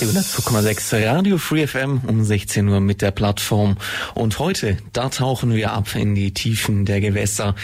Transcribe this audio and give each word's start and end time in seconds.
Die 0.00 0.04
102,6 0.04 1.06
Radio 1.08 1.38
Free 1.38 1.66
FM 1.66 2.02
um 2.06 2.22
16 2.22 2.68
Uhr 2.68 2.78
mit 2.78 3.02
der 3.02 3.10
Plattform. 3.10 3.76
Und 4.14 4.38
heute, 4.38 4.76
da 4.92 5.08
tauchen 5.08 5.52
wir 5.52 5.72
ab 5.72 5.96
in 5.96 6.14
die 6.14 6.32
Tiefen 6.32 6.84
der 6.84 7.00
Gewässer 7.00 7.56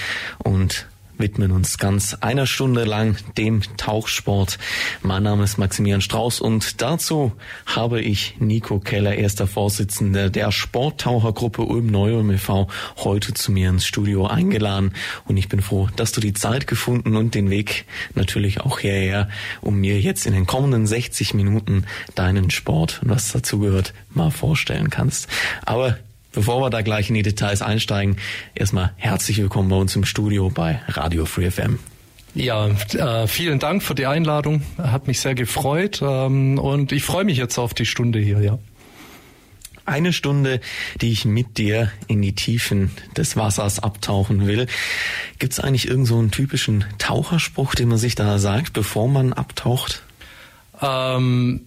und 0.43 0.89
widmen 1.19 1.53
uns 1.53 1.79
ganz 1.79 2.15
einer 2.15 2.47
Stunde 2.47 2.85
lang 2.85 3.17
dem 3.37 3.63
Tauchsport. 3.77 4.59
Mein 5.03 5.23
Name 5.23 5.45
ist 5.45 5.59
Maximilian 5.59 6.01
Strauß 6.01 6.41
und 6.41 6.83
dazu 6.83 7.33
habe 7.67 8.01
ich 8.01 8.37
Nico 8.41 8.81
Keller, 8.81 9.15
erster 9.15 9.47
Vorsitzender 9.47 10.31
der 10.31 10.53
Sporttauchergruppe 10.53 11.63
Ulm 11.63 11.87
Neu-Ulm 11.87 12.31
e.V., 12.31 12.69
heute 12.99 13.35
zu 13.35 13.53
mir 13.53 13.71
ins 13.71 13.87
Studio 13.87 14.27
eingeladen. 14.27 14.93
Und 15.27 15.37
ich 15.37 15.49
bin 15.49 15.63
froh, 15.63 15.89
dass 15.97 16.13
du 16.13 16.21
die 16.21 16.35
Zeit 16.35 16.67
gefunden 16.67 17.17
und 17.17 17.35
den 17.35 17.51
Weg 17.51 17.87
natürlich 18.15 18.61
auch 18.61 18.79
hierher, 18.79 19.29
um 19.61 19.81
mir 19.81 20.01
jetzt 20.01 20.27
in 20.27 20.33
den 20.33 20.47
kommenden 20.47 20.87
60 20.87 21.35
Minuten 21.35 21.85
deinen 22.15 22.51
Sport 22.51 23.01
und 23.03 23.11
was 23.11 23.33
dazu 23.33 23.61
gehört, 23.61 23.95
mal 24.11 24.31
vorstellen 24.31 24.91
kannst. 24.91 25.29
Aber 25.65 25.99
Bevor 26.35 26.61
wir 26.61 26.71
da 26.71 26.83
gleich 26.83 27.11
in 27.11 27.15
die 27.15 27.23
Details 27.23 27.63
einsteigen, 27.63 28.17
erstmal 28.57 28.93
herzlich 28.97 29.39
willkommen 29.39 29.69
bei 29.69 29.77
uns 29.77 29.95
im 29.95 30.05
Studio 30.05 30.51
bei 30.51 30.81
Radio 30.89 31.27
Free 31.27 31.49
FM. 31.49 31.79
Ja, 32.35 32.67
äh, 32.67 33.29
vielen 33.29 33.61
Dank 33.61 33.85
für 33.85 33.95
die 33.95 34.07
Einladung. 34.07 34.63
Hat 34.77 35.07
mich 35.07 35.21
sehr 35.21 35.37
gefreut 35.37 36.03
ähm, 36.03 36.59
und 36.59 36.91
ich 36.91 37.05
freue 37.05 37.23
mich 37.23 37.39
jetzt 37.39 37.57
auf 37.59 37.73
die 37.73 37.87
Stunde 37.87 38.19
hier, 38.19 38.41
ja. 38.41 38.59
Eine 39.87 40.13
Stunde, 40.13 40.61
die 41.01 41.13
ich 41.13 41.25
mit 41.25 41.59
dir 41.59 41.93
in 42.09 42.21
die 42.21 42.35
Tiefen 42.35 42.91
des 43.17 43.37
Wassers 43.37 43.79
abtauchen 43.79 44.47
will. 44.47 44.67
Gibt 45.39 45.53
es 45.53 45.61
eigentlich 45.61 45.87
irgendeinen 45.87 46.31
so 46.31 46.37
typischen 46.37 46.85
Taucherspruch, 46.99 47.77
den 47.77 47.89
man 47.89 47.99
sich 47.99 48.17
da 48.17 48.39
sagt, 48.39 48.73
bevor 48.73 49.09
man 49.09 49.35
abtaucht? 49.35 50.04
Ähm, 50.85 51.63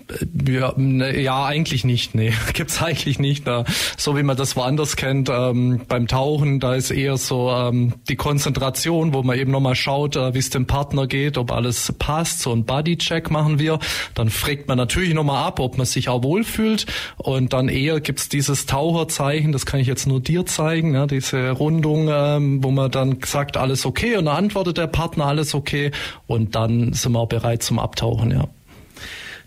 ja, 0.47 0.73
ne, 0.77 1.19
ja, 1.19 1.45
eigentlich 1.45 1.83
nicht. 1.83 2.13
Nee, 2.13 2.33
gibt's 2.53 2.81
eigentlich 2.83 3.17
nicht. 3.17 3.47
Ne? 3.47 3.65
So 3.97 4.15
wie 4.15 4.21
man 4.21 4.37
das 4.37 4.55
woanders 4.55 4.95
kennt. 4.95 5.29
Ähm, 5.29 5.81
beim 5.87 6.07
Tauchen, 6.07 6.59
da 6.59 6.75
ist 6.75 6.91
eher 6.91 7.17
so 7.17 7.49
ähm, 7.49 7.93
die 8.09 8.15
Konzentration, 8.15 9.13
wo 9.13 9.23
man 9.23 9.39
eben 9.39 9.51
nochmal 9.51 9.75
schaut, 9.75 10.15
äh, 10.15 10.35
wie 10.35 10.39
es 10.39 10.51
dem 10.51 10.67
Partner 10.67 11.07
geht, 11.07 11.39
ob 11.39 11.51
alles 11.51 11.93
passt. 11.97 12.41
So 12.41 12.51
ein 12.53 12.65
Bodycheck 12.65 13.31
machen 13.31 13.57
wir. 13.57 13.79
Dann 14.13 14.29
fragt 14.29 14.67
man 14.67 14.77
natürlich 14.77 15.15
nochmal 15.15 15.47
ab, 15.47 15.59
ob 15.59 15.77
man 15.77 15.88
sich 15.88 16.09
auch 16.09 16.23
wohlfühlt. 16.23 16.85
Und 17.17 17.53
dann 17.53 17.69
eher 17.69 17.99
gibt's 18.01 18.29
dieses 18.29 18.67
Taucherzeichen, 18.67 19.51
das 19.51 19.65
kann 19.65 19.79
ich 19.79 19.88
jetzt 19.88 20.05
nur 20.05 20.19
dir 20.19 20.45
zeigen, 20.45 20.91
ne? 20.91 21.07
diese 21.07 21.51
Rundung, 21.51 22.09
ähm, 22.11 22.63
wo 22.63 22.69
man 22.69 22.91
dann 22.91 23.17
sagt, 23.25 23.57
alles 23.57 23.85
okay. 23.85 24.17
Und 24.17 24.25
dann 24.25 24.35
antwortet 24.35 24.77
der 24.77 24.88
Partner, 24.88 25.25
alles 25.25 25.55
okay. 25.55 25.91
Und 26.27 26.53
dann 26.53 26.93
sind 26.93 27.13
wir 27.13 27.19
auch 27.19 27.27
bereit 27.27 27.63
zum 27.63 27.79
Abtauchen, 27.79 28.29
ja. 28.31 28.47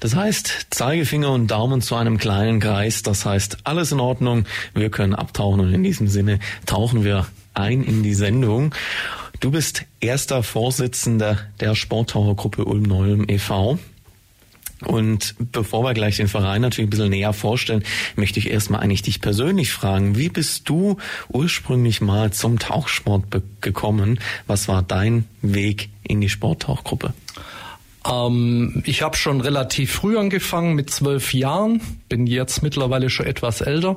Das 0.00 0.16
heißt, 0.16 0.68
Zeigefinger 0.70 1.30
und 1.30 1.48
Daumen 1.48 1.82
zu 1.82 1.94
einem 1.94 2.16
kleinen 2.16 2.58
Kreis. 2.58 3.02
Das 3.02 3.26
heißt, 3.26 3.58
alles 3.64 3.92
in 3.92 4.00
Ordnung. 4.00 4.46
Wir 4.74 4.90
können 4.90 5.14
abtauchen 5.14 5.60
und 5.60 5.72
in 5.72 5.82
diesem 5.82 6.08
Sinne 6.08 6.40
tauchen 6.64 7.04
wir 7.04 7.26
ein 7.52 7.84
in 7.84 8.02
die 8.02 8.14
Sendung. 8.14 8.74
Du 9.40 9.50
bist 9.50 9.84
erster 10.00 10.42
Vorsitzender 10.42 11.38
der 11.60 11.74
Sporttauchergruppe 11.74 12.64
Ulm-Neulm 12.64 13.26
e.V. 13.28 13.78
Und 14.86 15.34
bevor 15.38 15.84
wir 15.84 15.92
gleich 15.92 16.16
den 16.16 16.28
Verein 16.28 16.62
natürlich 16.62 16.88
ein 16.88 16.90
bisschen 16.90 17.10
näher 17.10 17.34
vorstellen, 17.34 17.84
möchte 18.16 18.38
ich 18.38 18.50
erstmal 18.50 18.80
eigentlich 18.80 19.02
dich 19.02 19.20
persönlich 19.20 19.70
fragen, 19.70 20.16
wie 20.16 20.30
bist 20.30 20.68
du 20.70 20.96
ursprünglich 21.28 22.00
mal 22.00 22.32
zum 22.32 22.58
Tauchsport 22.58 23.24
gekommen? 23.60 24.20
Was 24.46 24.68
war 24.68 24.82
dein 24.82 25.26
Weg 25.42 25.90
in 26.02 26.22
die 26.22 26.30
Sporttauchgruppe? 26.30 27.12
Ähm, 28.08 28.82
ich 28.86 29.02
habe 29.02 29.16
schon 29.16 29.40
relativ 29.40 29.92
früh 29.92 30.16
angefangen, 30.16 30.74
mit 30.74 30.90
zwölf 30.90 31.34
Jahren, 31.34 31.80
bin 32.08 32.26
jetzt 32.26 32.62
mittlerweile 32.62 33.10
schon 33.10 33.26
etwas 33.26 33.60
älter. 33.60 33.96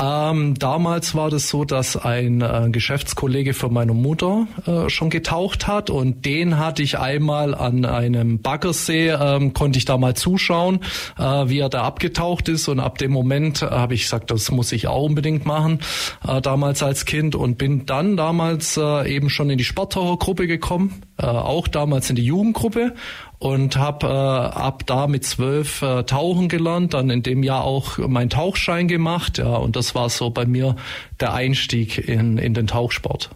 Ähm, 0.00 0.54
damals 0.58 1.14
war 1.14 1.30
das 1.30 1.48
so, 1.48 1.64
dass 1.64 1.96
ein 1.96 2.42
äh, 2.42 2.68
Geschäftskollege 2.70 3.54
von 3.54 3.72
meiner 3.72 3.94
Mutter 3.94 4.46
äh, 4.66 4.88
schon 4.90 5.10
getaucht 5.10 5.66
hat 5.66 5.90
und 5.90 6.24
den 6.26 6.58
hatte 6.58 6.82
ich 6.82 6.98
einmal 6.98 7.54
an 7.54 7.84
einem 7.84 8.40
Baggersee, 8.40 9.10
ähm, 9.10 9.54
konnte 9.54 9.78
ich 9.78 9.84
da 9.84 9.96
mal 9.96 10.14
zuschauen, 10.14 10.80
äh, 11.18 11.22
wie 11.22 11.60
er 11.60 11.68
da 11.68 11.82
abgetaucht 11.82 12.48
ist 12.48 12.68
und 12.68 12.80
ab 12.80 12.98
dem 12.98 13.10
Moment 13.10 13.62
habe 13.62 13.94
ich 13.94 14.02
gesagt, 14.02 14.30
das 14.30 14.50
muss 14.50 14.72
ich 14.72 14.86
auch 14.86 15.04
unbedingt 15.04 15.46
machen, 15.46 15.80
äh, 16.26 16.40
damals 16.40 16.82
als 16.82 17.04
Kind 17.04 17.34
und 17.34 17.58
bin 17.58 17.86
dann 17.86 18.16
damals 18.16 18.76
äh, 18.76 19.12
eben 19.12 19.30
schon 19.30 19.50
in 19.50 19.58
die 19.58 19.64
Sporttauchergruppe 19.64 20.46
gekommen, 20.46 21.02
auch 21.26 21.68
damals 21.68 22.10
in 22.10 22.16
die 22.16 22.24
Jugendgruppe 22.24 22.94
und 23.38 23.76
habe 23.76 24.06
äh, 24.06 24.10
ab 24.10 24.82
da 24.86 25.06
mit 25.06 25.24
zwölf 25.24 25.82
äh, 25.82 26.04
tauchen 26.04 26.48
gelernt, 26.48 26.94
dann 26.94 27.10
in 27.10 27.22
dem 27.22 27.42
Jahr 27.42 27.64
auch 27.64 27.98
meinen 27.98 28.30
Tauchschein 28.30 28.86
gemacht, 28.88 29.38
ja, 29.38 29.56
und 29.56 29.76
das 29.76 29.94
war 29.94 30.08
so 30.10 30.30
bei 30.30 30.46
mir 30.46 30.76
der 31.20 31.32
Einstieg 31.32 32.08
in, 32.08 32.38
in 32.38 32.54
den 32.54 32.66
Tauchsport. 32.66 33.30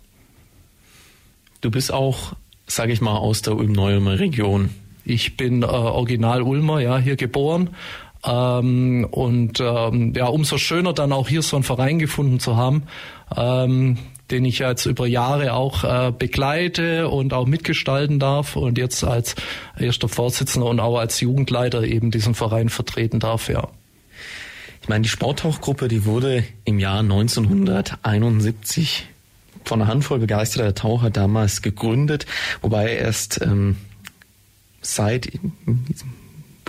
Du 1.60 1.70
bist 1.70 1.92
auch, 1.92 2.34
sage 2.66 2.92
ich 2.92 3.00
mal, 3.00 3.16
aus 3.16 3.40
der 3.40 3.56
Ulm-Neumer 3.56 4.18
Region. 4.18 4.70
Ich 5.04 5.36
bin 5.36 5.62
äh, 5.62 5.66
original 5.66 6.42
Ulmer, 6.42 6.80
ja, 6.80 6.98
hier 6.98 7.16
geboren. 7.16 7.70
Ähm, 8.26 9.06
und 9.10 9.60
ähm, 9.60 10.12
ja, 10.14 10.26
umso 10.26 10.58
schöner 10.58 10.92
dann 10.92 11.12
auch 11.12 11.28
hier 11.28 11.42
so 11.42 11.56
einen 11.56 11.62
Verein 11.64 11.98
gefunden 11.98 12.40
zu 12.40 12.56
haben. 12.56 12.84
Ähm, 13.36 13.98
den 14.30 14.44
ich 14.44 14.60
jetzt 14.60 14.86
über 14.86 15.06
Jahre 15.06 15.52
auch 15.52 15.84
äh, 15.84 16.10
begleite 16.10 17.08
und 17.08 17.32
auch 17.32 17.46
mitgestalten 17.46 18.18
darf 18.18 18.56
und 18.56 18.76
jetzt 18.78 19.04
als 19.04 19.36
erster 19.78 20.08
Vorsitzender 20.08 20.68
und 20.68 20.80
auch 20.80 20.98
als 20.98 21.20
Jugendleiter 21.20 21.84
eben 21.84 22.10
diesen 22.10 22.34
Verein 22.34 22.68
vertreten 22.68 23.20
darf, 23.20 23.48
ja. 23.48 23.68
Ich 24.80 24.88
meine, 24.88 25.02
die 25.02 25.08
Sporttauchgruppe, 25.08 25.86
die 25.88 26.04
wurde 26.04 26.44
im 26.64 26.78
Jahr 26.78 27.00
1971 27.00 29.06
von 29.64 29.80
einer 29.80 29.90
Handvoll 29.90 30.18
begeisterter 30.18 30.74
Taucher 30.74 31.08
damals 31.10 31.62
gegründet, 31.62 32.26
wobei 32.60 32.94
erst 32.94 33.40
ähm, 33.40 33.76
seit 34.82 35.30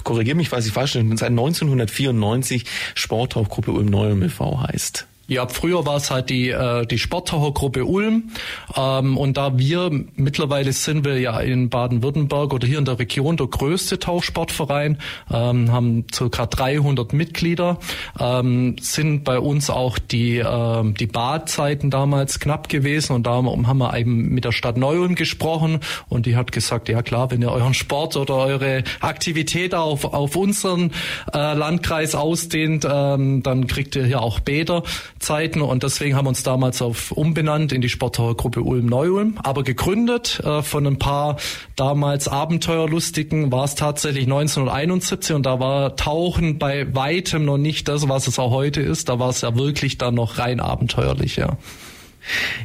korrigiere 0.05 0.38
mich, 0.38 0.49
falls 0.49 0.65
ich 0.65 0.71
falsch 0.71 0.94
bin, 0.94 1.17
seit 1.17 1.31
1994 1.31 2.63
Sporttauchgruppe 2.94 3.71
Ulm 3.71 3.88
Neuem 3.88 4.23
e.V. 4.23 4.61
heißt. 4.61 5.07
Ja, 5.28 5.47
früher 5.47 5.88
war 5.88 5.96
es 5.96 6.12
halt 6.12 6.30
die, 6.30 6.50
äh, 6.50 6.86
die 6.86 7.00
Sporttauchergruppe 7.00 7.86
Ulm. 7.86 8.30
Ähm, 8.75 9.18
und 9.18 9.38
da 9.38 9.58
wir 9.58 9.90
mittlerweile 10.16 10.72
sind 10.72 11.03
wir 11.03 11.19
ja 11.19 11.40
in 11.40 11.69
Baden-Württemberg 11.69 12.53
oder 12.53 12.68
hier 12.68 12.78
in 12.78 12.86
der 12.86 13.00
Region 13.00 13.36
der 13.36 13.47
größte 13.47 13.97
Tauchsportverein, 13.97 15.00
ähm, 15.31 15.72
haben 15.72 16.06
circa 16.13 16.46
300 16.46 17.13
Mitglieder, 17.13 17.80
ähm, 18.19 18.75
sind 18.80 19.24
bei 19.24 19.40
uns 19.40 19.72
auch 19.72 19.97
die, 19.97 20.38
äh, 20.38 20.94
die 20.94 21.08
Badzeiten 21.08 21.90
damals 21.90 22.40
knapp 22.40 22.69
gewesen 22.69 23.13
und 23.13 23.25
darum 23.25 23.68
haben 23.68 23.80
wir 23.80 23.97
eben 23.97 24.30
mit 24.30 24.46
der 24.46 24.52
Stadt 24.52 24.78
Neu-Ulm 24.78 25.16
gesprochen 25.16 25.80
und 26.07 26.28
die 26.28 26.36
hat 26.36 26.52
gesagt, 26.52 26.88
ja 26.88 27.02
klar, 27.02 27.31
wenn 27.31 27.42
ihr 27.42 27.52
euren 27.52 27.74
Sport 27.74 28.16
oder 28.16 28.36
eure 28.36 28.83
Aktivität 29.00 29.74
auf, 29.74 30.06
auf 30.06 30.36
unseren 30.36 30.92
äh, 31.33 31.54
Landkreis 31.56 32.13
ausdehnt, 32.13 32.88
ähm, 32.88 33.42
dann 33.42 33.66
kriegt 33.66 33.95
ihr 33.95 34.06
hier 34.06 34.21
auch 34.21 34.39
Bäder. 34.39 34.83
Zeiten 35.19 35.62
und 35.62 35.83
deswegen 35.83 36.15
haben 36.15 36.25
wir 36.25 36.29
uns 36.29 36.44
damals 36.44 36.81
auf 36.81 37.12
umbenannt 37.12 37.71
in 37.71 37.81
die 37.81 37.89
Sporttauchergruppe 37.89 38.62
Ulm 38.62 38.85
Neu-Ulm. 38.85 39.39
Aber 39.44 39.63
gegründet 39.63 40.41
äh, 40.44 40.62
von 40.62 40.85
ein 40.85 41.00
paar 41.00 41.38
damals 41.75 42.27
Abenteuerlustigen 42.27 43.51
war 43.51 43.63
es 43.63 43.75
tatsächlich 43.75 44.25
1971 44.25 45.35
und 45.35 45.45
da 45.45 45.59
war 45.59 45.95
Tauchen 45.95 46.59
bei 46.59 46.94
weitem 46.94 47.45
noch 47.45 47.57
nicht 47.57 47.88
das, 47.88 48.07
was 48.07 48.27
es 48.27 48.39
auch 48.39 48.51
heute 48.51 48.81
ist. 48.81 49.09
Da 49.09 49.19
war 49.19 49.29
es 49.29 49.41
ja 49.41 49.56
wirklich 49.56 49.97
dann 49.97 50.15
noch 50.15 50.38
rein 50.38 50.59
abenteuerlich, 50.59 51.38
ja. 51.38 51.57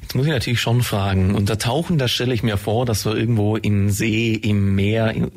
Jetzt 0.00 0.14
muss 0.14 0.26
ich 0.26 0.32
natürlich 0.32 0.60
schon 0.60 0.82
fragen, 0.82 1.34
unter 1.34 1.58
Tauchen, 1.58 1.98
da 1.98 2.08
stelle 2.08 2.34
ich 2.34 2.42
mir 2.42 2.56
vor, 2.56 2.86
dass 2.86 3.04
wir 3.04 3.14
irgendwo 3.14 3.56
im 3.56 3.90
See, 3.90 4.32
im 4.32 4.74
Meer, 4.74 5.12
in, 5.12 5.30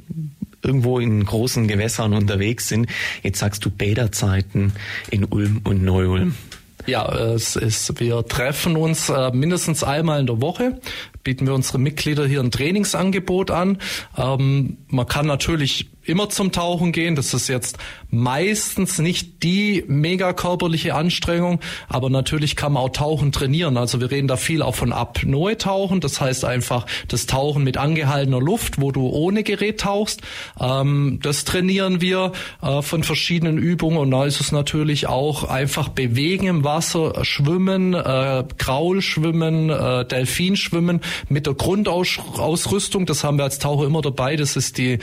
irgendwo 0.62 1.00
in 1.00 1.24
großen 1.26 1.68
Gewässern 1.68 2.14
unterwegs 2.14 2.70
sind. 2.70 2.88
Jetzt 3.22 3.40
sagst 3.40 3.66
du 3.66 3.70
Bäderzeiten 3.70 4.74
in 5.12 5.26
Ulm 5.26 5.62
und 5.64 5.84
Neu-Ulm. 5.84 6.36
Ja, 6.86 7.08
es 7.14 7.56
ist, 7.56 8.00
wir 8.00 8.26
treffen 8.26 8.76
uns 8.76 9.10
äh, 9.10 9.32
mindestens 9.32 9.84
einmal 9.84 10.20
in 10.20 10.28
der 10.28 10.42
Woche, 10.42 10.80
bieten 11.24 11.48
wir 11.48 11.54
unsere 11.54 11.80
Mitglieder 11.80 12.28
hier 12.28 12.42
ein 12.42 12.52
Trainingsangebot 12.52 13.52
an. 13.52 13.78
Ähm, 14.18 14.78
man 14.88 15.08
kann 15.08 15.26
natürlich 15.26 15.93
immer 16.06 16.30
zum 16.30 16.52
Tauchen 16.52 16.92
gehen. 16.92 17.16
Das 17.16 17.34
ist 17.34 17.48
jetzt 17.48 17.78
meistens 18.10 19.00
nicht 19.00 19.44
die 19.44 19.84
mega 19.88 20.34
körperliche 20.34 20.96
Anstrengung, 20.96 21.60
aber 21.88 22.10
natürlich 22.10 22.56
kann 22.56 22.74
man 22.74 22.84
auch 22.84 22.90
Tauchen 22.90 23.32
trainieren. 23.32 23.78
Also 23.78 24.00
wir 24.00 24.12
reden 24.12 24.28
da 24.28 24.38
viel 24.38 24.62
auch 24.62 24.76
von 24.76 24.94
Apnoe-Tauchen. 24.94 26.00
Das 26.00 26.22
heißt 26.22 26.46
einfach 26.46 26.86
das 27.08 27.26
Tauchen 27.26 27.64
mit 27.64 27.78
angehaltener 27.78 28.40
Luft, 28.40 28.80
wo 28.80 28.92
du 28.92 29.08
ohne 29.08 29.44
Gerät 29.44 29.80
tauchst. 29.80 30.22
Ähm, 30.60 31.20
das 31.22 31.46
trainieren 31.46 32.02
wir 32.02 32.34
äh, 32.62 32.82
von 32.82 33.04
verschiedenen 33.04 33.58
Übungen 33.58 33.98
und 33.98 34.12
da 34.12 34.26
ist 34.26 34.40
es 34.40 34.52
natürlich 34.52 35.08
auch 35.08 35.46
einfach 35.46 35.90
bewegen 35.90 36.48
im 36.48 36.64
Wasser, 36.64 37.24
schwimmen, 37.26 37.94
äh, 37.94 38.44
Kraulschwimmen, 38.58 39.70
äh, 39.70 40.06
Delfinschwimmen 40.06 41.02
mit 41.30 41.48
der 41.48 41.54
Grundausrüstung. 41.54 43.06
Das 43.06 43.24
haben 43.24 43.38
wir 43.38 43.44
als 43.44 43.60
Taucher 43.60 43.86
immer 43.86 44.02
dabei. 44.02 44.36
Das 44.36 44.56
ist 44.56 44.78
die 44.78 45.00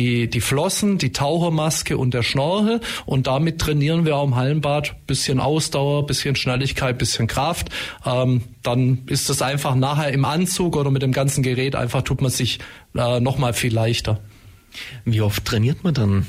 die, 0.00 0.30
die 0.30 0.40
Flossen, 0.40 0.98
die 0.98 1.12
Tauchermaske 1.12 1.98
und 1.98 2.14
der 2.14 2.22
Schnorchel 2.22 2.80
und 3.06 3.26
damit 3.26 3.58
trainieren 3.60 4.06
wir 4.06 4.16
auch 4.16 4.24
im 4.24 4.36
Hallenbad 4.36 5.06
bisschen 5.06 5.40
Ausdauer, 5.40 6.06
bisschen 6.06 6.36
Schnelligkeit, 6.36 6.96
bisschen 6.98 7.26
Kraft. 7.26 7.68
Ähm, 8.06 8.42
dann 8.62 9.02
ist 9.06 9.28
das 9.28 9.42
einfach 9.42 9.74
nachher 9.74 10.12
im 10.12 10.24
Anzug 10.24 10.76
oder 10.76 10.90
mit 10.90 11.02
dem 11.02 11.12
ganzen 11.12 11.42
Gerät 11.42 11.76
einfach 11.76 12.02
tut 12.02 12.22
man 12.22 12.30
sich 12.30 12.60
äh, 12.96 13.20
noch 13.20 13.38
mal 13.38 13.52
viel 13.52 13.74
leichter. 13.74 14.20
Wie 15.04 15.20
oft 15.20 15.44
trainiert 15.44 15.84
man 15.84 15.94
dann 15.94 16.26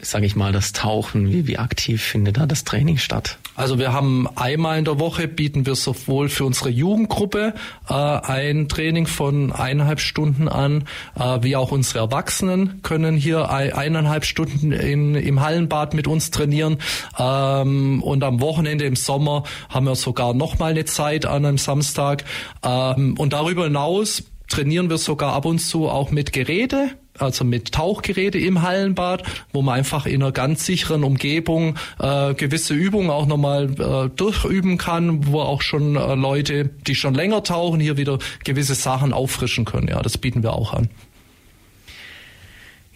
sage 0.00 0.26
ich 0.26 0.36
mal, 0.36 0.52
das 0.52 0.72
Tauchen? 0.72 1.30
Wie, 1.32 1.46
wie 1.46 1.58
aktiv 1.58 2.02
findet 2.02 2.36
da 2.36 2.46
das 2.46 2.64
Training 2.64 2.98
statt? 2.98 3.38
Also 3.56 3.78
wir 3.78 3.92
haben 3.92 4.28
einmal 4.36 4.78
in 4.78 4.84
der 4.84 5.00
Woche 5.00 5.28
bieten 5.28 5.66
wir 5.66 5.74
sowohl 5.74 6.28
für 6.28 6.44
unsere 6.44 6.68
Jugendgruppe 6.68 7.54
äh, 7.88 7.94
ein 7.94 8.68
Training 8.68 9.06
von 9.06 9.50
eineinhalb 9.52 10.00
Stunden 10.00 10.48
an, 10.48 10.84
äh, 11.18 11.38
wie 11.42 11.56
auch 11.56 11.72
unsere 11.72 12.00
Erwachsenen 12.00 12.82
können 12.82 13.16
hier 13.16 13.50
eineinhalb 13.50 14.24
Stunden 14.24 14.72
in, 14.72 15.14
im 15.14 15.40
Hallenbad 15.40 15.94
mit 15.94 16.06
uns 16.06 16.30
trainieren. 16.30 16.78
Ähm, 17.18 18.02
und 18.02 18.22
am 18.22 18.40
Wochenende 18.40 18.84
im 18.84 18.96
Sommer 18.96 19.44
haben 19.70 19.86
wir 19.86 19.94
sogar 19.94 20.34
noch 20.34 20.58
mal 20.58 20.72
eine 20.72 20.84
Zeit 20.84 21.24
an 21.24 21.46
einem 21.46 21.58
Samstag. 21.58 22.24
Ähm, 22.62 23.14
und 23.18 23.32
darüber 23.32 23.64
hinaus 23.64 24.24
trainieren 24.48 24.90
wir 24.90 24.98
sogar 24.98 25.32
ab 25.32 25.44
und 25.44 25.58
zu 25.58 25.88
auch 25.88 26.10
mit 26.10 26.32
Geräte 26.32 26.90
also 27.18 27.44
mit 27.44 27.72
Tauchgeräte 27.72 28.38
im 28.38 28.62
Hallenbad, 28.62 29.22
wo 29.52 29.62
man 29.62 29.74
einfach 29.74 30.06
in 30.06 30.22
einer 30.22 30.32
ganz 30.32 30.66
sicheren 30.66 31.04
Umgebung 31.04 31.76
äh, 31.98 32.34
gewisse 32.34 32.74
Übungen 32.74 33.10
auch 33.10 33.26
nochmal 33.26 33.70
äh, 33.70 34.08
durchüben 34.14 34.78
kann, 34.78 35.26
wo 35.26 35.40
auch 35.40 35.62
schon 35.62 35.96
äh, 35.96 36.14
Leute, 36.14 36.70
die 36.86 36.94
schon 36.94 37.14
länger 37.14 37.42
tauchen, 37.42 37.80
hier 37.80 37.96
wieder 37.96 38.18
gewisse 38.44 38.74
Sachen 38.74 39.12
auffrischen 39.12 39.64
können. 39.64 39.88
Ja, 39.88 40.02
das 40.02 40.18
bieten 40.18 40.42
wir 40.42 40.52
auch 40.52 40.72
an. 40.72 40.88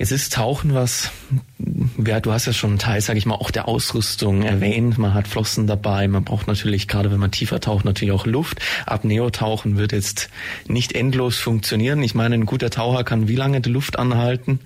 Jetzt 0.00 0.12
ist 0.12 0.32
Tauchen 0.32 0.73
was, 0.73 1.11
ja, 2.02 2.20
du 2.20 2.32
hast 2.32 2.47
ja 2.47 2.55
schon 2.55 2.70
einen 2.70 2.79
Teil, 2.79 3.02
sage 3.02 3.19
ich 3.19 3.26
mal, 3.26 3.35
auch 3.35 3.50
der 3.50 3.69
Ausrüstung 3.69 4.43
erwähnt. 4.43 4.97
Man 4.97 5.12
hat 5.12 5.29
Flossen 5.29 5.67
dabei, 5.67 6.08
man 6.08 6.25
braucht 6.25 6.47
natürlich, 6.47 6.88
gerade 6.88 7.11
wenn 7.12 7.20
man 7.20 7.32
tiefer 7.32 7.61
taucht, 7.61 7.85
natürlich 7.85 8.14
auch 8.14 8.25
Luft. 8.25 8.61
Apneo-Tauchen 8.87 9.76
wird 9.76 9.93
jetzt 9.93 10.31
nicht 10.67 10.94
endlos 10.94 11.37
funktionieren. 11.37 12.02
Ich 12.02 12.14
meine, 12.14 12.37
ein 12.37 12.47
guter 12.47 12.70
Taucher 12.70 13.05
kann 13.05 13.29
wie 13.29 13.37
lange 13.37 13.61
die 13.61 13.69
Luft 13.69 13.99
anhalten? 13.99 14.61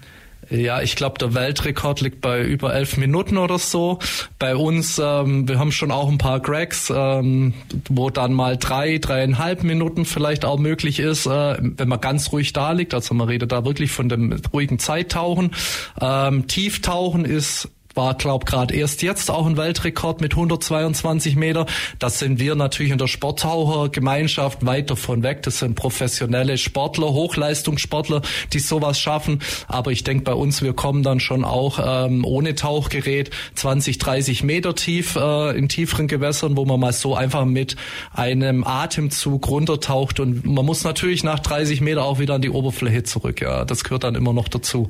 Ja, 0.51 0.83
ich 0.83 0.97
glaube, 0.97 1.19
der 1.19 1.35
Weltrekord 1.35 2.01
liegt 2.01 2.21
bei 2.21 2.43
über 2.43 2.75
elf 2.75 2.97
Minuten 2.97 3.37
oder 3.37 3.59
so. 3.59 3.99
Bei 4.39 4.57
uns, 4.57 4.99
ähm, 4.99 5.49
wir 5.49 5.59
haben 5.59 5.73
schon 5.73 5.91
auch 5.91 6.09
ein 6.09 6.19
paar 6.19 6.41
Gregs, 6.41 6.93
ähm, 6.95 7.55
wo 7.89 8.11
dann 8.11 8.33
mal 8.33 8.57
drei, 8.57 8.99
dreieinhalb 8.99 9.63
Minuten 9.63 10.05
vielleicht 10.05 10.45
auch 10.45 10.59
möglich 10.59 10.99
ist, 10.99 11.27
äh, 11.27 11.57
wenn 11.61 11.89
man 11.89 12.01
ganz 12.01 12.33
ruhig 12.33 12.53
da 12.53 12.73
liegt. 12.73 12.95
Also 12.95 13.15
man 13.15 13.29
redet 13.29 13.53
da 13.53 13.65
wirklich 13.65 13.93
von 13.93 14.09
dem 14.09 14.41
ruhigen 14.53 14.79
Zeittauchen. 14.79 15.53
Ähm, 16.01 16.47
Tieftauchen 16.47 17.25
ist 17.25 17.69
war, 17.95 18.15
glaub 18.15 18.47
gerade 18.47 18.75
erst 18.75 19.03
jetzt 19.03 19.31
auch 19.31 19.47
ein 19.47 19.57
Weltrekord 19.57 20.21
mit 20.21 20.33
122 20.33 21.37
Meter. 21.37 21.67
Das 21.99 22.19
sind 22.19 22.39
wir 22.39 22.55
natürlich 22.55 22.93
in 22.93 22.99
der 22.99 23.07
Sporttauchergemeinschaft 23.07 24.65
weit 24.67 24.91
davon 24.91 25.23
weg. 25.23 25.43
Das 25.43 25.59
sind 25.59 25.75
professionelle 25.75 26.59
Sportler, 26.59 27.13
Hochleistungssportler, 27.13 28.23
die 28.53 28.59
sowas 28.59 28.99
schaffen. 28.99 29.41
Aber 29.69 29.93
ich 29.93 30.05
denke, 30.05 30.25
bei 30.25 30.35
uns, 30.35 30.63
wir 30.63 30.73
kommen 30.73 31.03
dann 31.03 31.21
schon 31.21 31.45
auch 31.45 31.79
ähm, 31.83 32.25
ohne 32.25 32.55
Tauchgerät 32.55 33.31
20, 33.55 33.99
30 33.99 34.43
Meter 34.43 34.75
tief 34.75 35.17
äh, 35.17 35.57
in 35.57 35.69
tieferen 35.69 36.09
Gewässern, 36.09 36.57
wo 36.57 36.65
man 36.65 36.81
mal 36.81 36.93
so 36.93 37.15
einfach 37.15 37.45
mit 37.45 37.77
einem 38.13 38.65
Atemzug 38.65 39.49
runtertaucht. 39.49 40.21
Und 40.21 40.45
man 40.45 40.65
muss 40.65 40.85
natürlich 40.85 41.25
nach 41.25 41.41
30 41.41 41.81
Meter 41.81 42.05
auch 42.05 42.19
wieder 42.19 42.35
an 42.35 42.43
die 42.43 42.51
Oberfläche 42.51 43.03
zurück. 43.03 43.41
Ja, 43.41 43.65
das 43.65 43.85
gehört 43.85 44.05
dann 44.05 44.15
immer 44.15 44.33
noch 44.33 44.49
dazu. 44.49 44.89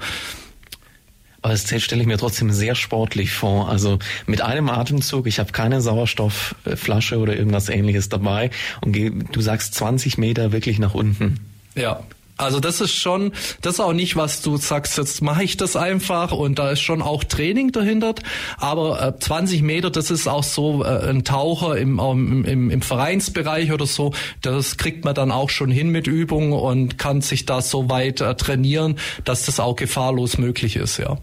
Aber 1.45 1.53
das 1.53 1.83
stelle 1.83 2.01
ich 2.01 2.07
mir 2.07 2.17
trotzdem 2.17 2.51
sehr 2.53 2.75
sportlich 2.75 3.31
vor. 3.31 3.69
Also 3.69 3.99
mit 4.27 4.41
einem 4.41 4.71
Atemzug, 4.71 5.27
ich 5.27 5.39
habe 5.39 5.53
keine 5.53 5.83
Sauerstoffflasche 5.83 7.19
oder 7.19 7.37
irgendwas 7.37 7.69
ähnliches 7.69 8.09
dabei 8.09 8.49
und 8.81 8.97
du 8.97 9.41
sagst 9.43 9.75
20 9.75 10.17
Meter 10.17 10.53
wirklich 10.53 10.79
nach 10.79 10.95
unten. 10.95 11.41
Ja, 11.75 12.03
also 12.39 12.61
das 12.61 12.81
ist 12.81 12.95
schon, 12.95 13.33
das 13.61 13.75
ist 13.75 13.81
auch 13.81 13.93
nicht, 13.93 14.17
was 14.17 14.41
du 14.41 14.57
sagst, 14.57 14.97
jetzt 14.97 15.21
mache 15.21 15.45
ich 15.45 15.59
das 15.59 15.77
einfach 15.77 16.33
und 16.33 16.59
da 16.59 16.71
ist 16.71 16.81
schon 16.81 17.03
auch 17.03 17.23
Training 17.25 17.73
dahinter. 17.73 18.15
Aber 18.57 19.07
äh, 19.07 19.19
20 19.21 19.61
Meter, 19.61 19.91
das 19.91 20.11
ist 20.11 20.27
auch 20.27 20.45
so 20.45 20.83
äh, 20.83 21.11
ein 21.11 21.25
Taucher 21.25 21.77
im, 21.77 21.99
im, 22.47 22.71
im 22.71 22.81
Vereinsbereich 22.81 23.71
oder 23.71 23.85
so, 23.85 24.15
das 24.41 24.79
kriegt 24.79 25.05
man 25.05 25.15
dann 25.15 25.31
auch 25.31 25.51
schon 25.51 25.71
hin 25.71 25.91
mit 25.91 26.07
Übungen 26.07 26.55
und 26.55 26.97
kann 26.97 27.21
sich 27.21 27.45
da 27.45 27.61
so 27.61 27.91
weit 27.91 28.23
äh, 28.23 28.35
trainieren, 28.35 28.99
dass 29.25 29.45
das 29.45 29.61
auch 29.61 29.77
gefahrlos 29.77 30.39
möglich 30.39 30.77
ist, 30.77 30.97
ja. 30.97 31.19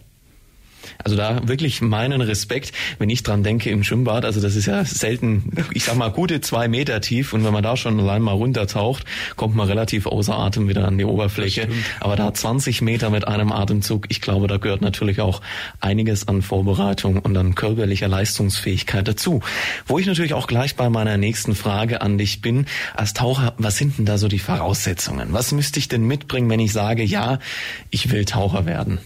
Also 1.04 1.16
da 1.16 1.48
wirklich 1.48 1.82
meinen 1.82 2.22
Respekt, 2.22 2.74
wenn 3.00 3.10
ich 3.10 3.24
dran 3.24 3.44
denke 3.44 3.70
im 3.70 3.84
Schwimmbad. 3.84 4.26
Also 4.26 4.42
das 4.42 4.56
ist 4.56 4.66
ja 4.66 4.84
selten, 4.86 5.52
ich 5.74 5.84
sag 5.84 5.96
mal, 5.96 6.10
gute 6.10 6.42
zwei 6.42 6.68
Meter 6.68 7.02
tief. 7.02 7.34
Und 7.34 7.44
wenn 7.44 7.54
man 7.54 7.64
da 7.64 7.78
schon 7.78 8.00
allein 8.00 8.22
mal 8.22 8.34
runtertaucht, 8.34 9.06
kommt 9.36 9.56
man 9.56 9.68
relativ 9.68 10.06
außer 10.06 10.38
Atem 10.38 10.68
wieder 10.68 10.88
an 10.88 10.98
die 10.98 11.06
Oberfläche. 11.06 11.68
Aber 12.00 12.16
da 12.16 12.34
20 12.34 12.82
Meter 12.82 13.10
mit 13.10 13.28
einem 13.28 13.52
Atemzug, 13.52 14.06
ich 14.10 14.22
glaube, 14.22 14.48
da 14.48 14.58
gehört 14.58 14.82
natürlich 14.82 15.22
auch 15.22 15.42
einiges 15.80 16.28
an 16.28 16.42
Vorbereitung 16.42 17.20
und 17.20 17.38
an 17.38 17.56
körperlicher 17.56 18.08
Leistungsfähigkeit 18.08 19.08
dazu. 19.08 19.42
Wo 19.86 20.00
ich 20.00 20.06
natürlich 20.06 20.34
auch 20.34 20.48
gleich 20.48 20.76
bei 20.76 20.90
meiner 20.90 21.18
nächsten 21.18 21.56
Frage 21.56 22.02
an 22.02 22.18
dich 22.18 22.42
bin. 22.42 22.66
Als 22.96 23.14
Taucher, 23.14 23.54
was 23.58 23.78
sind 23.78 23.98
denn 23.98 24.06
da 24.06 24.18
so 24.18 24.28
die 24.28 24.40
Voraussetzungen? 24.40 25.34
Was 25.34 25.52
müsste 25.52 25.80
ich 25.80 25.88
denn 25.88 26.04
mitbringen, 26.04 26.50
wenn 26.50 26.60
ich 26.60 26.74
sage, 26.74 27.04
ja, 27.04 27.40
ich 27.90 28.12
will 28.12 28.26
Taucher 28.26 28.66
werden? 28.66 29.00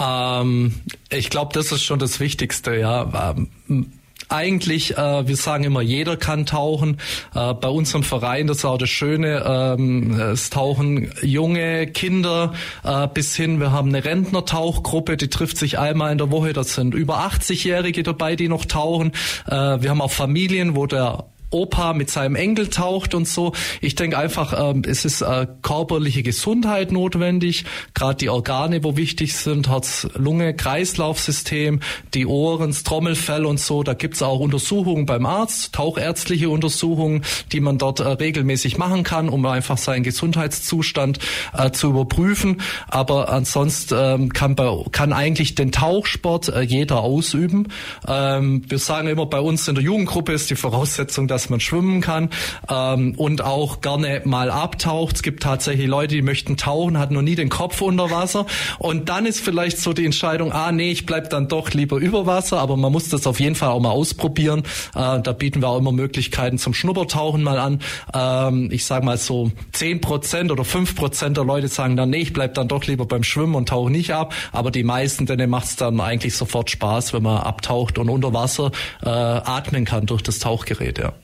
Ähm, 0.00 0.74
ich 1.10 1.30
glaube, 1.30 1.52
das 1.52 1.72
ist 1.72 1.82
schon 1.82 1.98
das 1.98 2.20
Wichtigste, 2.20 2.76
ja. 2.76 3.34
Ähm, 3.36 3.92
eigentlich, 4.30 4.96
äh, 4.96 5.26
wir 5.26 5.36
sagen 5.36 5.64
immer, 5.64 5.80
jeder 5.80 6.16
kann 6.16 6.46
tauchen. 6.46 6.98
Äh, 7.34 7.54
bei 7.54 7.68
unserem 7.68 8.04
Verein, 8.04 8.46
das 8.46 8.58
ist 8.58 8.64
auch 8.64 8.78
das 8.78 8.88
Schöne, 8.88 9.42
ähm, 9.44 10.12
es 10.20 10.50
tauchen 10.50 11.12
junge 11.22 11.88
Kinder 11.88 12.54
äh, 12.84 13.08
bis 13.08 13.34
hin, 13.34 13.60
wir 13.60 13.72
haben 13.72 13.88
eine 13.88 14.04
Rentner-Tauchgruppe, 14.04 15.16
die 15.16 15.28
trifft 15.28 15.56
sich 15.56 15.78
einmal 15.78 16.12
in 16.12 16.18
der 16.18 16.30
Woche, 16.30 16.52
das 16.52 16.74
sind 16.74 16.94
über 16.94 17.18
80-Jährige 17.26 18.02
dabei, 18.02 18.36
die 18.36 18.48
noch 18.48 18.64
tauchen. 18.64 19.12
Äh, 19.46 19.82
wir 19.82 19.90
haben 19.90 20.00
auch 20.00 20.12
Familien, 20.12 20.76
wo 20.76 20.86
der 20.86 21.24
Opa 21.50 21.92
mit 21.92 22.10
seinem 22.10 22.36
Enkel 22.36 22.68
taucht 22.68 23.14
und 23.14 23.26
so. 23.26 23.52
Ich 23.80 23.94
denke 23.94 24.18
einfach, 24.18 24.54
ähm, 24.56 24.82
es 24.86 25.04
ist 25.04 25.22
äh, 25.22 25.46
körperliche 25.62 26.22
Gesundheit 26.22 26.92
notwendig, 26.92 27.64
gerade 27.94 28.16
die 28.16 28.28
Organe, 28.28 28.84
wo 28.84 28.96
wichtig 28.96 29.36
sind, 29.36 29.68
Herz, 29.68 30.08
Lunge, 30.14 30.54
Kreislaufsystem, 30.54 31.80
die 32.14 32.26
Ohren, 32.26 32.70
das 32.70 32.82
Trommelfell 32.82 33.44
und 33.44 33.60
so. 33.60 33.82
Da 33.82 33.94
gibt's 33.94 34.22
auch 34.22 34.40
Untersuchungen 34.40 35.06
beim 35.06 35.26
Arzt, 35.26 35.74
tauchärztliche 35.74 36.50
Untersuchungen, 36.50 37.22
die 37.52 37.60
man 37.60 37.78
dort 37.78 38.00
äh, 38.00 38.08
regelmäßig 38.08 38.78
machen 38.78 39.02
kann, 39.02 39.28
um 39.28 39.44
einfach 39.46 39.78
seinen 39.78 40.02
Gesundheitszustand 40.02 41.18
äh, 41.56 41.70
zu 41.70 41.90
überprüfen. 41.90 42.60
Aber 42.88 43.30
ansonsten 43.30 43.94
ähm, 43.98 44.32
kann, 44.32 44.54
bei, 44.54 44.70
kann 44.92 45.12
eigentlich 45.12 45.54
den 45.54 45.72
Tauchsport 45.72 46.48
äh, 46.48 46.60
jeder 46.60 47.00
ausüben. 47.00 47.68
Ähm, 48.06 48.62
wir 48.68 48.78
sagen 48.78 49.08
immer, 49.08 49.26
bei 49.26 49.40
uns 49.40 49.66
in 49.68 49.74
der 49.74 49.84
Jugendgruppe 49.84 50.32
ist 50.32 50.50
die 50.50 50.56
Voraussetzung, 50.56 51.26
dass 51.28 51.39
dass 51.40 51.48
man 51.48 51.60
schwimmen 51.60 52.02
kann 52.02 52.28
ähm, 52.68 53.14
und 53.16 53.42
auch 53.42 53.80
gerne 53.80 54.20
mal 54.24 54.50
abtaucht. 54.50 55.16
Es 55.16 55.22
gibt 55.22 55.42
tatsächlich 55.42 55.86
Leute, 55.86 56.14
die 56.14 56.22
möchten 56.22 56.58
tauchen, 56.58 56.98
hat 56.98 57.10
noch 57.10 57.22
nie 57.22 57.34
den 57.34 57.48
Kopf 57.48 57.80
unter 57.80 58.10
Wasser. 58.10 58.44
Und 58.78 59.08
dann 59.08 59.24
ist 59.24 59.40
vielleicht 59.40 59.78
so 59.78 59.94
die 59.94 60.04
Entscheidung, 60.04 60.52
ah 60.52 60.70
nee, 60.70 60.90
ich 60.90 61.06
bleib 61.06 61.30
dann 61.30 61.48
doch 61.48 61.70
lieber 61.70 61.96
über 61.96 62.26
Wasser, 62.26 62.58
aber 62.58 62.76
man 62.76 62.92
muss 62.92 63.08
das 63.08 63.26
auf 63.26 63.40
jeden 63.40 63.54
Fall 63.54 63.70
auch 63.70 63.80
mal 63.80 63.90
ausprobieren. 63.90 64.64
Äh, 64.94 65.20
da 65.20 65.32
bieten 65.32 65.62
wir 65.62 65.68
auch 65.68 65.78
immer 65.78 65.92
Möglichkeiten 65.92 66.58
zum 66.58 66.74
Schnuppertauchen 66.74 67.42
mal 67.42 67.58
an. 67.58 67.80
Ähm, 68.12 68.68
ich 68.70 68.84
sage 68.84 69.06
mal 69.06 69.16
so 69.16 69.50
zehn 69.72 70.02
Prozent 70.02 70.52
oder 70.52 70.64
fünf 70.64 70.94
Prozent 70.94 71.38
der 71.38 71.44
Leute 71.44 71.68
sagen 71.68 71.96
dann, 71.96 72.10
nee, 72.10 72.18
ich 72.18 72.34
bleib 72.34 72.52
dann 72.54 72.68
doch 72.68 72.84
lieber 72.84 73.06
beim 73.06 73.22
Schwimmen 73.22 73.54
und 73.54 73.70
tauche 73.70 73.90
nicht 73.90 74.12
ab. 74.12 74.34
Aber 74.52 74.70
die 74.70 74.84
meisten, 74.84 75.24
denen 75.24 75.48
macht 75.48 75.66
es 75.66 75.76
dann 75.76 76.00
eigentlich 76.00 76.36
sofort 76.36 76.68
Spaß, 76.70 77.14
wenn 77.14 77.22
man 77.22 77.38
abtaucht 77.38 77.96
und 77.96 78.10
unter 78.10 78.34
Wasser 78.34 78.72
äh, 79.02 79.08
atmen 79.08 79.86
kann 79.86 80.04
durch 80.04 80.22
das 80.22 80.38
Tauchgerät, 80.38 80.98
ja. 80.98 81.14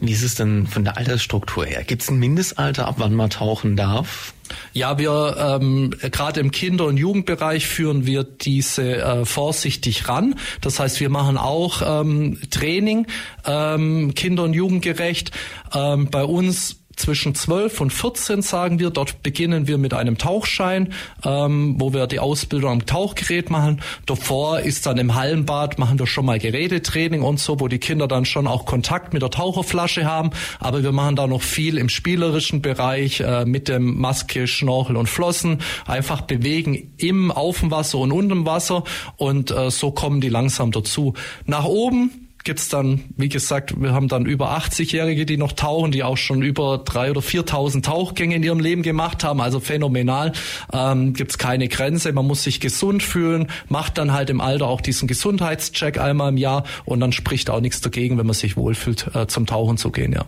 Wie 0.00 0.12
ist 0.12 0.22
es 0.22 0.34
denn 0.34 0.66
von 0.66 0.84
der 0.84 0.96
Altersstruktur 0.96 1.66
her? 1.66 1.84
Gibt 1.84 2.02
es 2.02 2.10
ein 2.10 2.18
Mindestalter, 2.18 2.86
ab 2.86 2.96
wann 2.98 3.14
man 3.14 3.30
tauchen 3.30 3.76
darf? 3.76 4.34
Ja, 4.72 4.98
wir 4.98 5.36
ähm, 5.60 5.90
gerade 6.10 6.40
im 6.40 6.50
Kinder- 6.50 6.86
und 6.86 6.96
Jugendbereich 6.96 7.66
führen 7.66 8.06
wir 8.06 8.24
diese 8.24 8.96
äh, 8.96 9.24
vorsichtig 9.24 10.08
ran. 10.08 10.34
Das 10.60 10.80
heißt, 10.80 11.00
wir 11.00 11.08
machen 11.08 11.36
auch 11.36 11.82
ähm, 11.84 12.38
Training 12.50 13.06
ähm, 13.46 14.14
Kinder- 14.14 14.44
und 14.44 14.54
Jugendgerecht. 14.54 15.30
Ähm, 15.72 16.10
bei 16.10 16.24
uns 16.24 16.79
zwischen 17.00 17.34
12 17.34 17.80
und 17.80 17.92
14 17.92 18.42
sagen 18.42 18.78
wir. 18.78 18.90
Dort 18.90 19.22
beginnen 19.22 19.66
wir 19.66 19.78
mit 19.78 19.94
einem 19.94 20.18
Tauchschein, 20.18 20.92
ähm, 21.24 21.76
wo 21.78 21.92
wir 21.92 22.06
die 22.06 22.20
Ausbildung 22.20 22.70
am 22.70 22.86
Tauchgerät 22.86 23.50
machen. 23.50 23.80
Davor 24.06 24.60
ist 24.60 24.86
dann 24.86 24.98
im 24.98 25.14
Hallenbad, 25.14 25.78
machen 25.78 25.98
wir 25.98 26.06
schon 26.06 26.26
mal 26.26 26.38
Gerätetraining 26.38 27.22
und 27.22 27.40
so, 27.40 27.60
wo 27.60 27.68
die 27.68 27.78
Kinder 27.78 28.06
dann 28.08 28.24
schon 28.24 28.46
auch 28.46 28.66
Kontakt 28.66 29.12
mit 29.12 29.22
der 29.22 29.30
Taucherflasche 29.30 30.04
haben. 30.04 30.30
Aber 30.58 30.82
wir 30.82 30.92
machen 30.92 31.16
da 31.16 31.26
noch 31.26 31.42
viel 31.42 31.78
im 31.78 31.88
spielerischen 31.88 32.62
Bereich 32.62 33.20
äh, 33.20 33.44
mit 33.44 33.68
dem 33.68 33.98
Maske, 33.98 34.46
Schnorchel 34.46 34.96
und 34.96 35.08
Flossen. 35.08 35.58
Einfach 35.86 36.22
bewegen 36.22 36.92
im, 36.98 37.30
auf 37.30 37.60
dem 37.60 37.70
Wasser 37.70 37.98
und 37.98 38.12
unter 38.12 38.34
dem 38.34 38.46
Wasser. 38.46 38.84
Und 39.16 39.50
äh, 39.50 39.70
so 39.70 39.90
kommen 39.90 40.20
die 40.20 40.28
langsam 40.28 40.72
dazu. 40.72 41.14
Nach 41.46 41.64
oben 41.64 42.29
gibt's 42.44 42.68
dann, 42.68 43.04
wie 43.16 43.28
gesagt, 43.28 43.80
wir 43.80 43.92
haben 43.92 44.08
dann 44.08 44.26
über 44.26 44.56
80-Jährige, 44.56 45.26
die 45.26 45.36
noch 45.36 45.52
tauchen, 45.52 45.90
die 45.90 46.02
auch 46.02 46.16
schon 46.16 46.42
über 46.42 46.78
drei 46.78 47.10
oder 47.10 47.20
4.000 47.20 47.82
Tauchgänge 47.82 48.36
in 48.36 48.42
ihrem 48.42 48.60
Leben 48.60 48.82
gemacht 48.82 49.24
haben. 49.24 49.40
Also 49.40 49.60
phänomenal. 49.60 50.32
Ähm, 50.72 51.12
gibt's 51.12 51.38
keine 51.38 51.68
Grenze. 51.68 52.12
Man 52.12 52.26
muss 52.26 52.42
sich 52.42 52.60
gesund 52.60 53.02
fühlen, 53.02 53.48
macht 53.68 53.98
dann 53.98 54.12
halt 54.12 54.30
im 54.30 54.40
Alter 54.40 54.66
auch 54.66 54.80
diesen 54.80 55.08
Gesundheitscheck 55.08 55.98
einmal 55.98 56.30
im 56.30 56.36
Jahr 56.36 56.64
und 56.84 57.00
dann 57.00 57.12
spricht 57.12 57.50
auch 57.50 57.60
nichts 57.60 57.80
dagegen, 57.80 58.18
wenn 58.18 58.26
man 58.26 58.34
sich 58.34 58.56
wohlfühlt, 58.56 59.14
äh, 59.14 59.26
zum 59.26 59.46
Tauchen 59.46 59.76
zu 59.76 59.90
gehen, 59.90 60.12
ja. 60.12 60.26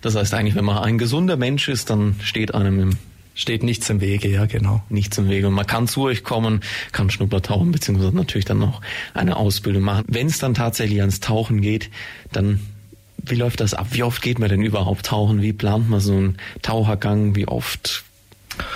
Das 0.00 0.16
heißt 0.16 0.34
eigentlich, 0.34 0.54
wenn 0.54 0.64
man 0.64 0.78
ein 0.78 0.98
gesunder 0.98 1.36
Mensch 1.36 1.68
ist, 1.68 1.88
dann 1.88 2.16
steht 2.22 2.54
einem 2.54 2.80
im 2.80 2.90
steht 3.34 3.62
nichts 3.62 3.90
im 3.90 4.00
Wege, 4.00 4.28
ja 4.28 4.46
genau. 4.46 4.82
Nichts 4.88 5.18
im 5.18 5.28
Wege. 5.28 5.48
Und 5.48 5.54
man 5.54 5.66
kann 5.66 5.88
zu 5.88 6.02
euch 6.02 6.24
kommen, 6.24 6.60
kann 6.92 7.10
Schnuppertauchen 7.10 7.72
beziehungsweise 7.72 8.16
natürlich 8.16 8.44
dann 8.44 8.58
noch 8.58 8.80
eine 9.12 9.36
Ausbildung 9.36 9.82
machen. 9.82 10.04
Wenn 10.08 10.28
es 10.28 10.38
dann 10.38 10.54
tatsächlich 10.54 11.00
ans 11.00 11.20
Tauchen 11.20 11.60
geht, 11.60 11.90
dann 12.32 12.60
wie 13.26 13.36
läuft 13.36 13.60
das 13.60 13.74
ab? 13.74 13.88
Wie 13.92 14.02
oft 14.02 14.22
geht 14.22 14.38
man 14.38 14.48
denn 14.48 14.62
überhaupt 14.62 15.06
tauchen? 15.06 15.42
Wie 15.42 15.52
plant 15.52 15.88
man 15.88 16.00
so 16.00 16.12
einen 16.12 16.36
Tauchergang? 16.62 17.34
Wie 17.34 17.48
oft 17.48 18.04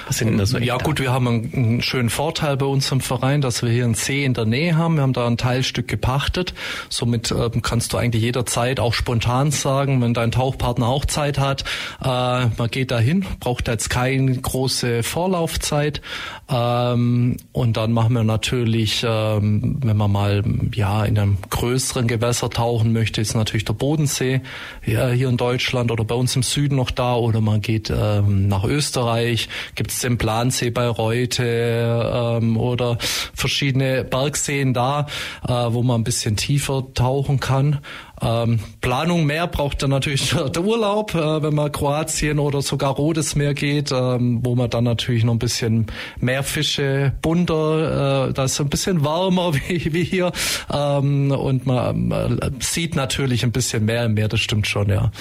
was 0.07 0.19
sind 0.19 0.29
denn 0.29 0.39
das 0.39 0.51
so 0.51 0.59
Ja 0.59 0.77
gut, 0.77 1.01
wir 1.01 1.13
haben 1.13 1.29
einen, 1.29 1.53
einen, 1.55 1.83
schönen 1.83 2.11
Vorteil 2.11 2.57
bei 2.57 2.67
unserem 2.67 3.01
Verein, 3.01 3.41
dass 3.41 3.63
wir 3.63 3.71
hier 3.71 3.85
einen 3.85 3.95
See 3.95 4.25
in 4.25 4.35
der 4.35 4.45
Nähe 4.45 4.77
haben. 4.77 4.97
Wir 4.97 5.03
haben 5.03 5.13
da 5.13 5.27
ein 5.27 5.37
Teilstück 5.37 5.89
gepachtet. 5.89 6.55
Somit 6.89 7.31
äh, 7.31 7.51
kannst 7.63 7.93
du 7.93 7.99
eigentlich 7.99 8.23
jederzeit 8.23 8.81
auch 8.81 8.95
spontan 8.95 9.51
sagen, 9.51 10.01
wenn 10.03 10.15
dein 10.15 10.31
Tauchpartner 10.31 10.87
auch 10.87 11.05
Zeit 11.05 11.39
hat, 11.39 11.65
äh, 12.03 12.07
man 12.07 12.69
geht 12.71 12.91
dahin, 12.91 13.25
braucht 13.41 13.69
jetzt 13.69 13.91
keine 13.91 14.35
große 14.35 15.03
Vorlaufzeit. 15.03 16.01
Ähm, 16.51 17.37
und 17.53 17.77
dann 17.77 17.93
machen 17.93 18.15
wir 18.15 18.25
natürlich, 18.25 19.05
ähm, 19.07 19.79
wenn 19.83 19.97
man 19.97 20.11
mal 20.11 20.43
ja 20.75 21.05
in 21.05 21.19
einem 21.19 21.39
größeren 21.51 22.09
Gewässer 22.09 22.49
tauchen 22.49 22.93
möchte, 22.93 23.21
ist 23.21 23.35
natürlich 23.35 23.67
der 23.67 23.75
Bodensee 23.75 24.41
ja, 24.87 25.09
hier 25.11 25.29
in 25.29 25.37
Deutschland 25.37 25.91
oder 25.91 26.05
bei 26.05 26.15
uns 26.15 26.35
im 26.37 26.43
Süden 26.43 26.77
noch 26.77 26.91
da 26.91 27.17
oder 27.17 27.43
man 27.43 27.61
geht 27.61 27.91
ähm, 27.91 28.49
nach 28.49 28.65
Österreich 28.65 29.49
gibt 29.75 29.91
es 29.91 30.01
den 30.01 30.17
Plansee 30.17 30.71
bei 30.71 30.89
Reute 30.89 32.39
ähm, 32.41 32.57
oder 32.57 32.97
verschiedene 33.35 34.05
Bergseen 34.05 34.73
da, 34.73 35.07
äh, 35.47 35.53
wo 35.53 35.83
man 35.83 36.01
ein 36.01 36.05
bisschen 36.05 36.37
tiefer 36.37 36.87
tauchen 36.95 37.41
kann. 37.41 37.81
Ähm, 38.21 38.59
Planung 38.81 39.27
mehr 39.27 39.47
braucht 39.47 39.83
dann 39.83 39.91
natürlich 39.91 40.31
der 40.55 40.63
Urlaub, 40.63 41.15
äh, 41.15 41.43
wenn 41.43 41.55
man 41.55 41.71
Kroatien 41.71 42.39
oder 42.39 42.63
sogar 42.63 42.93
Rotes 42.93 43.37
Meer 43.37 43.55
geht, 43.55 43.93
ähm, 43.93 44.41
wo 44.43 44.55
man 44.55 44.71
dann 44.71 44.85
natürlich 44.85 45.25
noch 45.25 45.35
ein 45.35 45.39
bisschen 45.39 45.87
mehr 46.21 46.43
Fische, 46.43 47.13
bunter, 47.23 48.29
äh, 48.29 48.33
da 48.33 48.45
ist 48.45 48.61
ein 48.61 48.71
bisschen 48.71 49.05
warmer 49.05 49.55
wie, 49.69 49.93
wie 49.93 50.05
hier 50.05 50.33
ähm, 50.73 51.31
und 51.31 51.67
man 51.67 52.11
äh, 52.11 52.51
sieht 52.61 52.97
natürlich 52.97 53.45
ein 53.45 53.53
bisschen 53.53 53.85
mehr 53.85 54.07
im 54.07 54.15
Meer, 54.15 54.29
das 54.29 54.41
stimmt 54.41 54.67
schon, 54.67 54.89
ja. 54.89 55.13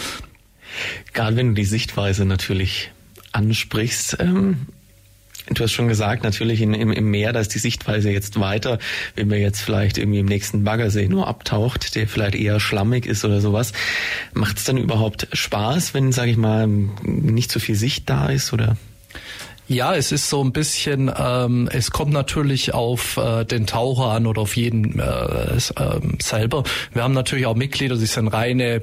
Gerade 1.14 1.36
wenn 1.36 1.50
du 1.50 1.54
die 1.54 1.66
Sichtweise 1.66 2.26
natürlich 2.26 2.92
ansprichst. 3.32 4.18
Ähm, 4.20 4.68
du 5.50 5.64
hast 5.64 5.72
schon 5.72 5.88
gesagt, 5.88 6.24
natürlich 6.24 6.62
in, 6.62 6.74
im, 6.74 6.92
im 6.92 7.10
Meer, 7.10 7.34
da 7.34 7.40
ist 7.40 7.54
die 7.54 7.60
Sichtweise 7.60 8.10
jetzt 8.10 8.40
weiter. 8.40 8.80
Wenn 9.16 9.28
man 9.28 9.40
jetzt 9.40 9.62
vielleicht 9.62 9.98
irgendwie 9.98 10.20
im 10.20 10.26
nächsten 10.26 10.64
Baggersee 10.64 11.08
nur 11.08 11.28
abtaucht, 11.28 11.96
der 11.96 12.08
vielleicht 12.08 12.36
eher 12.36 12.60
schlammig 12.60 13.06
ist 13.06 13.26
oder 13.26 13.42
sowas, 13.42 13.74
macht 14.34 14.58
es 14.58 14.64
dann 14.64 14.78
überhaupt 14.78 15.28
Spaß, 15.34 15.94
wenn, 15.94 16.12
sage 16.12 16.32
ich 16.32 16.38
mal, 16.38 16.68
nicht 16.68 17.52
so 17.52 17.60
viel 17.60 17.76
Sicht 17.76 18.10
da 18.10 18.28
ist 18.28 18.54
oder? 18.54 18.78
Ja, 19.70 19.96
es 19.96 20.14
ist 20.14 20.30
so 20.30 20.42
ein 20.42 20.54
bisschen, 20.54 21.12
ähm, 21.18 21.70
es 21.70 21.92
kommt 21.92 22.14
natürlich 22.14 22.74
auf 22.74 23.18
äh, 23.18 23.44
den 23.44 23.68
Taucher 23.68 24.12
an 24.12 24.26
oder 24.26 24.42
auf 24.42 24.56
jeden 24.56 24.98
äh, 24.98 25.58
äh, 25.58 25.60
selber. 26.22 26.64
Wir 26.94 27.04
haben 27.04 27.14
natürlich 27.14 27.46
auch 27.46 27.56
Mitglieder, 27.56 27.98
die 27.98 28.06
sind 28.06 28.30
reine 28.30 28.82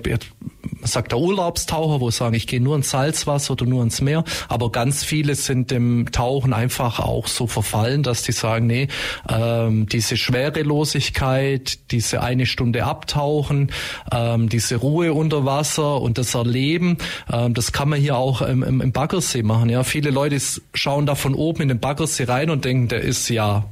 sagt 0.84 1.12
der 1.12 1.18
Urlaubstaucher, 1.18 2.00
wo 2.00 2.10
sagen, 2.10 2.34
ich 2.34 2.46
gehe 2.46 2.60
nur 2.60 2.76
ins 2.76 2.90
Salzwasser 2.90 3.52
oder 3.52 3.66
nur 3.66 3.82
ins 3.82 4.00
Meer. 4.00 4.24
Aber 4.48 4.70
ganz 4.70 5.04
viele 5.04 5.34
sind 5.34 5.70
dem 5.70 6.10
Tauchen 6.12 6.52
einfach 6.52 7.00
auch 7.00 7.26
so 7.26 7.46
verfallen, 7.46 8.02
dass 8.02 8.22
die 8.22 8.32
sagen, 8.32 8.66
nee, 8.66 8.88
ähm, 9.28 9.86
diese 9.86 10.16
Schwerelosigkeit, 10.16 11.90
diese 11.90 12.22
eine 12.22 12.46
Stunde 12.46 12.84
abtauchen, 12.84 13.70
ähm, 14.12 14.48
diese 14.48 14.76
Ruhe 14.76 15.12
unter 15.12 15.44
Wasser 15.44 16.00
und 16.00 16.18
das 16.18 16.34
Erleben, 16.34 16.98
ähm, 17.32 17.54
das 17.54 17.72
kann 17.72 17.88
man 17.88 18.00
hier 18.00 18.16
auch 18.16 18.42
im, 18.42 18.62
im, 18.62 18.80
im 18.80 18.92
Baggersee 18.92 19.42
machen. 19.42 19.70
Ja, 19.70 19.84
viele 19.84 20.10
Leute 20.10 20.38
schauen 20.74 21.06
da 21.06 21.14
von 21.14 21.34
oben 21.34 21.62
in 21.62 21.68
den 21.68 21.80
Baggersee 21.80 22.24
rein 22.24 22.50
und 22.50 22.64
denken, 22.64 22.88
der 22.88 23.00
ist 23.00 23.28
ja 23.28 23.64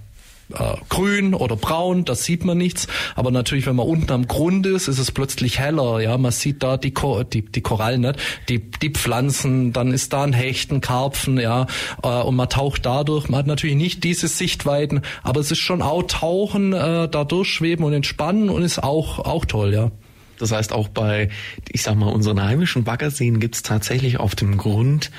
äh, 0.52 0.76
grün 0.88 1.34
oder 1.34 1.56
braun, 1.56 2.04
da 2.04 2.14
sieht 2.14 2.44
man 2.44 2.58
nichts. 2.58 2.88
Aber 3.14 3.30
natürlich, 3.30 3.66
wenn 3.66 3.76
man 3.76 3.87
unten 3.87 4.11
am 4.12 4.26
Grund 4.26 4.66
ist, 4.66 4.88
ist 4.88 4.99
es 4.99 5.11
plötzlich 5.12 5.58
heller. 5.58 6.00
Ja, 6.00 6.18
man 6.18 6.32
sieht 6.32 6.62
da 6.62 6.76
die, 6.76 6.92
Ko 6.92 7.22
die, 7.22 7.42
die 7.42 7.61
Korallen, 7.61 8.02
nicht? 8.02 8.18
Die, 8.49 8.58
die 8.58 8.90
Pflanzen, 8.90 9.72
dann 9.72 9.92
ist 9.92 10.12
da 10.12 10.25
ein 10.25 10.32
Hechten, 10.32 10.80
Karpfen, 10.80 11.38
ja, 11.38 11.66
äh, 12.02 12.08
und 12.08 12.37
man 12.37 12.49
taucht 12.49 12.87
dadurch. 12.87 13.28
Man 13.28 13.38
hat 13.38 13.46
natürlich 13.46 13.76
nicht 13.76 14.04
diese 14.04 14.28
Sichtweiten, 14.28 15.02
aber 15.22 15.40
es 15.40 15.50
ist 15.50 15.58
schon 15.58 15.82
auch 15.82 16.02
Tauchen, 16.02 16.72
äh, 16.72 17.08
da 17.08 17.25
durchschweben 17.25 17.84
und 17.84 17.92
entspannen 17.92 18.50
und 18.50 18.62
ist 18.62 18.82
auch, 18.82 19.18
auch 19.18 19.44
toll, 19.44 19.72
ja. 19.72 19.90
Das 20.38 20.50
heißt, 20.50 20.72
auch 20.72 20.88
bei, 20.88 21.28
ich 21.70 21.82
sag 21.84 21.94
mal, 21.94 22.08
unseren 22.08 22.42
heimischen 22.42 22.82
Baggerseen 22.82 23.38
gibt's 23.38 23.62
tatsächlich 23.62 24.18
auf 24.18 24.34
dem 24.34 24.56
Grund 24.56 25.12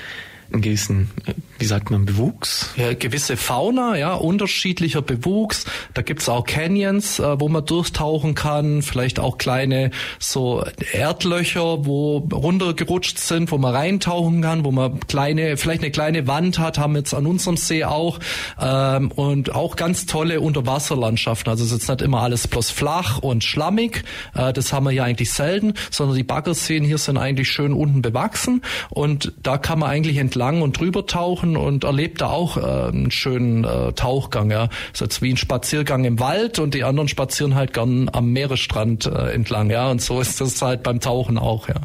einen 0.52 0.62
gewissen, 0.62 1.10
wie 1.58 1.64
sagt 1.64 1.90
man, 1.90 2.04
Bewuchs? 2.04 2.70
Ja, 2.76 2.94
gewisse 2.94 3.36
Fauna, 3.36 3.96
ja, 3.96 4.14
unterschiedlicher 4.14 5.02
Bewuchs. 5.02 5.64
Da 5.94 6.02
gibt's 6.02 6.28
auch 6.28 6.44
Canyons, 6.44 7.18
äh, 7.18 7.40
wo 7.40 7.48
man 7.48 7.64
durchtauchen 7.64 8.34
kann, 8.34 8.82
vielleicht 8.82 9.18
auch 9.18 9.38
kleine 9.38 9.90
so 10.18 10.64
Erdlöcher, 10.92 11.84
wo 11.86 12.18
runtergerutscht 12.18 13.18
sind, 13.18 13.50
wo 13.50 13.58
man 13.58 13.74
reintauchen 13.74 14.42
kann, 14.42 14.64
wo 14.64 14.70
man 14.70 15.00
kleine, 15.00 15.56
vielleicht 15.56 15.82
eine 15.82 15.90
kleine 15.90 16.26
Wand 16.26 16.58
hat, 16.58 16.78
haben 16.78 16.92
wir 16.92 17.00
jetzt 17.00 17.14
an 17.14 17.26
unserem 17.26 17.56
See 17.56 17.84
auch. 17.84 18.20
Ähm, 18.60 19.10
und 19.12 19.54
auch 19.54 19.76
ganz 19.76 20.06
tolle 20.06 20.40
Unterwasserlandschaften. 20.40 21.50
Also 21.50 21.64
es 21.64 21.72
ist 21.72 21.78
jetzt 21.78 21.88
nicht 21.88 22.02
immer 22.02 22.22
alles 22.22 22.46
bloß 22.46 22.70
flach 22.70 23.18
und 23.18 23.42
schlammig. 23.42 24.04
Äh, 24.34 24.52
das 24.52 24.72
haben 24.72 24.84
wir 24.84 24.90
hier 24.90 25.04
eigentlich 25.04 25.32
selten, 25.32 25.74
sondern 25.90 26.16
die 26.16 26.24
Baggerseen 26.24 26.84
hier 26.84 26.98
sind 26.98 27.16
eigentlich 27.16 27.50
schön 27.50 27.72
unten 27.72 28.02
bewachsen. 28.02 28.62
Und 28.90 29.32
da 29.42 29.58
kann 29.58 29.80
man 29.80 29.90
eigentlich 29.90 30.18
entlang 30.18 30.33
und 30.62 30.78
drüber 30.78 31.06
tauchen 31.06 31.56
und 31.56 31.84
erlebt 31.84 32.20
da 32.20 32.28
auch 32.28 32.56
äh, 32.56 32.88
einen 32.88 33.10
schönen 33.10 33.64
äh, 33.64 33.92
Tauchgang. 33.92 34.50
Ja. 34.50 34.66
Das 34.66 34.94
ist 34.94 35.00
jetzt 35.00 35.22
wie 35.22 35.32
ein 35.32 35.36
Spaziergang 35.36 36.04
im 36.04 36.20
Wald 36.20 36.58
und 36.58 36.74
die 36.74 36.84
anderen 36.84 37.08
spazieren 37.08 37.54
halt 37.54 37.72
gern 37.72 38.08
am 38.12 38.32
Meeresstrand 38.32 39.06
äh, 39.06 39.32
entlang. 39.32 39.70
Ja. 39.70 39.90
Und 39.90 40.02
so 40.02 40.20
ist 40.20 40.40
das 40.40 40.60
halt 40.62 40.82
beim 40.82 41.00
Tauchen 41.00 41.38
auch. 41.38 41.68
Ja. 41.68 41.76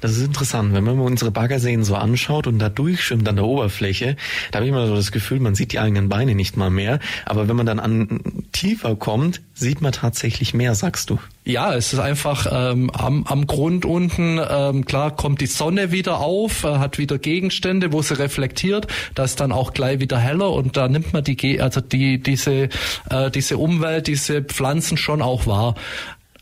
Das 0.00 0.12
ist 0.12 0.24
interessant, 0.24 0.74
wenn 0.74 0.84
man 0.84 0.98
unsere 1.00 1.30
Baggerseen 1.30 1.84
so 1.84 1.94
anschaut 1.94 2.46
und 2.46 2.58
da 2.58 2.68
durchschwimmt 2.68 3.28
an 3.28 3.36
der 3.36 3.44
Oberfläche, 3.44 4.16
da 4.50 4.56
habe 4.56 4.66
ich 4.66 4.72
immer 4.72 4.86
so 4.86 4.94
das 4.94 5.12
Gefühl, 5.12 5.40
man 5.40 5.54
sieht 5.54 5.72
die 5.72 5.78
eigenen 5.78 6.08
Beine 6.08 6.34
nicht 6.34 6.56
mal 6.56 6.70
mehr. 6.70 6.98
Aber 7.24 7.48
wenn 7.48 7.56
man 7.56 7.66
dann 7.66 7.80
an 7.80 8.20
tiefer 8.52 8.96
kommt, 8.96 9.42
sieht 9.58 9.80
man 9.80 9.92
tatsächlich 9.92 10.52
mehr, 10.52 10.74
sagst 10.74 11.08
du. 11.08 11.18
Ja, 11.44 11.74
es 11.74 11.92
ist 11.92 11.98
einfach 11.98 12.46
ähm, 12.50 12.90
am, 12.90 13.24
am 13.24 13.46
Grund 13.46 13.86
unten, 13.86 14.38
ähm, 14.48 14.84
klar 14.84 15.16
kommt 15.16 15.40
die 15.40 15.46
Sonne 15.46 15.92
wieder 15.92 16.20
auf, 16.20 16.64
äh, 16.64 16.78
hat 16.78 16.98
wieder 16.98 17.18
Gegenstände, 17.18 17.92
wo 17.92 18.02
sie 18.02 18.18
reflektiert, 18.18 18.86
da 19.14 19.24
ist 19.24 19.40
dann 19.40 19.52
auch 19.52 19.72
gleich 19.72 20.00
wieder 20.00 20.18
heller 20.18 20.52
und 20.52 20.76
da 20.76 20.88
nimmt 20.88 21.14
man 21.14 21.24
die, 21.24 21.60
also 21.60 21.80
die, 21.80 22.22
diese, 22.22 22.68
äh, 23.08 23.30
diese 23.30 23.56
Umwelt, 23.56 24.08
diese 24.08 24.42
Pflanzen 24.42 24.98
schon 24.98 25.22
auch 25.22 25.46
wahr. 25.46 25.74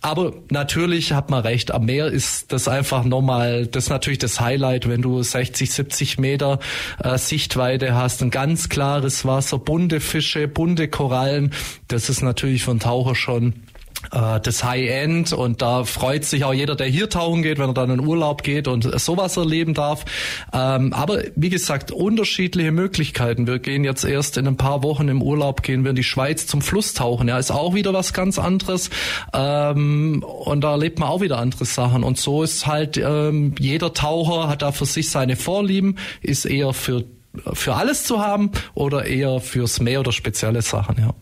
Aber 0.04 0.34
natürlich 0.50 1.14
hat 1.14 1.30
man 1.30 1.40
recht, 1.40 1.70
am 1.70 1.86
Meer 1.86 2.08
ist 2.08 2.52
das 2.52 2.68
einfach 2.68 3.04
nochmal, 3.04 3.66
das 3.66 3.84
ist 3.84 3.88
natürlich 3.88 4.18
das 4.18 4.38
Highlight, 4.38 4.86
wenn 4.86 5.00
du 5.00 5.22
60, 5.22 5.72
70 5.72 6.18
Meter 6.18 6.58
äh, 7.02 7.16
Sichtweite 7.16 7.94
hast, 7.94 8.22
ein 8.22 8.28
ganz 8.28 8.68
klares 8.68 9.24
Wasser, 9.24 9.56
bunte 9.58 10.00
Fische, 10.00 10.46
bunte 10.46 10.88
Korallen. 10.88 11.54
Das 11.88 12.10
ist 12.10 12.20
natürlich 12.20 12.64
für 12.64 12.72
einen 12.72 12.80
Taucher 12.80 13.14
schon 13.14 13.63
äh, 14.12 14.40
das 14.40 14.64
High-End 14.64 15.32
und 15.32 15.62
da 15.62 15.84
freut 15.84 16.24
sich 16.24 16.44
auch 16.44 16.54
jeder, 16.54 16.76
der 16.76 16.86
hier 16.86 17.08
tauchen 17.08 17.42
geht, 17.42 17.58
wenn 17.58 17.70
er 17.70 17.74
dann 17.74 17.90
in 17.90 18.00
Urlaub 18.00 18.42
geht 18.42 18.68
und 18.68 18.98
sowas 19.00 19.36
erleben 19.36 19.74
darf. 19.74 20.04
Ähm, 20.52 20.92
aber 20.92 21.22
wie 21.36 21.50
gesagt, 21.50 21.90
unterschiedliche 21.90 22.72
Möglichkeiten. 22.72 23.46
Wir 23.46 23.58
gehen 23.58 23.84
jetzt 23.84 24.04
erst 24.04 24.36
in 24.36 24.46
ein 24.46 24.56
paar 24.56 24.82
Wochen 24.82 25.08
im 25.08 25.22
Urlaub, 25.22 25.62
gehen 25.62 25.84
wir 25.84 25.90
in 25.90 25.96
die 25.96 26.04
Schweiz 26.04 26.46
zum 26.46 26.62
Flusstauchen. 26.62 27.28
Ja, 27.28 27.38
ist 27.38 27.50
auch 27.50 27.74
wieder 27.74 27.92
was 27.92 28.12
ganz 28.12 28.38
anderes 28.38 28.90
ähm, 29.32 30.22
und 30.22 30.62
da 30.62 30.72
erlebt 30.72 30.98
man 30.98 31.08
auch 31.08 31.20
wieder 31.20 31.38
andere 31.38 31.64
Sachen. 31.64 32.04
Und 32.04 32.18
so 32.18 32.42
ist 32.42 32.66
halt 32.66 32.96
ähm, 32.96 33.54
jeder 33.58 33.92
Taucher 33.92 34.48
hat 34.48 34.62
da 34.62 34.72
für 34.72 34.86
sich 34.86 35.10
seine 35.10 35.36
Vorlieben, 35.36 35.98
ist 36.22 36.44
eher 36.44 36.72
für 36.72 37.04
für 37.52 37.74
alles 37.74 38.04
zu 38.04 38.20
haben 38.20 38.52
oder 38.74 39.06
eher 39.06 39.40
fürs 39.40 39.80
Meer 39.80 40.00
oder 40.00 40.12
spezielle 40.12 40.62
Sachen, 40.62 40.96
ja. 40.98 41.14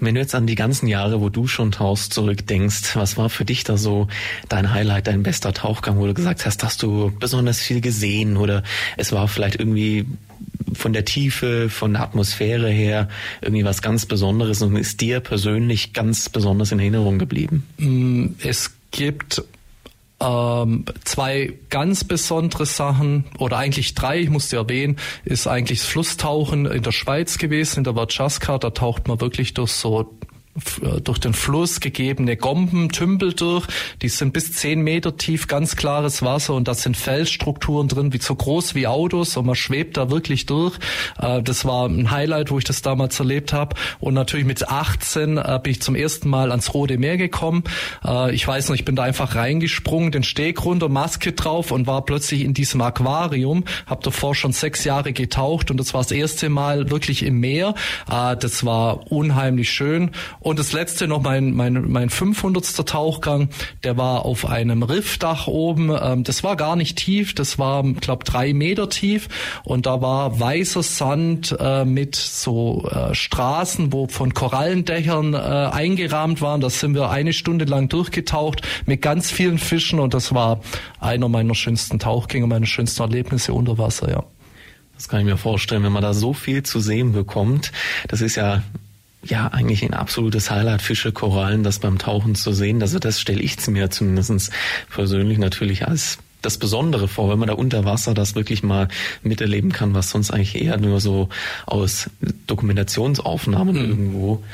Wenn 0.00 0.14
du 0.14 0.20
jetzt 0.20 0.34
an 0.34 0.46
die 0.46 0.54
ganzen 0.54 0.86
Jahre, 0.86 1.20
wo 1.20 1.28
du 1.28 1.46
schon 1.46 1.72
tauchst, 1.72 2.12
zurückdenkst, 2.12 2.96
was 2.96 3.16
war 3.16 3.30
für 3.30 3.44
dich 3.44 3.64
da 3.64 3.76
so 3.76 4.08
dein 4.48 4.72
Highlight, 4.72 5.06
dein 5.06 5.22
bester 5.22 5.52
Tauchgang, 5.52 5.98
wo 5.98 6.06
du 6.06 6.14
gesagt 6.14 6.44
hast, 6.46 6.64
hast 6.64 6.82
du 6.82 7.12
besonders 7.18 7.60
viel 7.60 7.80
gesehen 7.80 8.36
oder 8.36 8.62
es 8.96 9.12
war 9.12 9.28
vielleicht 9.28 9.58
irgendwie 9.58 10.06
von 10.74 10.92
der 10.92 11.04
Tiefe, 11.04 11.68
von 11.70 11.92
der 11.92 12.02
Atmosphäre 12.02 12.68
her 12.68 13.08
irgendwie 13.40 13.64
was 13.64 13.82
ganz 13.82 14.06
Besonderes 14.06 14.62
und 14.62 14.76
ist 14.76 15.00
dir 15.00 15.20
persönlich 15.20 15.92
ganz 15.92 16.28
besonders 16.28 16.72
in 16.72 16.80
Erinnerung 16.80 17.18
geblieben? 17.18 17.64
Mm, 17.78 18.26
es 18.42 18.72
gibt 18.90 19.42
ähm, 20.24 20.84
zwei 21.04 21.52
ganz 21.70 22.04
besondere 22.04 22.66
Sachen 22.66 23.24
oder 23.38 23.58
eigentlich 23.58 23.94
drei, 23.94 24.20
ich 24.20 24.30
musste 24.30 24.56
erwähnen, 24.56 24.96
ist 25.24 25.46
eigentlich 25.46 25.80
das 25.80 25.88
Flusstauchen 25.88 26.66
in 26.66 26.82
der 26.82 26.92
Schweiz 26.92 27.38
gewesen, 27.38 27.78
in 27.78 27.84
der 27.84 27.94
Vatchaska. 27.94 28.58
Da 28.58 28.70
taucht 28.70 29.08
man 29.08 29.20
wirklich 29.20 29.54
durch 29.54 29.72
so 29.72 30.10
durch 31.02 31.18
den 31.18 31.34
Fluss 31.34 31.80
gegebene 31.80 32.36
Gomben, 32.36 32.90
Tümpel 32.90 33.32
durch. 33.32 33.66
Die 34.02 34.08
sind 34.08 34.32
bis 34.32 34.52
zehn 34.52 34.82
Meter 34.82 35.16
tief, 35.16 35.48
ganz 35.48 35.74
klares 35.74 36.22
Wasser 36.22 36.54
und 36.54 36.68
da 36.68 36.74
sind 36.74 36.96
Felsstrukturen 36.96 37.88
drin, 37.88 38.12
wie 38.12 38.18
so 38.18 38.34
groß 38.34 38.76
wie 38.76 38.86
Autos 38.86 39.36
und 39.36 39.46
man 39.46 39.56
schwebt 39.56 39.96
da 39.96 40.10
wirklich 40.10 40.46
durch. 40.46 40.78
Äh, 41.20 41.42
das 41.42 41.64
war 41.64 41.88
ein 41.88 42.10
Highlight, 42.10 42.52
wo 42.52 42.58
ich 42.58 42.64
das 42.64 42.82
damals 42.82 43.18
erlebt 43.18 43.52
habe. 43.52 43.74
Und 43.98 44.14
natürlich 44.14 44.46
mit 44.46 44.68
18 44.68 45.38
äh, 45.38 45.60
bin 45.62 45.72
ich 45.72 45.82
zum 45.82 45.96
ersten 45.96 46.28
Mal 46.28 46.50
ans 46.52 46.72
Rote 46.72 46.98
Meer 46.98 47.16
gekommen. 47.16 47.64
Ich 48.32 48.46
weiß 48.46 48.68
noch, 48.68 48.76
ich 48.76 48.84
bin 48.84 48.96
da 48.96 49.02
einfach 49.02 49.34
reingesprungen, 49.34 50.12
den 50.12 50.22
Steg 50.22 50.64
runter, 50.64 50.88
Maske 50.88 51.32
drauf 51.32 51.70
und 51.70 51.86
war 51.86 52.04
plötzlich 52.04 52.42
in 52.42 52.54
diesem 52.54 52.80
Aquarium. 52.80 53.64
Hab 53.86 54.02
davor 54.02 54.34
schon 54.34 54.52
sechs 54.52 54.84
Jahre 54.84 55.12
getaucht 55.12 55.70
und 55.70 55.78
das 55.78 55.94
war 55.94 56.02
das 56.02 56.12
erste 56.12 56.48
Mal 56.48 56.90
wirklich 56.90 57.24
im 57.24 57.40
Meer. 57.40 57.74
Das 58.06 58.64
war 58.64 59.10
unheimlich 59.10 59.70
schön 59.70 60.10
und 60.44 60.58
das 60.58 60.72
letzte 60.74 61.08
noch 61.08 61.22
mein, 61.22 61.52
mein, 61.52 61.90
mein 61.90 62.10
500. 62.10 62.86
Tauchgang, 62.86 63.48
der 63.82 63.96
war 63.96 64.26
auf 64.26 64.44
einem 64.44 64.82
Riffdach 64.82 65.46
oben. 65.46 65.90
Ähm, 65.98 66.22
das 66.22 66.44
war 66.44 66.56
gar 66.56 66.76
nicht 66.76 66.98
tief, 66.98 67.34
das 67.34 67.58
war, 67.58 67.82
glaube 67.82 68.24
drei 68.24 68.52
Meter 68.52 68.90
tief. 68.90 69.28
Und 69.64 69.86
da 69.86 70.02
war 70.02 70.38
weißer 70.38 70.82
Sand 70.82 71.56
äh, 71.58 71.86
mit 71.86 72.14
so 72.14 72.86
äh, 72.90 73.14
Straßen, 73.14 73.90
wo 73.90 74.06
von 74.06 74.34
Korallendächern 74.34 75.32
äh, 75.32 75.38
eingerahmt 75.38 76.42
waren. 76.42 76.60
Da 76.60 76.68
sind 76.68 76.94
wir 76.94 77.08
eine 77.08 77.32
Stunde 77.32 77.64
lang 77.64 77.88
durchgetaucht 77.88 78.60
mit 78.84 79.00
ganz 79.00 79.30
vielen 79.30 79.56
Fischen 79.56 79.98
und 79.98 80.12
das 80.12 80.34
war 80.34 80.60
einer 81.00 81.30
meiner 81.30 81.54
schönsten 81.54 81.98
Tauchgänge, 81.98 82.46
meine 82.46 82.66
schönsten 82.66 83.00
Erlebnisse 83.00 83.54
unter 83.54 83.78
Wasser, 83.78 84.10
ja. 84.10 84.24
Das 84.94 85.08
kann 85.08 85.20
ich 85.20 85.26
mir 85.26 85.38
vorstellen, 85.38 85.82
wenn 85.82 85.92
man 85.92 86.02
da 86.02 86.12
so 86.12 86.34
viel 86.34 86.62
zu 86.62 86.80
sehen 86.80 87.12
bekommt. 87.12 87.72
Das 88.08 88.20
ist 88.20 88.36
ja 88.36 88.62
ja 89.26 89.48
eigentlich 89.48 89.82
ein 89.84 89.94
absolutes 89.94 90.50
Highlight, 90.50 90.82
Fische, 90.82 91.12
Korallen, 91.12 91.62
das 91.62 91.78
beim 91.78 91.98
Tauchen 91.98 92.34
zu 92.34 92.52
sehen. 92.52 92.80
Also 92.82 92.98
das 92.98 93.20
stelle 93.20 93.40
ich 93.40 93.66
mir 93.66 93.90
zumindest 93.90 94.50
persönlich 94.90 95.38
natürlich 95.38 95.86
als 95.86 96.18
das 96.42 96.58
Besondere 96.58 97.08
vor, 97.08 97.30
wenn 97.30 97.38
man 97.38 97.48
da 97.48 97.54
unter 97.54 97.84
Wasser 97.84 98.12
das 98.12 98.34
wirklich 98.34 98.62
mal 98.62 98.88
miterleben 99.22 99.72
kann, 99.72 99.94
was 99.94 100.10
sonst 100.10 100.30
eigentlich 100.30 100.60
eher 100.60 100.76
nur 100.76 101.00
so 101.00 101.30
aus 101.66 102.10
Dokumentationsaufnahmen 102.46 103.74
mhm. 103.74 103.88
irgendwo 103.88 104.44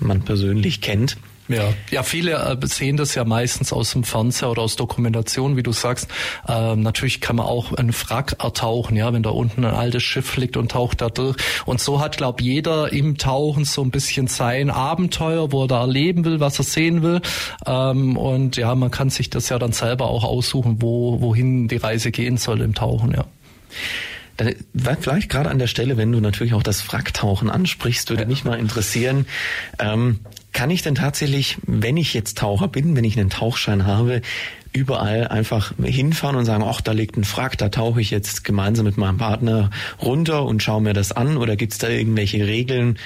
man 0.00 0.22
persönlich 0.22 0.80
kennt. 0.80 1.16
Ja, 1.52 1.72
ja, 1.90 2.02
viele 2.02 2.32
äh, 2.32 2.66
sehen 2.66 2.96
das 2.96 3.14
ja 3.14 3.24
meistens 3.24 3.72
aus 3.72 3.92
dem 3.92 4.04
Fernseher 4.04 4.50
oder 4.50 4.62
aus 4.62 4.76
Dokumentation, 4.76 5.56
wie 5.56 5.62
du 5.62 5.72
sagst. 5.72 6.08
Ähm, 6.48 6.82
natürlich 6.82 7.20
kann 7.20 7.36
man 7.36 7.46
auch 7.46 7.72
einen 7.72 7.92
Wrack 7.92 8.36
ertauchen, 8.42 8.96
ja, 8.96 9.12
wenn 9.12 9.22
da 9.22 9.30
unten 9.30 9.64
ein 9.64 9.74
altes 9.74 10.02
Schiff 10.02 10.36
liegt 10.36 10.56
und 10.56 10.72
taucht 10.72 11.00
da 11.00 11.08
durch. 11.08 11.36
Und 11.66 11.80
so 11.80 12.00
hat, 12.00 12.16
glaub 12.16 12.40
jeder 12.40 12.92
im 12.92 13.18
Tauchen 13.18 13.64
so 13.64 13.82
ein 13.82 13.90
bisschen 13.90 14.26
sein 14.26 14.70
Abenteuer, 14.70 15.52
wo 15.52 15.64
er 15.64 15.68
da 15.68 15.80
erleben 15.80 16.24
will, 16.24 16.40
was 16.40 16.58
er 16.58 16.64
sehen 16.64 17.02
will. 17.02 17.20
Ähm, 17.66 18.16
und 18.16 18.56
ja, 18.56 18.74
man 18.74 18.90
kann 18.90 19.10
sich 19.10 19.30
das 19.30 19.48
ja 19.48 19.58
dann 19.58 19.72
selber 19.72 20.08
auch 20.08 20.24
aussuchen, 20.24 20.80
wo 20.80 21.20
wohin 21.20 21.68
die 21.68 21.76
Reise 21.76 22.10
gehen 22.10 22.36
soll 22.36 22.60
im 22.60 22.74
Tauchen, 22.74 23.12
ja. 23.12 23.24
Vielleicht 25.00 25.28
gerade 25.28 25.50
an 25.50 25.58
der 25.58 25.66
Stelle, 25.66 25.96
wenn 25.96 26.10
du 26.10 26.20
natürlich 26.20 26.54
auch 26.54 26.62
das 26.62 26.90
Wracktauchen 26.90 27.50
ansprichst, 27.50 28.08
würde 28.10 28.22
ja. 28.22 28.28
mich 28.28 28.44
mal 28.44 28.58
interessieren. 28.58 29.26
Ähm, 29.78 30.20
kann 30.52 30.70
ich 30.70 30.82
denn 30.82 30.94
tatsächlich, 30.94 31.58
wenn 31.66 31.96
ich 31.96 32.14
jetzt 32.14 32.38
Taucher 32.38 32.68
bin, 32.68 32.94
wenn 32.96 33.04
ich 33.04 33.18
einen 33.18 33.30
Tauchschein 33.30 33.86
habe, 33.86 34.22
überall 34.72 35.28
einfach 35.28 35.72
hinfahren 35.82 36.36
und 36.36 36.44
sagen, 36.44 36.64
ach, 36.66 36.80
da 36.80 36.92
liegt 36.92 37.16
ein 37.16 37.24
Frack, 37.24 37.58
da 37.58 37.68
tauche 37.68 38.00
ich 38.00 38.10
jetzt 38.10 38.44
gemeinsam 38.44 38.86
mit 38.86 38.96
meinem 38.96 39.18
Partner 39.18 39.70
runter 40.00 40.44
und 40.44 40.62
schaue 40.62 40.82
mir 40.82 40.92
das 40.94 41.12
an? 41.12 41.36
Oder 41.36 41.56
gibt 41.56 41.72
es 41.72 41.78
da 41.78 41.88
irgendwelche 41.88 42.46
Regeln, 42.46 42.98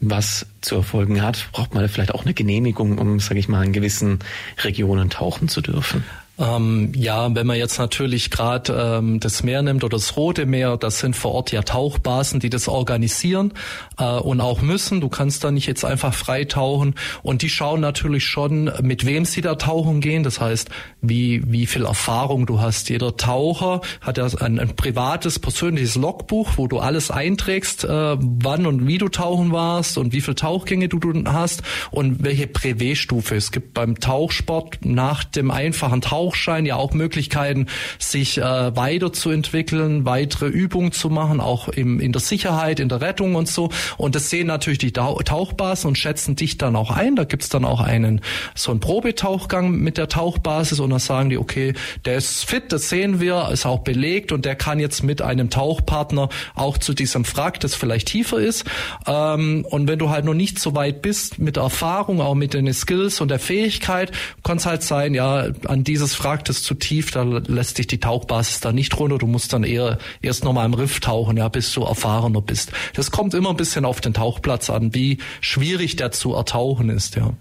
was 0.00 0.46
zu 0.60 0.76
erfolgen 0.76 1.22
hat? 1.22 1.48
Braucht 1.52 1.74
man 1.74 1.88
vielleicht 1.88 2.14
auch 2.14 2.24
eine 2.24 2.34
Genehmigung, 2.34 2.98
um, 2.98 3.20
sage 3.20 3.40
ich 3.40 3.48
mal, 3.48 3.64
in 3.64 3.72
gewissen 3.72 4.20
Regionen 4.62 5.10
tauchen 5.10 5.48
zu 5.48 5.60
dürfen? 5.60 6.04
Ähm, 6.38 6.92
ja, 6.94 7.34
wenn 7.34 7.46
man 7.46 7.56
jetzt 7.56 7.78
natürlich 7.78 8.30
gerade 8.30 8.72
ähm, 8.72 9.18
das 9.18 9.42
Meer 9.42 9.62
nimmt 9.62 9.82
oder 9.82 9.96
das 9.96 10.16
Rote 10.16 10.46
Meer, 10.46 10.76
das 10.76 11.00
sind 11.00 11.16
vor 11.16 11.32
Ort 11.32 11.50
ja 11.50 11.62
Tauchbasen, 11.62 12.38
die 12.38 12.50
das 12.50 12.68
organisieren 12.68 13.54
äh, 13.98 14.04
und 14.04 14.40
auch 14.40 14.60
müssen. 14.60 15.00
Du 15.00 15.08
kannst 15.08 15.42
da 15.42 15.50
nicht 15.50 15.66
jetzt 15.66 15.84
einfach 15.84 16.14
frei 16.14 16.44
tauchen 16.44 16.94
und 17.22 17.42
die 17.42 17.48
schauen 17.48 17.80
natürlich 17.80 18.24
schon, 18.24 18.70
mit 18.82 19.04
wem 19.04 19.24
sie 19.24 19.40
da 19.40 19.56
tauchen 19.56 20.00
gehen. 20.00 20.22
Das 20.22 20.40
heißt, 20.40 20.70
wie 21.00 21.42
wie 21.44 21.66
viel 21.66 21.84
Erfahrung 21.84 22.46
du 22.46 22.60
hast. 22.60 22.88
Jeder 22.88 23.16
Taucher 23.16 23.80
hat 24.00 24.18
ja 24.18 24.26
ein, 24.40 24.60
ein 24.60 24.76
privates, 24.76 25.40
persönliches 25.40 25.96
Logbuch, 25.96 26.52
wo 26.56 26.68
du 26.68 26.78
alles 26.78 27.10
einträgst, 27.10 27.82
äh, 27.82 28.16
wann 28.18 28.66
und 28.66 28.86
wie 28.86 28.98
du 28.98 29.08
tauchen 29.08 29.50
warst 29.50 29.98
und 29.98 30.12
wie 30.12 30.20
viel 30.20 30.36
Tauchgänge 30.36 30.88
du, 30.88 31.00
du 31.00 31.12
hast 31.32 31.62
und 31.90 32.22
welche 32.22 32.46
Privé-Stufe. 32.46 33.34
Es 33.34 33.50
gibt 33.50 33.74
beim 33.74 33.98
Tauchsport 33.98 34.78
nach 34.84 35.24
dem 35.24 35.50
einfachen 35.50 36.00
Tauchen 36.00 36.27
Tauchschein 36.28 36.66
ja 36.66 36.76
auch 36.76 36.92
Möglichkeiten, 36.92 37.68
sich 37.98 38.36
äh, 38.36 38.76
weiterzuentwickeln, 38.76 40.04
weitere 40.04 40.46
Übungen 40.46 40.92
zu 40.92 41.08
machen, 41.08 41.40
auch 41.40 41.68
im, 41.68 42.00
in 42.00 42.12
der 42.12 42.20
Sicherheit, 42.20 42.80
in 42.80 42.90
der 42.90 43.00
Rettung 43.00 43.34
und 43.34 43.48
so. 43.48 43.70
Und 43.96 44.14
das 44.14 44.28
sehen 44.28 44.46
natürlich 44.46 44.78
die 44.78 44.92
Tauchbasen 44.92 45.88
und 45.88 45.96
schätzen 45.96 46.36
dich 46.36 46.58
dann 46.58 46.76
auch 46.76 46.90
ein. 46.90 47.16
Da 47.16 47.24
gibt's 47.24 47.48
dann 47.48 47.64
auch 47.64 47.80
einen 47.80 48.20
so 48.54 48.70
einen 48.70 48.80
Probetauchgang 48.80 49.70
mit 49.70 49.96
der 49.96 50.08
Tauchbasis 50.08 50.80
und 50.80 50.90
dann 50.90 50.98
sagen 50.98 51.30
die, 51.30 51.38
okay, 51.38 51.72
der 52.04 52.16
ist 52.16 52.44
fit, 52.44 52.72
das 52.72 52.90
sehen 52.90 53.20
wir, 53.20 53.48
ist 53.50 53.64
auch 53.64 53.78
belegt 53.78 54.30
und 54.30 54.44
der 54.44 54.54
kann 54.54 54.80
jetzt 54.80 55.02
mit 55.02 55.22
einem 55.22 55.48
Tauchpartner 55.48 56.28
auch 56.54 56.76
zu 56.76 56.92
diesem 56.92 57.24
Frack, 57.24 57.60
das 57.60 57.74
vielleicht 57.74 58.08
tiefer 58.08 58.38
ist. 58.38 58.64
Ähm, 59.06 59.64
und 59.70 59.88
wenn 59.88 59.98
du 59.98 60.10
halt 60.10 60.26
noch 60.26 60.34
nicht 60.34 60.58
so 60.58 60.74
weit 60.74 61.00
bist 61.00 61.38
mit 61.38 61.56
Erfahrung, 61.56 62.20
auch 62.20 62.34
mit 62.34 62.52
den 62.52 62.70
Skills 62.74 63.22
und 63.22 63.30
der 63.30 63.38
Fähigkeit, 63.38 64.12
kann 64.42 64.58
es 64.58 64.66
halt 64.66 64.82
sein, 64.82 65.14
ja, 65.14 65.48
an 65.66 65.84
dieses 65.84 66.17
fragt 66.18 66.50
es 66.50 66.62
zu 66.62 66.74
tief, 66.74 67.12
da 67.12 67.22
lässt 67.22 67.76
sich 67.76 67.86
die 67.86 68.00
Tauchbasis 68.00 68.60
da 68.60 68.72
nicht 68.72 68.98
runter. 68.98 69.18
Du 69.18 69.26
musst 69.26 69.52
dann 69.52 69.64
eher 69.64 69.98
erst 70.20 70.44
nochmal 70.44 70.66
im 70.66 70.74
Riff 70.74 71.00
tauchen, 71.00 71.36
ja, 71.36 71.48
bis 71.48 71.72
du 71.72 71.84
erfahrener 71.84 72.42
bist. 72.42 72.72
Das 72.94 73.10
kommt 73.10 73.34
immer 73.34 73.50
ein 73.50 73.56
bisschen 73.56 73.84
auf 73.84 74.00
den 74.00 74.14
Tauchplatz 74.14 74.68
an, 74.68 74.94
wie 74.94 75.18
schwierig 75.40 75.96
der 75.96 76.10
zu 76.10 76.34
ertauchen 76.34 76.90
ist, 76.90 77.16
ja. 77.16 77.32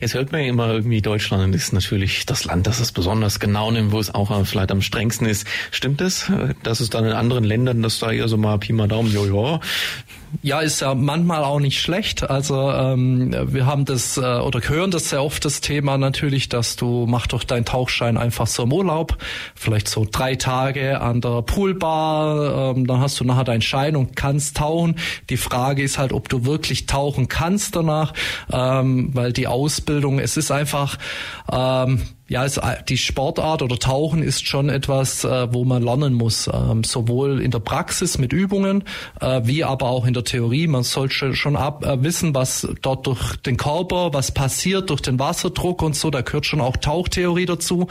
Jetzt 0.00 0.14
hört 0.14 0.32
man 0.32 0.42
ja 0.42 0.48
immer 0.48 0.68
irgendwie, 0.68 1.02
Deutschland 1.02 1.54
ist 1.54 1.72
natürlich 1.72 2.26
das 2.26 2.44
Land, 2.44 2.66
das 2.66 2.78
es 2.80 2.92
besonders 2.92 3.40
genau 3.40 3.70
nimmt, 3.70 3.92
wo 3.92 3.98
es 3.98 4.14
auch 4.14 4.44
vielleicht 4.46 4.70
am 4.70 4.82
strengsten 4.82 5.26
ist. 5.26 5.46
Stimmt 5.70 6.00
es, 6.00 6.30
dass 6.62 6.80
es 6.80 6.90
dann 6.90 7.04
in 7.04 7.12
anderen 7.12 7.44
Ländern, 7.44 7.82
dass 7.82 7.98
da 7.98 8.12
eher 8.12 8.28
so 8.28 8.36
mal 8.36 8.58
Pi 8.58 8.72
mal 8.72 8.86
Daumen, 8.88 9.12
jo, 9.12 9.26
jo, 9.26 9.60
ja, 10.42 10.60
ist 10.60 10.80
ja 10.80 10.94
manchmal 10.94 11.44
auch 11.44 11.60
nicht 11.60 11.80
schlecht. 11.80 12.28
Also 12.28 12.70
ähm, 12.70 13.34
wir 13.52 13.66
haben 13.66 13.84
das 13.84 14.16
äh, 14.16 14.20
oder 14.20 14.60
hören 14.68 14.90
das 14.90 15.10
sehr 15.10 15.22
oft 15.22 15.44
das 15.44 15.60
Thema 15.60 15.98
natürlich, 15.98 16.48
dass 16.48 16.76
du 16.76 17.06
mach 17.08 17.26
doch 17.26 17.44
deinen 17.44 17.64
Tauchschein 17.64 18.16
einfach 18.16 18.46
so 18.46 18.64
im 18.64 18.72
Urlaub, 18.72 19.16
vielleicht 19.54 19.88
so 19.88 20.06
drei 20.10 20.36
Tage 20.36 21.00
an 21.00 21.20
der 21.20 21.42
Poolbar, 21.42 22.74
ähm, 22.76 22.86
dann 22.86 23.00
hast 23.00 23.20
du 23.20 23.24
nachher 23.24 23.44
deinen 23.44 23.62
Schein 23.62 23.96
und 23.96 24.16
kannst 24.16 24.56
tauchen. 24.56 24.96
Die 25.30 25.36
Frage 25.36 25.82
ist 25.82 25.98
halt, 25.98 26.12
ob 26.12 26.28
du 26.28 26.44
wirklich 26.44 26.86
tauchen 26.86 27.28
kannst 27.28 27.76
danach, 27.76 28.12
ähm, 28.52 29.10
weil 29.14 29.32
die 29.32 29.46
Ausbildung, 29.46 30.18
es 30.18 30.36
ist 30.36 30.50
einfach 30.50 30.98
ähm, 31.52 32.02
ja, 32.28 32.44
es, 32.44 32.56
äh, 32.56 32.82
die 32.88 32.98
Sportart 32.98 33.62
oder 33.62 33.78
Tauchen 33.78 34.22
ist 34.22 34.46
schon 34.48 34.68
etwas, 34.68 35.22
äh, 35.24 35.52
wo 35.52 35.64
man 35.64 35.82
lernen 35.82 36.14
muss, 36.14 36.50
ähm, 36.52 36.82
sowohl 36.82 37.40
in 37.40 37.52
der 37.52 37.60
Praxis 37.60 38.18
mit 38.18 38.32
Übungen, 38.32 38.82
äh, 39.20 39.42
wie 39.44 39.62
aber 39.62 39.86
auch 39.86 40.06
in 40.06 40.14
der 40.14 40.24
Theorie. 40.24 40.66
Man 40.66 40.82
sollte 40.82 41.34
schon 41.34 41.54
ab, 41.54 41.84
äh, 41.84 42.02
wissen, 42.02 42.34
was 42.34 42.66
dort 42.82 43.06
durch 43.06 43.36
den 43.36 43.56
Körper, 43.56 44.12
was 44.12 44.32
passiert 44.32 44.90
durch 44.90 45.02
den 45.02 45.20
Wasserdruck 45.20 45.82
und 45.82 45.94
so. 45.94 46.10
Da 46.10 46.22
gehört 46.22 46.46
schon 46.46 46.60
auch 46.60 46.76
Tauchtheorie 46.76 47.46
dazu. 47.46 47.86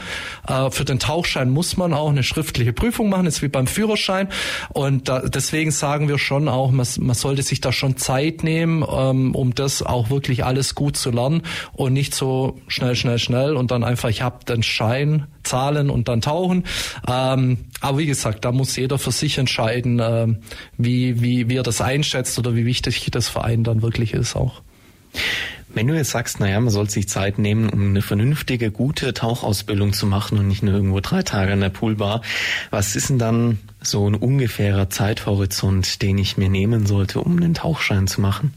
Äh, 0.46 0.70
für 0.70 0.84
den 0.84 0.98
Tauchschein 0.98 1.48
muss 1.48 1.78
man 1.78 1.94
auch 1.94 2.10
eine 2.10 2.22
schriftliche 2.22 2.74
Prüfung 2.74 3.08
machen, 3.08 3.24
ist 3.24 3.40
wie 3.40 3.48
beim 3.48 3.66
Führerschein. 3.66 4.28
Und 4.68 5.08
da, 5.08 5.20
deswegen 5.20 5.70
sagen 5.70 6.08
wir 6.08 6.18
schon 6.18 6.48
auch, 6.48 6.70
man, 6.72 6.86
man 7.00 7.14
sollte 7.14 7.42
sich 7.42 7.62
da 7.62 7.72
schon 7.72 7.96
Zeit 7.96 8.44
nehmen, 8.44 8.84
ähm, 8.86 9.34
um 9.34 9.54
das 9.54 9.82
auch 9.82 10.10
wirklich 10.10 10.44
alles 10.44 10.74
gut 10.74 10.98
zu 10.98 11.10
lernen 11.10 11.40
und 11.72 11.94
nicht 11.94 12.14
so 12.14 12.58
schnell, 12.68 12.96
schnell, 12.96 13.18
schnell 13.18 13.56
und 13.56 13.70
dann 13.70 13.82
einfach, 13.82 14.10
ich 14.10 14.25
habe 14.26 14.44
den 14.44 14.62
Schein, 14.62 15.26
zahlen 15.42 15.88
und 15.88 16.08
dann 16.08 16.20
tauchen. 16.20 16.64
Ähm, 17.08 17.58
aber 17.80 17.98
wie 17.98 18.06
gesagt, 18.06 18.44
da 18.44 18.52
muss 18.52 18.76
jeder 18.76 18.98
für 18.98 19.12
sich 19.12 19.38
entscheiden, 19.38 19.98
äh, 19.98 20.26
wie, 20.76 21.22
wie, 21.22 21.48
wie 21.48 21.56
er 21.56 21.62
das 21.62 21.80
einschätzt 21.80 22.38
oder 22.38 22.54
wie 22.54 22.66
wichtig 22.66 23.08
das 23.10 23.28
Verein 23.28 23.64
dann 23.64 23.80
wirklich 23.80 24.12
ist 24.12 24.36
auch. 24.36 24.60
Wenn 25.68 25.88
du 25.88 25.94
jetzt 25.94 26.10
sagst, 26.10 26.40
naja, 26.40 26.58
man 26.58 26.70
soll 26.70 26.88
sich 26.88 27.08
Zeit 27.08 27.38
nehmen, 27.38 27.68
um 27.68 27.90
eine 27.90 28.00
vernünftige, 28.00 28.70
gute 28.70 29.12
Tauchausbildung 29.12 29.92
zu 29.92 30.06
machen 30.06 30.38
und 30.38 30.48
nicht 30.48 30.62
nur 30.62 30.72
irgendwo 30.72 31.00
drei 31.00 31.22
Tage 31.22 31.52
in 31.52 31.60
der 31.60 31.68
Poolbar, 31.68 32.22
was 32.70 32.96
ist 32.96 33.10
denn 33.10 33.18
dann 33.18 33.58
so 33.82 34.08
ein 34.08 34.14
ungefährer 34.14 34.88
Zeithorizont, 34.88 36.00
den 36.02 36.16
ich 36.18 36.38
mir 36.38 36.48
nehmen 36.48 36.86
sollte, 36.86 37.20
um 37.20 37.36
einen 37.36 37.54
Tauchschein 37.54 38.06
zu 38.06 38.20
machen? 38.20 38.54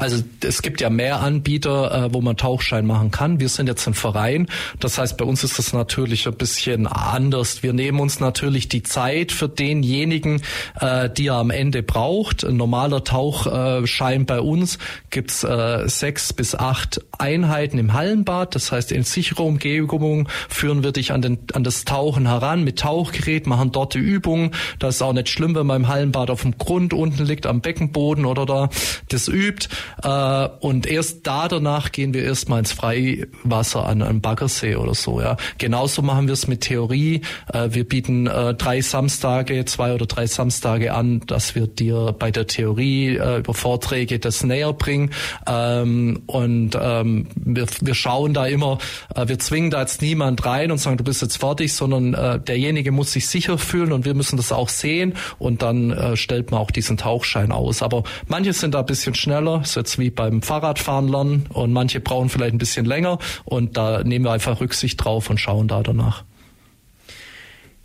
Also 0.00 0.22
es 0.42 0.62
gibt 0.62 0.80
ja 0.80 0.88
mehr 0.88 1.20
Anbieter, 1.20 2.06
äh, 2.06 2.14
wo 2.14 2.22
man 2.22 2.38
Tauchschein 2.38 2.86
machen 2.86 3.10
kann. 3.10 3.38
Wir 3.38 3.50
sind 3.50 3.66
jetzt 3.66 3.86
ein 3.86 3.92
Verein. 3.92 4.46
Das 4.78 4.96
heißt, 4.96 5.18
bei 5.18 5.26
uns 5.26 5.44
ist 5.44 5.58
das 5.58 5.74
natürlich 5.74 6.26
ein 6.26 6.36
bisschen 6.36 6.86
anders. 6.86 7.62
Wir 7.62 7.74
nehmen 7.74 8.00
uns 8.00 8.18
natürlich 8.18 8.68
die 8.68 8.82
Zeit 8.82 9.30
für 9.30 9.48
denjenigen, 9.48 10.40
äh, 10.80 11.10
die 11.10 11.26
er 11.26 11.34
am 11.34 11.50
Ende 11.50 11.82
braucht. 11.82 12.44
Ein 12.44 12.56
normaler 12.56 13.04
Tauchschein 13.04 14.24
bei 14.24 14.40
uns 14.40 14.78
gibt's 15.10 15.44
äh, 15.44 15.86
sechs 15.86 16.32
bis 16.32 16.54
acht 16.54 17.02
Einheiten 17.18 17.76
im 17.76 17.92
Hallenbad. 17.92 18.54
Das 18.54 18.72
heißt, 18.72 18.92
in 18.92 19.02
sicherer 19.02 19.44
Umgebung 19.44 20.30
führen 20.48 20.82
wir 20.82 20.92
dich 20.92 21.12
an, 21.12 21.20
den, 21.20 21.40
an 21.52 21.62
das 21.62 21.84
Tauchen 21.84 22.26
heran 22.26 22.64
mit 22.64 22.78
Tauchgerät, 22.78 23.46
machen 23.46 23.70
dort 23.70 23.92
die 23.92 23.98
Übungen. 23.98 24.52
Das 24.78 24.96
ist 24.96 25.02
auch 25.02 25.12
nicht 25.12 25.28
schlimm, 25.28 25.54
wenn 25.54 25.66
man 25.66 25.82
im 25.82 25.88
Hallenbad 25.88 26.30
auf 26.30 26.40
dem 26.40 26.56
Grund 26.56 26.94
unten 26.94 27.24
liegt, 27.26 27.44
am 27.44 27.60
Beckenboden 27.60 28.24
oder 28.24 28.46
da 28.46 28.70
das 29.08 29.28
übt. 29.28 29.68
Äh, 30.02 30.48
und 30.60 30.86
erst 30.86 31.26
da 31.26 31.48
danach 31.48 31.92
gehen 31.92 32.14
wir 32.14 32.24
erstmal 32.24 32.60
ins 32.60 32.72
Freiwasser 32.72 33.86
an 33.86 34.02
einem 34.02 34.20
Baggersee 34.20 34.76
oder 34.76 34.94
so. 34.94 35.20
Ja, 35.20 35.36
genauso 35.58 36.02
machen 36.02 36.26
wir 36.26 36.34
es 36.34 36.46
mit 36.46 36.62
Theorie. 36.62 37.22
Äh, 37.52 37.68
wir 37.70 37.88
bieten 37.88 38.26
äh, 38.26 38.54
drei 38.54 38.80
Samstage, 38.80 39.64
zwei 39.64 39.94
oder 39.94 40.06
drei 40.06 40.26
Samstage 40.26 40.94
an, 40.94 41.20
dass 41.26 41.54
wir 41.54 41.66
dir 41.66 42.14
bei 42.18 42.30
der 42.30 42.46
Theorie 42.46 43.10
über 43.10 43.54
Vorträge 43.54 44.18
das 44.18 44.44
näher 44.44 44.72
bringen. 44.72 45.10
Ähm, 45.46 46.22
und 46.26 46.76
ähm, 46.80 47.28
wir, 47.34 47.94
schauen 47.94 48.34
da 48.34 48.46
immer, 48.46 48.78
wir 49.14 49.38
zwingen 49.38 49.70
da 49.70 49.80
jetzt 49.80 50.02
niemand 50.02 50.44
rein 50.46 50.70
und 50.70 50.78
sagen, 50.78 50.96
du 50.96 51.04
bist 51.04 51.22
jetzt 51.22 51.36
fertig, 51.38 51.72
sondern 51.72 52.44
derjenige 52.44 52.92
muss 52.92 53.12
sich 53.12 53.28
sicher 53.28 53.58
fühlen 53.58 53.92
und 53.92 54.04
wir 54.04 54.14
müssen 54.14 54.36
das 54.36 54.52
auch 54.52 54.68
sehen 54.68 55.14
und 55.38 55.62
dann 55.62 56.16
stellt 56.16 56.50
man 56.50 56.60
auch 56.60 56.70
diesen 56.70 56.96
Tauchschein 56.96 57.52
aus. 57.52 57.82
Aber 57.82 58.04
manche 58.26 58.52
sind 58.52 58.74
da 58.74 58.80
ein 58.80 58.86
bisschen 58.86 59.14
schneller, 59.14 59.62
so 59.72 59.80
jetzt 59.80 59.98
wie 59.98 60.10
beim 60.10 60.42
Fahrradfahren 60.42 61.08
lernen 61.08 61.46
und 61.48 61.72
manche 61.72 62.00
brauchen 62.00 62.28
vielleicht 62.28 62.54
ein 62.54 62.58
bisschen 62.58 62.86
länger 62.86 63.18
und 63.44 63.76
da 63.76 64.02
nehmen 64.02 64.24
wir 64.24 64.32
einfach 64.32 64.60
Rücksicht 64.60 65.02
drauf 65.02 65.30
und 65.30 65.38
schauen 65.38 65.68
da 65.68 65.82
danach. 65.82 66.24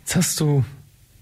Jetzt 0.00 0.16
hast 0.16 0.40
du, 0.40 0.64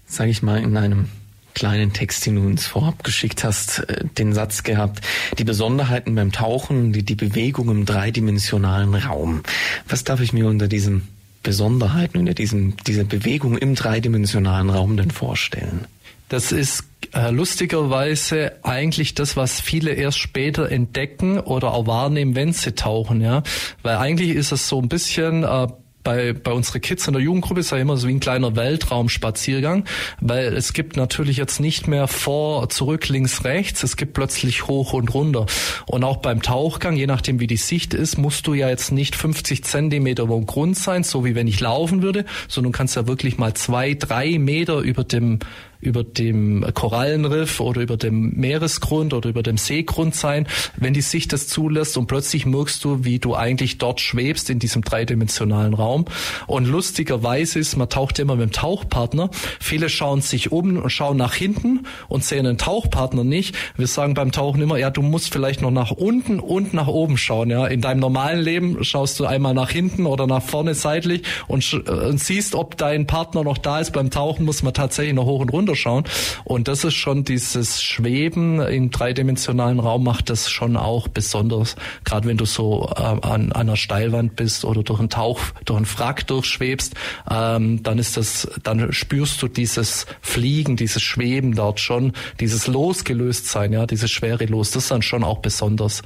sage 0.05 0.29
ich 0.29 0.43
mal, 0.43 0.61
in 0.61 0.77
einem 0.77 1.09
kleinen 1.55 1.93
Text, 1.93 2.25
den 2.25 2.35
du 2.35 2.41
uns 2.41 2.67
vorab 2.67 3.03
geschickt 3.03 3.43
hast, 3.43 3.79
äh, 3.89 4.05
den 4.17 4.33
Satz 4.33 4.63
gehabt, 4.63 5.01
die 5.39 5.43
Besonderheiten 5.43 6.13
beim 6.13 6.31
Tauchen, 6.31 6.93
die, 6.93 7.03
die 7.03 7.15
Bewegung 7.15 7.69
im 7.69 7.85
dreidimensionalen 7.85 8.93
Raum. 8.93 9.41
Was 9.87 10.03
darf 10.03 10.19
ich 10.19 10.33
mir 10.33 10.47
unter 10.47 10.67
diesen 10.67 11.07
Besonderheiten, 11.45 12.17
unter 12.17 12.33
diesem, 12.33 12.75
dieser 12.85 13.05
Bewegung 13.05 13.57
im 13.57 13.75
dreidimensionalen 13.75 14.69
Raum 14.69 14.97
denn 14.97 15.11
vorstellen? 15.11 15.85
Das 16.27 16.51
ist 16.51 16.83
äh, 17.13 17.29
lustigerweise 17.29 18.53
eigentlich 18.63 19.13
das, 19.13 19.37
was 19.37 19.61
viele 19.61 19.91
erst 19.91 20.17
später 20.17 20.69
entdecken 20.71 21.39
oder 21.39 21.71
auch 21.71 21.85
wahrnehmen, 21.85 22.35
wenn 22.35 22.51
sie 22.51 22.73
tauchen, 22.73 23.21
ja. 23.21 23.43
Weil 23.83 23.97
eigentlich 23.97 24.31
ist 24.31 24.51
es 24.51 24.67
so 24.67 24.81
ein 24.81 24.89
bisschen 24.89 25.43
äh, 25.43 25.67
bei, 26.05 26.31
bei 26.31 26.53
unseren 26.53 26.79
Kids 26.79 27.05
in 27.07 27.13
der 27.13 27.21
Jugendgruppe 27.21 27.59
ist 27.59 27.71
ja 27.71 27.77
immer 27.77 27.97
so 27.97 28.07
wie 28.07 28.13
ein 28.13 28.21
kleiner 28.21 28.55
Weltraumspaziergang, 28.55 29.83
weil 30.21 30.53
es 30.53 30.71
gibt 30.71 30.95
natürlich 30.95 31.35
jetzt 31.35 31.59
nicht 31.59 31.89
mehr 31.89 32.07
vor, 32.07 32.69
zurück, 32.69 33.09
links, 33.09 33.43
rechts, 33.43 33.83
es 33.83 33.97
gibt 33.97 34.13
plötzlich 34.13 34.67
hoch 34.67 34.93
und 34.93 35.13
runter. 35.13 35.47
Und 35.87 36.05
auch 36.05 36.17
beim 36.17 36.41
Tauchgang, 36.41 36.95
je 36.95 37.07
nachdem 37.07 37.41
wie 37.41 37.47
die 37.47 37.57
Sicht 37.57 37.93
ist, 37.93 38.17
musst 38.17 38.47
du 38.47 38.53
ja 38.53 38.69
jetzt 38.69 38.91
nicht 38.91 39.15
50 39.15 39.65
Zentimeter 39.65 40.23
über 40.23 40.35
dem 40.35 40.45
Grund 40.45 40.77
sein, 40.77 41.03
so 41.03 41.25
wie 41.25 41.35
wenn 41.35 41.47
ich 41.47 41.59
laufen 41.59 42.01
würde, 42.01 42.23
sondern 42.47 42.71
du 42.71 42.77
kannst 42.77 42.95
ja 42.95 43.07
wirklich 43.07 43.37
mal 43.37 43.53
zwei, 43.55 43.95
drei 43.95 44.37
Meter 44.37 44.79
über 44.79 45.03
dem 45.03 45.39
über 45.85 46.03
dem 46.03 46.65
Korallenriff 46.73 47.59
oder 47.59 47.81
über 47.81 47.97
dem 47.97 48.31
Meeresgrund 48.35 49.13
oder 49.13 49.29
über 49.29 49.43
dem 49.43 49.57
Seegrund 49.57 50.15
sein, 50.15 50.47
wenn 50.77 50.93
die 50.93 51.01
Sicht 51.01 51.31
das 51.33 51.47
zulässt 51.47 51.97
und 51.97 52.07
plötzlich 52.07 52.45
merkst 52.45 52.83
du, 52.83 53.03
wie 53.03 53.19
du 53.19 53.35
eigentlich 53.35 53.77
dort 53.77 54.01
schwebst 54.01 54.49
in 54.49 54.59
diesem 54.59 54.81
dreidimensionalen 54.83 55.73
Raum. 55.73 56.05
Und 56.47 56.65
lustigerweise 56.65 57.59
ist, 57.59 57.75
man 57.77 57.89
taucht 57.89 58.19
immer 58.19 58.35
mit 58.35 58.49
dem 58.49 58.51
Tauchpartner. 58.51 59.29
Viele 59.59 59.89
schauen 59.89 60.21
sich 60.21 60.51
um 60.51 60.77
und 60.77 60.89
schauen 60.89 61.17
nach 61.17 61.33
hinten 61.35 61.85
und 62.07 62.23
sehen 62.23 62.45
den 62.45 62.57
Tauchpartner 62.57 63.23
nicht. 63.23 63.55
Wir 63.77 63.87
sagen 63.87 64.13
beim 64.13 64.31
Tauchen 64.31 64.61
immer, 64.61 64.77
ja, 64.77 64.89
du 64.89 65.01
musst 65.01 65.31
vielleicht 65.31 65.61
noch 65.61 65.71
nach 65.71 65.91
unten 65.91 66.39
und 66.39 66.73
nach 66.73 66.87
oben 66.87 67.17
schauen. 67.17 67.49
Ja, 67.49 67.67
in 67.67 67.81
deinem 67.81 67.99
normalen 67.99 68.41
Leben 68.41 68.83
schaust 68.83 69.19
du 69.19 69.25
einmal 69.25 69.53
nach 69.53 69.69
hinten 69.69 70.05
oder 70.05 70.27
nach 70.27 70.43
vorne 70.43 70.73
seitlich 70.73 71.23
und, 71.47 71.73
und 71.73 72.19
siehst, 72.19 72.55
ob 72.55 72.77
dein 72.77 73.07
Partner 73.07 73.43
noch 73.43 73.57
da 73.57 73.79
ist. 73.79 73.91
Beim 73.91 74.09
Tauchen 74.09 74.45
muss 74.45 74.63
man 74.63 74.73
tatsächlich 74.73 75.13
noch 75.13 75.25
hoch 75.25 75.41
und 75.41 75.49
runter 75.49 75.74
schauen. 75.75 76.05
Und 76.43 76.67
das 76.67 76.83
ist 76.83 76.95
schon 76.95 77.23
dieses 77.23 77.81
Schweben 77.81 78.59
im 78.61 78.91
dreidimensionalen 78.91 79.79
Raum 79.79 80.03
macht 80.03 80.29
das 80.29 80.49
schon 80.49 80.77
auch 80.77 81.07
besonders. 81.07 81.75
Gerade 82.03 82.27
wenn 82.27 82.37
du 82.37 82.45
so 82.45 82.91
äh, 82.95 83.01
an, 83.01 83.19
an 83.21 83.51
einer 83.51 83.75
Steilwand 83.75 84.35
bist 84.35 84.65
oder 84.65 84.83
durch 84.83 84.99
einen 84.99 85.09
Tauch, 85.09 85.39
durch 85.65 85.77
einen 85.77 85.85
Frack 85.85 86.27
durchschwebst, 86.27 86.95
ähm, 87.29 87.83
dann 87.83 87.99
ist 87.99 88.17
das, 88.17 88.47
dann 88.63 88.91
spürst 88.93 89.41
du 89.41 89.47
dieses 89.47 90.05
Fliegen, 90.21 90.75
dieses 90.77 91.01
Schweben 91.01 91.55
dort 91.55 91.79
schon, 91.79 92.13
dieses 92.39 92.67
Losgelöstsein, 92.67 93.73
ja, 93.73 93.85
dieses 93.85 94.11
Schwerelos, 94.11 94.71
das 94.71 94.83
ist 94.83 94.91
dann 94.91 95.01
schon 95.01 95.23
auch 95.23 95.39
besonders. 95.39 96.01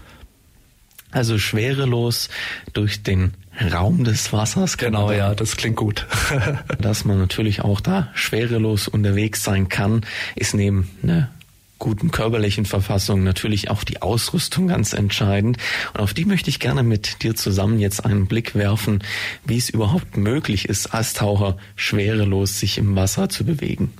Also 1.11 1.39
schwerelos 1.39 2.29
durch 2.73 3.01
den 3.01 3.33
Raum 3.61 4.03
des 4.03 4.31
Wassers. 4.31 4.77
Genau, 4.77 5.11
ja, 5.11 5.35
das 5.35 5.57
klingt 5.57 5.75
gut. 5.75 6.07
Dass 6.79 7.05
man 7.05 7.19
natürlich 7.19 7.61
auch 7.61 7.81
da 7.81 8.09
schwerelos 8.13 8.87
unterwegs 8.87 9.43
sein 9.43 9.69
kann, 9.69 10.01
ist 10.35 10.53
neben 10.53 10.89
einer 11.03 11.29
guten 11.77 12.11
körperlichen 12.11 12.65
Verfassung 12.65 13.23
natürlich 13.23 13.69
auch 13.71 13.83
die 13.83 14.01
Ausrüstung 14.01 14.67
ganz 14.67 14.93
entscheidend. 14.93 15.57
Und 15.93 16.01
auf 16.01 16.13
die 16.13 16.25
möchte 16.25 16.49
ich 16.49 16.59
gerne 16.59 16.83
mit 16.83 17.23
dir 17.23 17.35
zusammen 17.35 17.79
jetzt 17.79 18.05
einen 18.05 18.27
Blick 18.27 18.53
werfen, 18.53 19.01
wie 19.45 19.57
es 19.57 19.69
überhaupt 19.69 20.17
möglich 20.17 20.67
ist, 20.67 20.87
als 20.87 21.13
Taucher 21.13 21.57
schwerelos 21.75 22.59
sich 22.59 22.77
im 22.77 22.95
Wasser 22.95 23.29
zu 23.29 23.45
bewegen. 23.45 23.93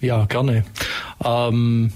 Ja, 0.00 0.26
gerne. 0.26 0.64
Ähm 1.24 1.92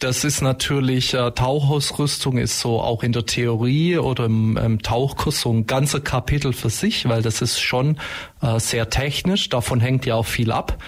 das 0.00 0.24
ist 0.24 0.40
natürlich, 0.40 1.14
äh, 1.14 1.30
Tauchausrüstung 1.30 2.38
ist 2.38 2.58
so 2.58 2.80
auch 2.80 3.02
in 3.02 3.12
der 3.12 3.26
Theorie 3.26 3.98
oder 3.98 4.24
im, 4.24 4.56
im 4.56 4.82
Tauchkurs 4.82 5.42
so 5.42 5.52
ein 5.52 5.66
ganzer 5.66 6.00
Kapitel 6.00 6.52
für 6.52 6.70
sich, 6.70 7.08
weil 7.08 7.22
das 7.22 7.42
ist 7.42 7.60
schon 7.60 7.98
äh, 8.42 8.58
sehr 8.58 8.90
technisch, 8.90 9.48
davon 9.50 9.78
hängt 9.80 10.06
ja 10.06 10.16
auch 10.16 10.26
viel 10.26 10.52
ab. 10.52 10.82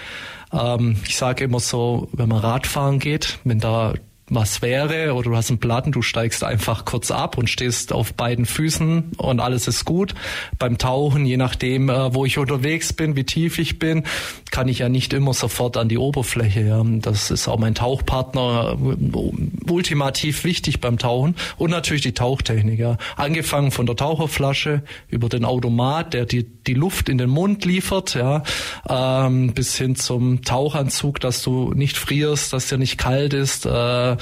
Ähm, 0.51 0.97
ich 1.05 1.15
sage 1.15 1.43
immer 1.43 1.59
so, 1.59 2.09
wenn 2.11 2.27
man 2.27 2.39
Radfahren 2.39 2.99
geht, 2.99 3.39
wenn 3.43 3.59
da 3.59 3.93
was 4.29 4.61
wäre 4.61 5.13
oder 5.13 5.31
du 5.31 5.35
hast 5.35 5.49
einen 5.49 5.59
Platten, 5.59 5.91
du 5.91 6.01
steigst 6.01 6.43
einfach 6.43 6.85
kurz 6.85 7.11
ab 7.11 7.37
und 7.37 7.49
stehst 7.49 7.91
auf 7.91 8.13
beiden 8.13 8.45
Füßen 8.45 9.11
und 9.17 9.39
alles 9.39 9.67
ist 9.67 9.83
gut. 9.85 10.15
Beim 10.57 10.77
Tauchen, 10.77 11.25
je 11.25 11.37
nachdem, 11.37 11.89
äh, 11.89 12.13
wo 12.13 12.25
ich 12.25 12.37
unterwegs 12.37 12.93
bin, 12.93 13.15
wie 13.15 13.25
tief 13.25 13.59
ich 13.59 13.79
bin, 13.79 14.03
kann 14.51 14.67
ich 14.67 14.79
ja 14.79 14.89
nicht 14.89 15.13
immer 15.13 15.33
sofort 15.33 15.75
an 15.77 15.89
die 15.89 15.97
Oberfläche. 15.97 16.83
Das 17.01 17.31
ist 17.31 17.47
auch 17.47 17.59
mein 17.59 17.75
Tauchpartner 17.75 18.77
äh, 18.79 19.71
ultimativ 19.71 20.43
wichtig 20.45 20.79
beim 20.79 20.97
Tauchen 20.97 21.35
und 21.57 21.71
natürlich 21.71 22.03
die 22.03 22.13
Tauchtechnik. 22.13 22.73
Angefangen 23.17 23.71
von 23.71 23.85
der 23.85 23.95
Taucherflasche 23.95 24.83
über 25.09 25.27
den 25.27 25.43
Automat, 25.43 26.13
der 26.13 26.25
die, 26.25 26.43
die 26.43 26.73
Luft 26.73 27.09
in 27.09 27.17
den 27.17 27.29
Mund 27.29 27.65
liefert, 27.65 28.15
ja, 28.15 28.43
ähm, 28.87 29.53
bis 29.53 29.77
hin 29.77 29.95
zum 29.95 30.43
Tauchanzug, 30.43 31.19
dass 31.19 31.43
du 31.43 31.73
nicht 31.73 31.97
frierst, 31.97 32.53
dass 32.53 32.67
dir 32.67 32.77
nicht 32.77 32.97
kalt 32.97 33.33
ist. 33.33 33.65
Äh, 33.65 34.12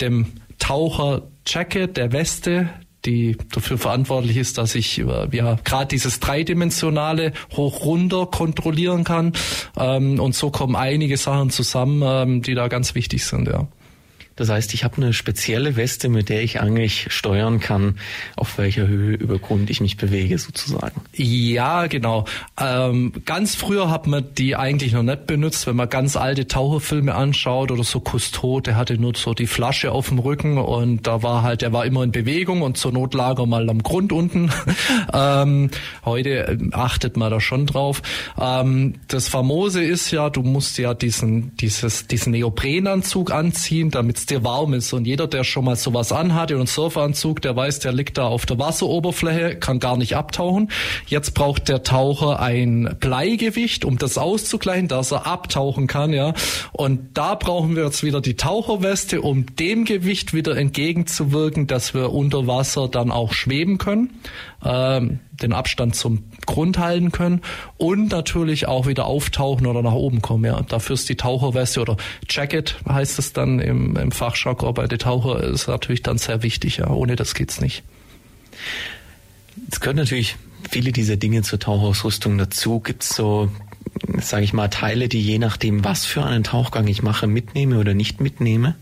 dem 0.00 0.26
Taucher 0.58 1.22
Jacket, 1.46 1.96
der 1.96 2.12
Weste, 2.12 2.70
die 3.04 3.36
dafür 3.52 3.78
verantwortlich 3.78 4.36
ist, 4.36 4.58
dass 4.58 4.74
ich 4.74 4.98
äh, 4.98 5.28
ja 5.30 5.56
gerade 5.64 5.86
dieses 5.86 6.20
dreidimensionale 6.20 7.32
hoch 7.52 7.84
runter 7.84 8.26
kontrollieren 8.26 9.04
kann. 9.04 9.32
Ähm, 9.78 10.18
und 10.18 10.34
so 10.34 10.50
kommen 10.50 10.74
einige 10.74 11.16
Sachen 11.16 11.50
zusammen, 11.50 12.02
ähm, 12.04 12.42
die 12.42 12.54
da 12.54 12.68
ganz 12.68 12.94
wichtig 12.94 13.24
sind, 13.24 13.48
ja. 13.48 13.68
Das 14.36 14.50
heißt, 14.50 14.74
ich 14.74 14.84
habe 14.84 14.98
eine 14.98 15.14
spezielle 15.14 15.76
Weste, 15.76 16.10
mit 16.10 16.28
der 16.28 16.42
ich 16.42 16.60
eigentlich 16.60 17.06
steuern 17.08 17.58
kann, 17.58 17.96
auf 18.36 18.58
welcher 18.58 18.86
Höhe 18.86 19.16
über 19.16 19.38
Grund 19.38 19.70
ich 19.70 19.80
mich 19.80 19.96
bewege, 19.96 20.38
sozusagen. 20.38 21.00
Ja, 21.14 21.86
genau. 21.86 22.26
Ähm, 22.60 23.12
ganz 23.24 23.54
früher 23.54 23.90
hat 23.90 24.06
man 24.06 24.26
die 24.36 24.54
eigentlich 24.54 24.92
noch 24.92 25.02
nicht 25.02 25.26
benutzt, 25.26 25.66
wenn 25.66 25.76
man 25.76 25.88
ganz 25.88 26.16
alte 26.16 26.46
Taucherfilme 26.46 27.14
anschaut 27.14 27.70
oder 27.70 27.82
so 27.82 28.00
Cousteau, 28.00 28.60
der 28.60 28.76
hatte 28.76 28.98
nur 28.98 29.14
so 29.16 29.32
die 29.32 29.46
Flasche 29.46 29.92
auf 29.92 30.08
dem 30.08 30.18
Rücken 30.18 30.58
und 30.58 31.06
da 31.06 31.22
war 31.22 31.42
halt, 31.42 31.62
der 31.62 31.72
war 31.72 31.86
immer 31.86 32.02
in 32.02 32.12
Bewegung 32.12 32.60
und 32.60 32.76
zur 32.76 32.92
Not 32.92 33.14
lag 33.14 33.38
er 33.38 33.46
mal 33.46 33.68
am 33.70 33.82
Grund 33.82 34.12
unten. 34.12 34.50
ähm, 35.14 35.70
heute 36.04 36.46
äh, 36.46 36.58
achtet 36.72 37.16
man 37.16 37.30
da 37.30 37.40
schon 37.40 37.66
drauf. 37.66 38.02
Ähm, 38.38 38.94
das 39.08 39.28
Famose 39.28 39.82
ist 39.82 40.10
ja, 40.10 40.28
du 40.28 40.42
musst 40.42 40.76
ja 40.76 40.92
diesen, 40.92 41.56
dieses, 41.56 42.06
diesen 42.06 42.32
Neoprenanzug 42.32 43.30
anziehen, 43.30 43.90
damit 43.90 44.25
dir 44.26 44.44
warm 44.44 44.74
ist. 44.74 44.92
Und 44.92 45.06
jeder, 45.06 45.26
der 45.26 45.44
schon 45.44 45.64
mal 45.64 45.76
sowas 45.76 46.12
anhatte 46.12 46.58
und 46.58 46.68
Surferanzug, 46.68 47.40
der 47.42 47.56
weiß, 47.56 47.78
der 47.80 47.92
liegt 47.92 48.18
da 48.18 48.26
auf 48.26 48.46
der 48.46 48.58
Wasseroberfläche, 48.58 49.56
kann 49.56 49.80
gar 49.80 49.96
nicht 49.96 50.16
abtauchen. 50.16 50.70
Jetzt 51.06 51.34
braucht 51.34 51.68
der 51.68 51.82
Taucher 51.82 52.40
ein 52.40 52.96
Bleigewicht, 53.00 53.84
um 53.84 53.98
das 53.98 54.18
auszugleichen, 54.18 54.88
dass 54.88 55.12
er 55.12 55.26
abtauchen 55.26 55.86
kann, 55.86 56.12
ja. 56.12 56.34
Und 56.72 57.16
da 57.16 57.34
brauchen 57.34 57.76
wir 57.76 57.84
jetzt 57.84 58.02
wieder 58.02 58.20
die 58.20 58.36
Taucherweste, 58.36 59.22
um 59.22 59.46
dem 59.56 59.84
Gewicht 59.84 60.34
wieder 60.34 60.56
entgegenzuwirken, 60.56 61.66
dass 61.66 61.94
wir 61.94 62.12
unter 62.12 62.46
Wasser 62.46 62.88
dann 62.88 63.10
auch 63.10 63.32
schweben 63.32 63.78
können 63.78 64.20
ähm, 64.64 65.20
den 65.40 65.52
Abstand 65.52 65.94
zum 65.94 66.24
Grund 66.46 66.78
halten 66.78 67.12
können 67.12 67.42
und 67.76 68.10
natürlich 68.10 68.66
auch 68.66 68.86
wieder 68.86 69.06
auftauchen 69.06 69.66
oder 69.66 69.82
nach 69.82 69.92
oben 69.92 70.22
kommen. 70.22 70.44
Ja, 70.44 70.60
dafür 70.62 70.94
ist 70.94 71.08
die 71.08 71.16
Taucherweste 71.16 71.80
oder 71.80 71.96
Jacket 72.28 72.76
heißt 72.88 73.18
es 73.18 73.32
dann 73.32 73.60
im, 73.60 73.96
im 73.96 74.12
Fachjargon 74.12 74.74
bei 74.74 74.86
den 74.86 74.98
Taucher 74.98 75.42
ist 75.42 75.68
natürlich 75.68 76.02
dann 76.02 76.18
sehr 76.18 76.42
wichtig. 76.42 76.78
Ja, 76.78 76.90
ohne 76.90 77.16
das 77.16 77.34
geht's 77.34 77.60
nicht. 77.60 77.82
Es 79.70 79.80
gehört 79.80 79.96
natürlich 79.96 80.36
viele 80.70 80.92
dieser 80.92 81.16
Dinge 81.16 81.42
zur 81.42 81.58
Tauchausrüstung 81.58 82.38
dazu. 82.38 82.80
Gibt 82.80 83.02
es 83.02 83.10
so, 83.10 83.50
sage 84.20 84.44
ich 84.44 84.52
mal, 84.52 84.68
Teile, 84.68 85.08
die 85.08 85.20
je 85.20 85.38
nachdem, 85.38 85.84
was 85.84 86.04
für 86.04 86.24
einen 86.24 86.44
Tauchgang 86.44 86.86
ich 86.86 87.02
mache, 87.02 87.26
mitnehme 87.26 87.78
oder 87.78 87.94
nicht 87.94 88.20
mitnehme? 88.20 88.76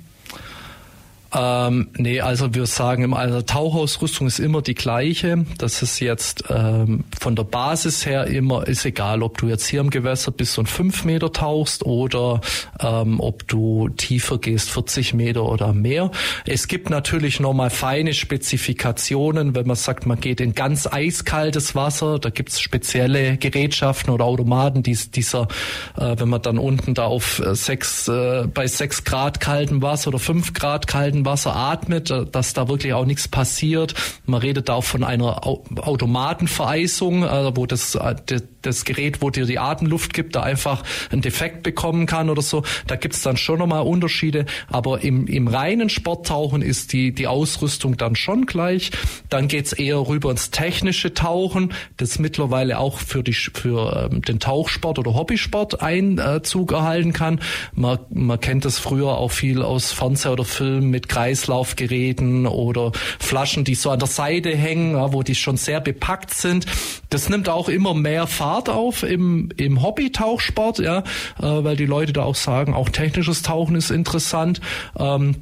Ähm, 1.35 1.89
nee, 1.97 2.21
also 2.21 2.55
wir 2.55 2.67
sagen 2.67 3.13
also 3.13 3.43
Tauchausrüstung 3.43 4.27
ist 4.27 4.39
immer 4.39 4.63
die 4.63 4.75
gleiche. 4.75 5.45
Das 5.59 5.83
ist 5.83 6.01
jetzt 6.01 6.45
ähm, 6.49 7.05
von 7.19 7.35
der 7.35 7.45
Basis 7.45 8.07
her 8.07 8.27
immer, 8.27 8.67
ist 8.67 8.85
egal, 8.85 9.23
ob 9.23 9.39
du 9.39 9.49
jetzt 9.49 9.67
hier 9.67 9.81
im 9.81 9.91
Gewässer 9.91 10.31
bis 10.31 10.57
und 10.59 10.69
fünf 10.69 11.05
Meter 11.05 11.33
tauchst 11.33 11.85
oder 11.85 12.41
ähm, 12.81 13.19
ob 13.21 13.49
du 13.49 13.89
tiefer 13.89 14.39
gehst, 14.39 14.71
40 14.71 15.15
Meter 15.15 15.45
oder 15.45 15.73
mehr. 15.73 16.11
Es 16.47 16.69
gibt 16.69 16.91
natürlich 16.91 17.41
nochmal 17.41 17.71
feine 17.71 18.15
Spezifikationen, 18.15 19.55
wenn 19.55 19.67
man 19.67 19.77
sagt, 19.77 20.07
man 20.07 20.21
geht 20.21 20.41
in 20.41 20.55
ganz 20.55 20.87
eiskaltes 20.87 21.75
Wasser, 21.75 22.19
da 22.19 22.31
gibt's 22.31 22.61
spezielle 22.61 23.37
Gerätschaften 23.39 24.13
oder 24.13 24.25
Automaten, 24.25 24.83
die, 24.83 24.95
dieser, 24.95 25.49
äh, 25.97 26.15
wenn 26.17 26.29
man 26.29 26.43
dann 26.43 26.59
unten 26.59 26.95
da 26.95 27.05
auf 27.07 27.41
äh, 27.41 27.55
sechs, 27.55 28.07
äh, 28.07 28.47
bei 28.47 28.67
sechs 28.69 29.05
Grad 29.05 29.41
kaltem 29.41 29.83
Wasser 29.83 30.09
oder 30.09 30.19
fünf 30.19 30.53
Grad 30.53 30.87
kaltem 31.25 31.27
Wasser 31.27 31.57
atmet, 31.57 32.11
äh, 32.11 32.27
dass 32.27 32.53
da 32.53 32.69
wirklich 32.69 32.93
auch 32.93 33.07
nichts 33.07 33.29
passiert. 33.29 33.95
Man 34.27 34.41
redet 34.41 34.69
da 34.69 34.75
auch 34.75 34.85
von 34.85 35.03
einer 35.05 35.47
Automatenvereisung, 35.47 37.25
äh, 37.25 37.57
wo 37.57 37.67
das, 37.67 37.95
äh, 37.95 38.15
das 38.63 38.85
Gerät, 38.85 39.21
wo 39.21 39.31
dir 39.31 39.47
die 39.47 39.59
Atemluft 39.59 40.15
gibt, 40.15 40.37
da 40.37 40.43
einfach 40.43 40.83
einen 41.11 41.23
Defekt 41.23 41.63
bekommen 41.63 42.07
kann 42.07 42.31
oder 42.31 42.43
so. 42.43 42.63
Da 42.87 42.97
gibt's 42.97 43.23
dann 43.23 43.37
schon 43.37 43.59
nochmal 43.59 43.83
Unterschiede. 43.83 44.47
Aber 44.69 45.03
im, 45.03 45.27
im 45.27 45.49
reinen 45.49 45.89
Sporttauchen 45.89 46.63
ist 46.63 46.93
die, 46.93 47.13
die 47.13 47.27
Ausrüstung 47.27 47.97
dann 47.97 48.17
schon 48.17 48.47
gleich. 48.47 48.91
Dann 49.29 49.49
geht's 49.49 49.73
eher 49.73 50.09
rüber 50.09 50.31
ins 50.31 50.51
technische 50.51 51.15
Tauchen, 51.15 51.73
das 51.97 52.19
mittlerweile 52.19 52.79
auch 52.79 52.99
für, 52.99 53.23
die, 53.23 53.35
für 53.35 54.09
ähm, 54.11 54.23
den 54.23 54.41
Tauchsport 54.41 54.99
oder 54.99 55.15
Hobbysport 55.15 55.83
Einzug 55.83 56.73
erhalten 56.73 57.13
kann. 57.13 57.41
Man, 57.75 57.99
man 58.11 58.41
kennt 58.41 58.65
das 58.65 58.79
früher 58.79 59.19
auch 59.19 59.31
viel 59.31 59.63
aus 59.63 59.93
Fernseher 59.93 60.33
oder 60.33 60.45
Film 60.45 60.91
mit 60.91 61.09
Kreislaufgeräten 61.15 62.47
oder 62.49 62.91
Flaschen, 63.21 63.63
die 63.63 63.77
so 63.77 63.91
an 63.91 64.01
der 64.01 64.09
Seite 64.09 64.57
hängen, 64.57 64.97
ja, 64.97 65.13
wo 65.13 65.23
die 65.23 65.37
schon 65.37 65.57
sehr 65.57 65.81
bepackt 65.81 66.35
sind. 66.35 66.67
Das 67.09 67.29
nimmt 67.29 67.49
auch 67.49 67.69
immer 67.69 67.95
mehr 67.95 68.27
Fahrt 68.27 68.69
auf 68.69 69.05
im, 69.05 69.51
im 69.57 69.81
Hobby-Tauchsport, 69.81 70.81
ja, 70.81 70.99
äh, 70.99 71.03
weil 71.43 71.77
die 71.77 71.87
Leute 71.87 72.13
da 72.13 72.25
auch 72.25 72.35
sagen, 72.35 72.75
auch 72.75 72.89
technisches 72.89 73.43
Tauchen 73.43 73.77
ist 73.77 73.91
interessant. 73.91 74.61
Ähm, 74.99 75.37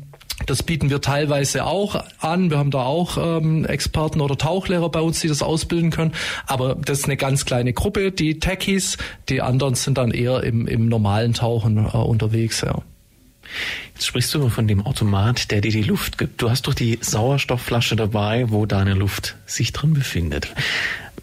das 0.44 0.62
bieten 0.62 0.90
wir 0.90 1.00
teilweise 1.00 1.64
auch 1.64 2.04
an. 2.20 2.50
Wir 2.50 2.58
haben 2.58 2.70
da 2.70 2.82
auch 2.82 3.16
ähm, 3.16 3.64
Experten 3.64 4.20
oder 4.20 4.36
Tauchlehrer 4.36 4.90
bei 4.90 5.00
uns, 5.00 5.20
die 5.20 5.28
das 5.28 5.40
ausbilden 5.40 5.90
können. 5.90 6.12
Aber 6.46 6.74
das 6.74 6.98
ist 6.98 7.04
eine 7.06 7.16
ganz 7.16 7.46
kleine 7.46 7.72
Gruppe, 7.72 8.12
die 8.12 8.40
Techies. 8.40 8.98
Die 9.30 9.40
anderen 9.40 9.74
sind 9.74 9.96
dann 9.96 10.10
eher 10.10 10.42
im, 10.42 10.66
im 10.66 10.88
normalen 10.88 11.32
Tauchen 11.32 11.78
äh, 11.78 11.96
unterwegs. 11.96 12.60
Ja. 12.60 12.82
Jetzt 13.94 14.06
sprichst 14.06 14.34
du 14.34 14.48
von 14.48 14.66
dem 14.66 14.84
Automat, 14.84 15.50
der 15.50 15.60
dir 15.60 15.70
die 15.70 15.82
Luft 15.82 16.18
gibt. 16.18 16.40
Du 16.40 16.50
hast 16.50 16.66
doch 16.66 16.74
die 16.74 16.98
Sauerstoffflasche 17.00 17.96
dabei, 17.96 18.50
wo 18.50 18.66
deine 18.66 18.94
Luft 18.94 19.36
sich 19.46 19.72
drin 19.72 19.94
befindet. 19.94 20.54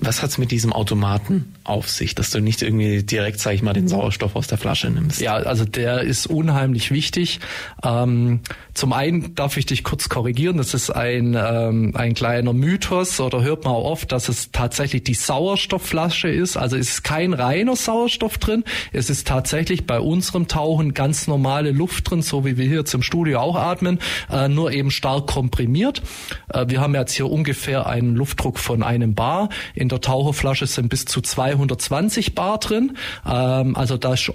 Was 0.02 0.24
hat's 0.24 0.38
mit 0.38 0.52
diesem 0.52 0.72
Automaten 0.72 1.54
auf 1.66 1.90
sich, 1.90 2.16
dass 2.16 2.30
du 2.30 2.40
nicht 2.40 2.62
irgendwie 2.62 3.04
direkt, 3.04 3.40
sag 3.42 3.54
ich 3.54 3.62
mal, 3.62 3.74
den 3.74 3.90
Sauerstoff 3.90 4.36
aus 4.38 4.48
der 4.48 4.58
Flasche 4.58 4.90
nimmst? 4.90 5.20
Ja, 5.20 5.36
also 5.36 5.66
der 5.66 6.02
ist 6.02 6.26
unheimlich 6.26 6.92
wichtig. 6.92 7.42
Ähm, 7.84 8.40
zum 8.74 8.94
einen 8.94 9.36
darf 9.36 9.58
ich 9.58 9.66
dich 9.66 9.84
kurz 9.84 10.08
korrigieren, 10.08 10.56
das 10.56 10.74
ist 10.74 10.90
ein, 10.90 11.36
ähm, 11.38 11.92
ein 11.96 12.14
kleiner 12.14 12.54
Mythos 12.54 13.20
oder 13.20 13.42
hört 13.42 13.66
man 13.66 13.74
auch 13.74 13.84
oft, 13.84 14.14
dass 14.14 14.30
es 14.30 14.52
tatsächlich 14.54 15.04
die 15.04 15.16
Sauerstoffflasche 15.16 16.30
ist. 16.30 16.56
Also 16.56 16.78
es 16.78 16.90
ist 16.90 17.04
kein 17.04 17.34
reiner 17.34 17.76
Sauerstoff 17.76 18.38
drin, 18.38 18.64
es 18.94 19.10
ist 19.10 19.28
tatsächlich 19.28 19.86
bei 19.86 20.00
unserem 20.00 20.48
Tauchen 20.48 20.94
ganz 20.94 21.28
normale 21.28 21.72
Luft 21.72 22.10
drin, 22.10 22.22
so 22.22 22.46
wie 22.46 22.58
wir 22.58 22.66
hier 22.66 22.86
im 22.94 23.04
Studio 23.04 23.40
auch 23.40 23.58
atmen, 23.58 24.00
äh, 24.32 24.48
nur 24.48 24.72
eben 24.72 24.92
stark 24.92 25.28
komprimiert. 25.28 26.02
Äh, 26.48 26.68
wir 26.70 26.80
haben 26.80 26.96
jetzt 26.96 27.12
hier 27.12 27.30
ungefähr 27.30 27.86
einen 27.86 28.16
Luftdruck 28.16 28.60
von 28.60 28.82
einem 28.82 29.14
Bar. 29.14 29.50
In 29.76 29.89
in 29.90 29.98
der 29.98 30.02
Taucherflasche 30.02 30.68
sind 30.68 30.90
bis 30.90 31.06
zu 31.06 31.20
220 31.20 32.36
Bar 32.36 32.60
drin. 32.60 32.96
Ähm, 33.26 33.76
also 33.76 33.98
da 33.98 34.14
ist 34.14 34.32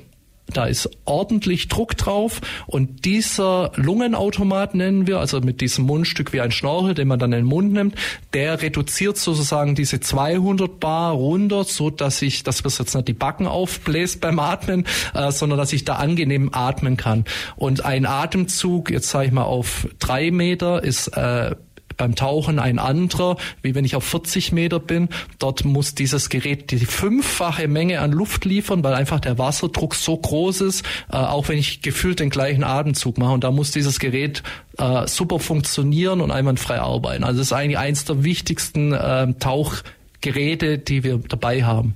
da 0.53 0.67
ist 0.67 0.91
ordentlich 1.07 1.69
Druck 1.69 1.97
drauf 1.97 2.43
und 2.67 3.07
dieser 3.07 3.73
Lungenautomat 3.77 4.75
nennen 4.75 5.07
wir, 5.07 5.19
also 5.19 5.41
mit 5.41 5.63
diesem 5.63 5.87
Mundstück 5.87 6.35
wie 6.35 6.43
ein 6.43 6.51
Schnorchel, 6.51 6.93
den 6.93 7.09
man 7.09 7.19
dann 7.19 7.33
in 7.33 7.41
den 7.41 7.47
Mund 7.47 7.73
nimmt, 7.73 7.95
der 8.35 8.61
reduziert 8.61 9.17
sozusagen 9.17 9.75
diese 9.75 10.01
200 10.01 10.79
Bar 10.79 11.13
runter, 11.13 11.65
so 11.65 11.89
dass 11.89 12.21
ich, 12.21 12.43
dass 12.43 12.63
wir 12.63 12.71
jetzt 12.71 12.95
nicht 12.95 13.09
die 13.09 13.15
Backen 13.15 13.47
aufbläst 13.47 14.21
beim 14.21 14.39
Atmen, 14.39 14.85
äh, 15.15 15.33
sondern 15.33 15.59
dass 15.59 15.73
ich 15.73 15.87
da 15.87 15.95
angenehm 15.95 16.51
atmen 16.53 16.99
kann. 16.99 17.25
Und 17.57 17.87
ein 17.87 18.05
Atemzug, 18.05 18.91
jetzt 18.91 19.09
sage 19.09 19.29
ich 19.29 19.33
mal 19.33 19.45
auf 19.45 19.89
drei 19.99 20.31
Meter, 20.31 20.85
ist 20.85 21.09
äh, 21.17 21.57
beim 21.97 22.15
Tauchen 22.15 22.59
ein 22.59 22.79
anderer, 22.79 23.37
wie 23.63 23.75
wenn 23.75 23.85
ich 23.85 23.97
auf 23.97 24.05
40 24.05 24.53
Meter 24.53 24.81
bin. 24.81 25.09
Dort 25.39 25.65
muss 25.65 25.95
dieses 25.95 26.29
Gerät 26.29 26.71
die 26.71 26.79
fünffache 26.79 27.69
Menge 27.69 28.01
an 28.01 28.13
Luft 28.13 28.45
liefern, 28.45 28.83
weil 28.85 28.95
einfach 28.95 29.21
der 29.21 29.39
Wasserdruck 29.39 29.95
so 29.95 30.17
groß 30.17 30.63
ist, 30.63 30.85
äh, 31.11 31.17
auch 31.17 31.49
wenn 31.49 31.59
ich 31.59 31.83
gefühlt 31.83 32.21
den 32.21 32.31
gleichen 32.31 32.65
Atemzug 32.65 33.19
mache. 33.19 33.33
Und 33.33 33.45
da 33.45 33.51
muss 33.51 33.71
dieses 33.71 33.99
Gerät 33.99 34.43
äh, 34.79 35.07
super 35.07 35.39
funktionieren 35.39 36.21
und 36.21 36.31
einwandfrei 36.31 36.81
arbeiten. 36.81 37.25
Also 37.25 37.39
das 37.39 37.49
ist 37.49 37.53
eigentlich 37.53 37.79
eins 37.79 38.05
der 38.05 38.25
wichtigsten 38.25 38.93
äh, 38.93 39.33
Tauchgeräte, 39.39 40.79
die 40.79 41.05
wir 41.05 41.19
dabei 41.19 41.65
haben 41.65 41.95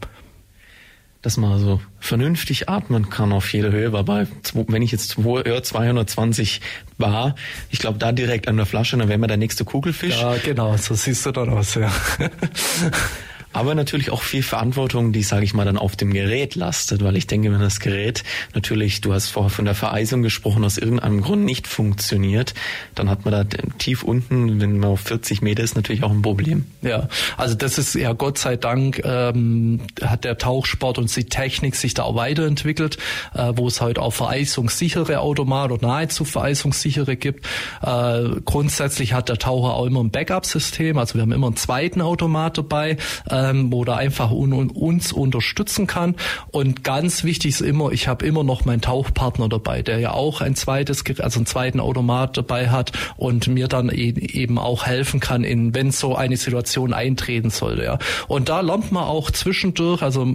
dass 1.23 1.37
man 1.37 1.59
so 1.59 1.81
vernünftig 1.99 2.69
atmen 2.69 3.11
kann 3.11 3.33
auf 3.33 3.53
jeder 3.53 3.73
Höhe. 3.73 3.93
Wobei, 3.93 4.27
wenn 4.55 4.83
ich 4.83 4.93
jetzt 4.93 5.17
220 5.19 6.61
war, 6.97 7.35
ich 7.71 7.81
glaube, 7.81 7.99
da 7.99 8.13
direkt 8.13 8.49
an 8.49 8.57
der 8.57 8.67
Flasche, 8.67 8.97
dann 8.97 9.09
wäre 9.09 9.19
mir 9.19 9.27
der 9.27 9.37
nächste 9.37 9.65
Kugelfisch. 9.65 10.21
Ja, 10.21 10.37
genau, 10.37 10.77
so 10.77 10.95
siehst 10.95 11.27
du 11.27 11.33
dann 11.33 11.51
aus, 11.51 11.75
ja. 11.75 11.91
Aber 13.53 13.75
natürlich 13.75 14.11
auch 14.11 14.23
viel 14.23 14.43
Verantwortung, 14.43 15.13
die, 15.13 15.23
sage 15.23 15.45
ich 15.45 15.55
mal, 15.55 15.65
dann 15.65 15.79
auf 15.79 15.97
dem 15.97 16.13
Gerät 16.13 16.55
lastet, 16.55 17.03
weil 17.03 17.17
ich 17.17 17.27
denke, 17.27 17.53
wenn 17.53 17.61
das 17.61 17.81
Gerät 17.81 18.23
natürlich, 18.55 19.01
du 19.01 19.13
hast 19.13 19.29
vorher 19.29 19.51
von 19.51 19.65
der 19.65 19.75
Vereisung 19.75 20.23
gesprochen, 20.23 20.65
aus 20.65 20.79
irgendeinem 20.79 21.23
Grund 21.23 21.45
nicht 21.45 21.67
funktioniert, 21.67 22.55
dann 22.95 23.09
hat 23.11 23.25
man 23.25 23.33
da 23.33 23.45
tief 23.79 24.03
unten, 24.03 24.61
wenn 24.61 24.79
man 24.79 24.91
auf 24.91 25.01
40 25.01 25.43
Meter 25.43 25.63
ist, 25.63 25.77
natürlich 25.77 26.03
auch 26.03 26.11
ein 26.11 26.23
Problem. 26.23 26.67
Ja, 26.83 27.09
also 27.37 27.55
das 27.55 27.79
ist 27.79 27.95
ja 27.95 28.13
Gott 28.13 28.39
sei 28.39 28.57
Dank 28.57 29.03
ähm, 29.05 29.81
hat 30.03 30.25
der 30.25 30.39
Tauchsport 30.39 30.99
und 30.99 31.15
die 31.15 31.25
Technik 31.25 31.75
sich 31.75 31.95
da 31.95 32.05
auch 32.05 32.15
weiterentwickelt, 32.15 32.99
äh, 33.35 33.53
wo 33.57 33.69
es 33.69 33.81
halt 33.81 33.99
auch 33.99 34.13
vereisungssichere 34.13 35.21
Automat 35.21 35.73
oder 35.73 35.87
nahezu 35.87 36.25
vereisungssichere 36.25 37.17
gibt. 37.17 37.47
Äh, 37.83 38.25
grundsätzlich 38.45 39.15
hat 39.15 39.29
der 39.29 39.39
Taucher 39.39 39.75
auch 39.75 39.87
immer 39.87 40.03
ein 40.03 40.11
Backup-System, 40.11 40.99
also 40.99 41.15
wir 41.15 41.23
haben 41.23 41.33
immer 41.33 41.49
einen 41.49 41.57
zweiten 41.57 42.01
Automat 42.01 42.59
dabei, 42.59 42.97
ähm, 43.39 43.73
wo 43.73 43.85
der 43.85 43.97
einfach 43.97 44.31
un 44.31 44.53
uns 44.53 45.13
unterstützen 45.13 45.87
kann. 45.87 46.17
Und 46.51 46.85
ganz 46.85 47.25
wichtig 47.25 47.51
ist 47.51 47.61
immer, 47.61 47.93
ich 47.93 48.09
habe 48.09 48.27
immer 48.27 48.45
noch 48.45 48.65
meinen 48.65 48.81
Tauchpartner 48.81 49.49
dabei, 49.49 49.83
der 49.83 49.99
ja 49.99 50.13
auch 50.13 50.41
ein 50.41 50.55
zweites, 50.55 51.05
also 51.21 51.39
einen 51.39 51.47
zweiten 51.47 51.81
Automat 51.81 52.37
dabei 52.37 52.71
hat 52.71 52.93
und 53.17 53.47
mir 53.49 53.69
dann 53.69 53.89
e 53.91 54.09
eben 54.19 54.59
auch 54.59 54.87
helfen 54.87 55.21
kann, 55.21 55.45
in 55.45 55.75
wenn 55.75 55.91
so 55.91 56.15
eine 56.17 56.37
Situation 56.37 56.93
eintreten 56.93 57.51
sollte. 57.51 57.85
Ja. 57.85 57.99
Und 58.27 58.49
da 58.49 58.61
lernt 58.61 58.93
man 58.93 59.05
auch 59.05 59.31
zwischendurch, 59.31 60.03
also 60.03 60.27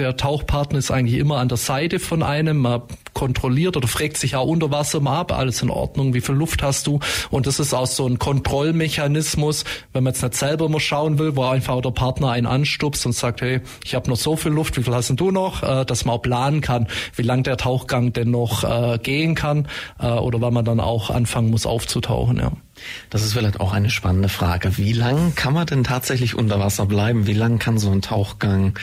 der 0.00 0.16
Tauchpartner 0.16 0.78
ist 0.78 0.90
eigentlich 0.90 1.20
immer 1.20 1.36
an 1.36 1.48
der 1.48 1.58
Seite 1.58 1.98
von 1.98 2.22
einem. 2.22 2.58
Man 2.58 2.82
kontrolliert 3.12 3.76
oder 3.76 3.86
fragt 3.86 4.16
sich 4.16 4.34
auch 4.36 4.46
unter 4.46 4.70
Wasser 4.70 5.00
mal 5.00 5.20
ab, 5.20 5.32
alles 5.32 5.60
in 5.60 5.68
Ordnung, 5.68 6.14
wie 6.14 6.22
viel 6.22 6.34
Luft 6.34 6.62
hast 6.62 6.86
du? 6.86 7.00
Und 7.30 7.46
das 7.46 7.60
ist 7.60 7.74
auch 7.74 7.86
so 7.86 8.06
ein 8.06 8.18
Kontrollmechanismus, 8.18 9.64
wenn 9.92 10.04
man 10.04 10.14
jetzt 10.14 10.22
nicht 10.22 10.34
selber 10.34 10.68
mal 10.68 10.80
schauen 10.80 11.18
will, 11.18 11.36
wo 11.36 11.44
einfach 11.44 11.82
der 11.82 11.90
Partner 11.90 12.30
einen 12.30 12.46
anstupst 12.46 13.04
und 13.04 13.12
sagt, 13.12 13.42
hey, 13.42 13.60
ich 13.84 13.94
habe 13.94 14.08
noch 14.08 14.16
so 14.16 14.36
viel 14.36 14.52
Luft, 14.52 14.78
wie 14.78 14.82
viel 14.82 14.94
hast 14.94 15.10
du 15.10 15.30
noch? 15.30 15.62
Äh, 15.62 15.84
dass 15.84 16.04
man 16.06 16.14
auch 16.14 16.22
planen 16.22 16.62
kann, 16.62 16.86
wie 17.14 17.22
lang 17.22 17.42
der 17.42 17.58
Tauchgang 17.58 18.14
denn 18.14 18.30
noch 18.30 18.64
äh, 18.64 18.98
gehen 18.98 19.34
kann 19.34 19.68
äh, 19.98 20.06
oder 20.06 20.40
wann 20.40 20.54
man 20.54 20.64
dann 20.64 20.80
auch 20.80 21.10
anfangen 21.10 21.50
muss 21.50 21.66
aufzutauchen. 21.66 22.38
Ja. 22.38 22.52
Das 23.10 23.22
ist 23.22 23.34
vielleicht 23.34 23.60
auch 23.60 23.72
eine 23.72 23.90
spannende 23.90 24.28
Frage. 24.28 24.78
Wie 24.78 24.92
lang 24.92 25.34
kann 25.34 25.52
man 25.52 25.66
denn 25.66 25.84
tatsächlich 25.84 26.34
unter 26.34 26.58
Wasser 26.58 26.86
bleiben? 26.86 27.26
Wie 27.26 27.34
lang 27.34 27.58
kann 27.58 27.76
so 27.76 27.90
ein 27.90 28.00
Tauchgang 28.00 28.78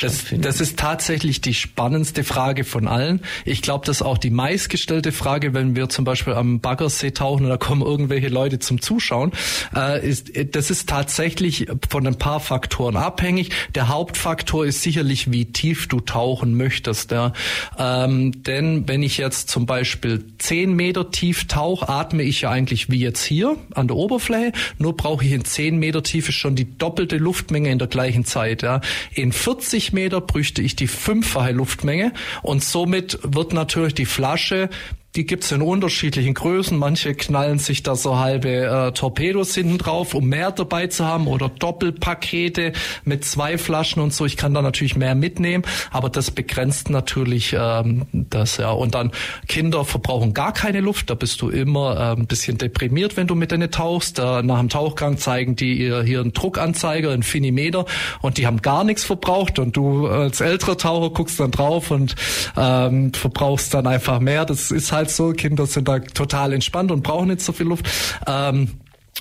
das, 0.00 0.24
das 0.32 0.60
ist 0.60 0.78
tatsächlich 0.78 1.40
die 1.40 1.54
spannendste 1.54 2.24
Frage 2.24 2.64
von 2.64 2.88
allen. 2.88 3.20
Ich 3.44 3.62
glaube, 3.62 3.86
das 3.86 3.96
ist 3.96 4.02
auch 4.02 4.18
die 4.18 4.30
meistgestellte 4.30 5.12
Frage, 5.12 5.54
wenn 5.54 5.76
wir 5.76 5.88
zum 5.88 6.04
Beispiel 6.04 6.34
am 6.34 6.60
Baggersee 6.60 7.10
tauchen 7.10 7.44
und 7.44 7.50
da 7.50 7.56
kommen 7.56 7.82
irgendwelche 7.82 8.28
Leute 8.28 8.58
zum 8.58 8.80
Zuschauen. 8.80 9.32
Äh, 9.74 10.06
ist, 10.08 10.30
das 10.54 10.70
ist 10.70 10.88
tatsächlich 10.88 11.66
von 11.88 12.06
ein 12.06 12.16
paar 12.16 12.40
Faktoren 12.40 12.96
abhängig. 12.96 13.50
Der 13.74 13.88
Hauptfaktor 13.88 14.64
ist 14.66 14.82
sicherlich, 14.82 15.30
wie 15.30 15.46
tief 15.46 15.88
du 15.88 16.00
tauchen 16.00 16.56
möchtest. 16.56 17.10
Ja. 17.10 17.32
Ähm, 17.78 18.42
denn 18.42 18.88
wenn 18.88 19.02
ich 19.02 19.18
jetzt 19.18 19.48
zum 19.48 19.66
Beispiel 19.66 20.24
zehn 20.38 20.74
Meter 20.74 21.10
tief 21.10 21.46
tauche, 21.46 21.88
atme 21.88 22.22
ich 22.22 22.42
ja 22.42 22.50
eigentlich 22.50 22.90
wie 22.90 23.00
jetzt 23.00 23.24
hier 23.24 23.56
an 23.74 23.88
der 23.88 23.96
Oberfläche. 23.96 24.52
Nur 24.78 24.96
brauche 24.96 25.24
ich 25.24 25.32
in 25.32 25.44
zehn 25.44 25.78
Meter 25.78 26.02
Tiefe 26.02 26.32
schon 26.32 26.56
die 26.56 26.78
doppelte 26.78 27.16
Luftmenge 27.16 27.70
in 27.70 27.78
der 27.78 27.88
gleichen 27.88 28.24
Zeit. 28.24 28.62
Ja. 28.62 28.80
In 29.12 29.32
40 29.32 29.81
50 29.82 29.92
Meter 29.92 30.20
bräuchte 30.20 30.62
ich 30.62 30.76
die 30.76 30.86
fünffache 30.86 31.52
Luftmenge 31.52 32.12
und 32.42 32.62
somit 32.62 33.18
wird 33.22 33.52
natürlich 33.52 33.94
die 33.94 34.06
Flasche 34.06 34.70
die 35.14 35.26
gibt's 35.26 35.52
in 35.52 35.60
unterschiedlichen 35.60 36.32
Größen. 36.32 36.78
Manche 36.78 37.14
knallen 37.14 37.58
sich 37.58 37.82
da 37.82 37.94
so 37.96 38.18
halbe 38.18 38.48
äh, 38.48 38.92
Torpedos 38.92 39.54
hinten 39.54 39.76
drauf, 39.76 40.14
um 40.14 40.26
mehr 40.26 40.52
dabei 40.52 40.86
zu 40.86 41.04
haben 41.04 41.26
oder 41.26 41.50
Doppelpakete 41.50 42.72
mit 43.04 43.24
zwei 43.24 43.58
Flaschen 43.58 44.00
und 44.00 44.14
so. 44.14 44.24
Ich 44.24 44.38
kann 44.38 44.54
da 44.54 44.62
natürlich 44.62 44.96
mehr 44.96 45.14
mitnehmen, 45.14 45.64
aber 45.90 46.08
das 46.08 46.30
begrenzt 46.30 46.88
natürlich 46.88 47.54
ähm, 47.58 48.06
das 48.12 48.56
ja. 48.56 48.70
Und 48.70 48.94
dann 48.94 49.12
Kinder 49.48 49.84
verbrauchen 49.84 50.32
gar 50.32 50.54
keine 50.54 50.80
Luft. 50.80 51.10
Da 51.10 51.14
bist 51.14 51.42
du 51.42 51.50
immer 51.50 51.96
äh, 51.96 52.18
ein 52.18 52.26
bisschen 52.26 52.56
deprimiert, 52.56 53.18
wenn 53.18 53.26
du 53.26 53.34
mit 53.34 53.50
denen 53.50 53.70
tauchst. 53.70 54.18
Äh, 54.18 54.42
nach 54.42 54.60
dem 54.60 54.70
Tauchgang 54.70 55.18
zeigen 55.18 55.56
die 55.56 55.74
ihr 55.74 56.02
hier 56.02 56.20
einen 56.20 56.32
Druckanzeiger, 56.32 57.10
einen 57.10 57.22
Finimeter 57.22 57.84
und 58.22 58.38
die 58.38 58.46
haben 58.46 58.62
gar 58.62 58.82
nichts 58.82 59.04
verbraucht 59.04 59.58
und 59.58 59.76
du 59.76 60.06
als 60.06 60.40
älterer 60.40 60.78
Taucher 60.78 61.10
guckst 61.10 61.38
dann 61.38 61.50
drauf 61.50 61.90
und 61.90 62.14
ähm, 62.56 63.12
verbrauchst 63.12 63.74
dann 63.74 63.86
einfach 63.86 64.18
mehr. 64.18 64.46
Das 64.46 64.70
ist 64.70 64.90
halt 64.90 65.01
halt 65.02 65.10
so, 65.10 65.32
Kinder 65.32 65.66
sind 65.66 65.88
da 65.88 65.98
total 65.98 66.52
entspannt 66.52 66.90
und 66.90 67.02
brauchen 67.02 67.28
nicht 67.28 67.40
so 67.40 67.52
viel 67.52 67.66
Luft. 67.66 67.88
Ähm, 68.26 68.68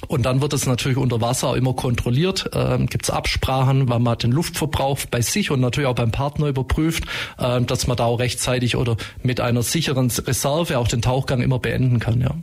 und 0.08 0.26
dann 0.26 0.42
wird 0.42 0.54
es 0.54 0.66
natürlich 0.66 0.98
unter 0.98 1.22
Wasser 1.22 1.56
immer 1.56 1.74
kontrolliert. 1.74 2.50
Ähm, 2.54 2.88
Gibt 2.88 3.06
es 3.06 3.10
Absprachen, 3.10 3.88
weil 3.90 4.00
man 4.00 4.18
den 4.18 4.32
Luftverbrauch 4.32 5.00
bei 5.12 5.22
sich 5.22 5.52
und 5.52 5.60
natürlich 5.60 5.88
auch 5.88 5.96
beim 5.96 6.12
Partner 6.12 6.48
überprüft, 6.48 7.04
ähm, 7.40 7.68
dass 7.68 7.88
man 7.88 7.98
da 7.98 8.06
auch 8.06 8.20
rechtzeitig 8.20 8.76
oder 8.78 8.98
mit 9.22 9.40
einer 9.40 9.62
sicheren 9.62 10.10
Reserve 10.10 10.78
auch 10.80 10.88
den 10.88 11.02
Tauchgang 11.02 11.42
immer 11.42 11.60
beenden 11.60 12.00
kann. 12.00 12.22
Ja. 12.22 12.36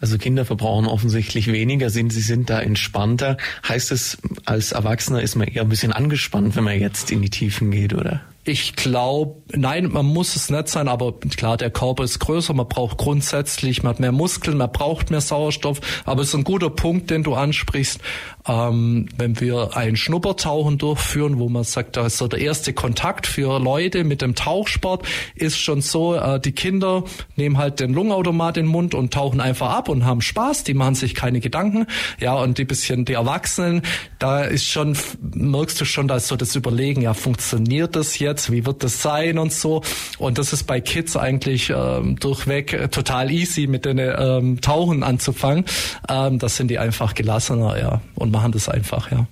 Also 0.00 0.18
Kinder 0.18 0.44
verbrauchen 0.44 0.86
offensichtlich 0.86 1.50
weniger, 1.50 1.90
sind 1.90 2.12
sie 2.12 2.20
sind 2.20 2.50
da 2.50 2.60
entspannter. 2.60 3.36
Heißt 3.66 3.92
es, 3.92 4.18
als 4.44 4.72
Erwachsener 4.72 5.22
ist 5.22 5.36
man 5.36 5.48
eher 5.48 5.62
ein 5.62 5.68
bisschen 5.68 5.92
angespannt, 5.92 6.54
wenn 6.56 6.64
man 6.64 6.78
jetzt 6.78 7.10
in 7.10 7.22
die 7.22 7.30
Tiefen 7.30 7.70
geht, 7.70 7.94
oder? 7.94 8.22
Ich 8.48 8.76
glaube, 8.76 9.42
nein, 9.52 9.88
man 9.90 10.06
muss 10.06 10.36
es 10.36 10.50
nicht 10.50 10.68
sein, 10.68 10.86
aber 10.86 11.18
klar, 11.18 11.56
der 11.56 11.70
Körper 11.70 12.04
ist 12.04 12.20
größer, 12.20 12.54
man 12.54 12.68
braucht 12.68 12.96
grundsätzlich, 12.96 13.82
man 13.82 13.94
hat 13.94 14.00
mehr 14.00 14.12
Muskeln, 14.12 14.56
man 14.56 14.70
braucht 14.70 15.10
mehr 15.10 15.20
Sauerstoff, 15.20 15.80
aber 16.04 16.22
es 16.22 16.28
ist 16.28 16.34
ein 16.36 16.44
guter 16.44 16.70
Punkt, 16.70 17.10
den 17.10 17.24
du 17.24 17.34
ansprichst. 17.34 17.98
Ähm, 18.46 19.08
wenn 19.16 19.40
wir 19.40 19.76
ein 19.76 19.96
Schnuppertauchen 19.96 20.78
durchführen, 20.78 21.40
wo 21.40 21.48
man 21.48 21.64
sagt, 21.64 21.96
da 21.96 22.06
ist 22.06 22.18
so 22.18 22.28
der 22.28 22.38
erste 22.38 22.72
Kontakt 22.72 23.26
für 23.26 23.58
Leute 23.58 24.04
mit 24.04 24.22
dem 24.22 24.36
Tauchsport, 24.36 25.04
ist 25.34 25.58
schon 25.58 25.80
so, 25.80 26.14
äh, 26.14 26.38
die 26.38 26.52
Kinder 26.52 27.02
nehmen 27.34 27.58
halt 27.58 27.80
den 27.80 27.92
Lungenautomat 27.92 28.58
in 28.58 28.66
den 28.66 28.70
Mund 28.70 28.94
und 28.94 29.12
tauchen 29.12 29.40
einfach 29.40 29.70
ab 29.70 29.88
und 29.88 30.04
haben 30.04 30.20
Spaß, 30.20 30.62
die 30.62 30.74
machen 30.74 30.94
sich 30.94 31.16
keine 31.16 31.40
Gedanken. 31.40 31.88
Ja, 32.20 32.34
und 32.34 32.58
die 32.58 32.64
bisschen 32.64 33.04
die 33.04 33.14
Erwachsenen, 33.14 33.82
da 34.20 34.42
ist 34.42 34.66
schon, 34.66 34.96
merkst 35.34 35.80
du 35.80 35.84
schon, 35.84 36.06
da 36.06 36.14
ist 36.14 36.28
so 36.28 36.36
das 36.36 36.54
Überlegen, 36.54 37.02
ja, 37.02 37.12
funktioniert 37.12 37.96
das 37.96 38.20
jetzt? 38.20 38.35
Jetzt, 38.36 38.52
wie 38.52 38.66
wird 38.66 38.84
das 38.84 39.00
sein 39.00 39.38
und 39.38 39.52
so. 39.52 39.82
Und 40.18 40.38
das 40.38 40.52
ist 40.52 40.64
bei 40.64 40.80
Kids 40.80 41.16
eigentlich 41.16 41.72
ähm, 41.74 42.16
durchweg 42.16 42.72
äh, 42.72 42.88
total 42.88 43.30
easy, 43.30 43.66
mit 43.66 43.86
den 43.86 43.98
ähm, 43.98 44.60
Tauchen 44.60 45.02
anzufangen. 45.02 45.64
Ähm, 46.08 46.38
das 46.38 46.56
sind 46.56 46.68
die 46.68 46.78
einfach 46.78 47.14
gelassener, 47.14 47.78
ja, 47.78 48.00
und 48.14 48.30
machen 48.30 48.52
das 48.52 48.68
einfach, 48.68 49.10
ja. 49.10 49.26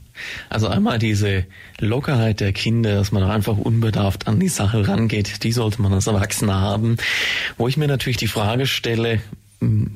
Also 0.48 0.68
einmal 0.68 0.98
diese 0.98 1.44
Lockerheit 1.80 2.38
der 2.40 2.52
Kinder, 2.52 2.94
dass 2.94 3.10
man 3.10 3.24
auch 3.24 3.30
einfach 3.30 3.58
unbedarft 3.58 4.28
an 4.28 4.38
die 4.38 4.48
Sache 4.48 4.86
rangeht, 4.86 5.42
die 5.42 5.50
sollte 5.50 5.82
man 5.82 5.92
als 5.92 6.06
Erwachsener 6.06 6.60
haben. 6.60 6.96
Wo 7.58 7.66
ich 7.66 7.76
mir 7.76 7.88
natürlich 7.88 8.16
die 8.16 8.28
Frage 8.28 8.66
stelle, 8.66 9.20
hm, 9.60 9.90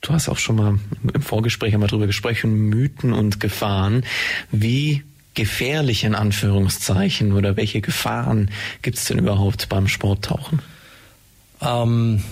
du 0.00 0.12
hast 0.12 0.28
auch 0.28 0.38
schon 0.38 0.56
mal 0.56 0.78
im 1.14 1.22
Vorgespräch 1.22 1.72
einmal 1.72 1.88
drüber 1.88 2.08
gesprochen, 2.08 2.68
Mythen 2.68 3.12
und 3.12 3.38
Gefahren. 3.38 4.04
Wie 4.50 5.04
gefährlich 5.40 6.04
in 6.04 6.14
Anführungszeichen 6.14 7.32
oder 7.32 7.56
welche 7.56 7.80
Gefahren 7.80 8.50
gibt 8.82 8.98
es 8.98 9.06
denn 9.06 9.18
überhaupt 9.18 9.70
beim 9.70 9.88
Sporttauchen? 9.88 10.60
Ähm, 11.62 12.22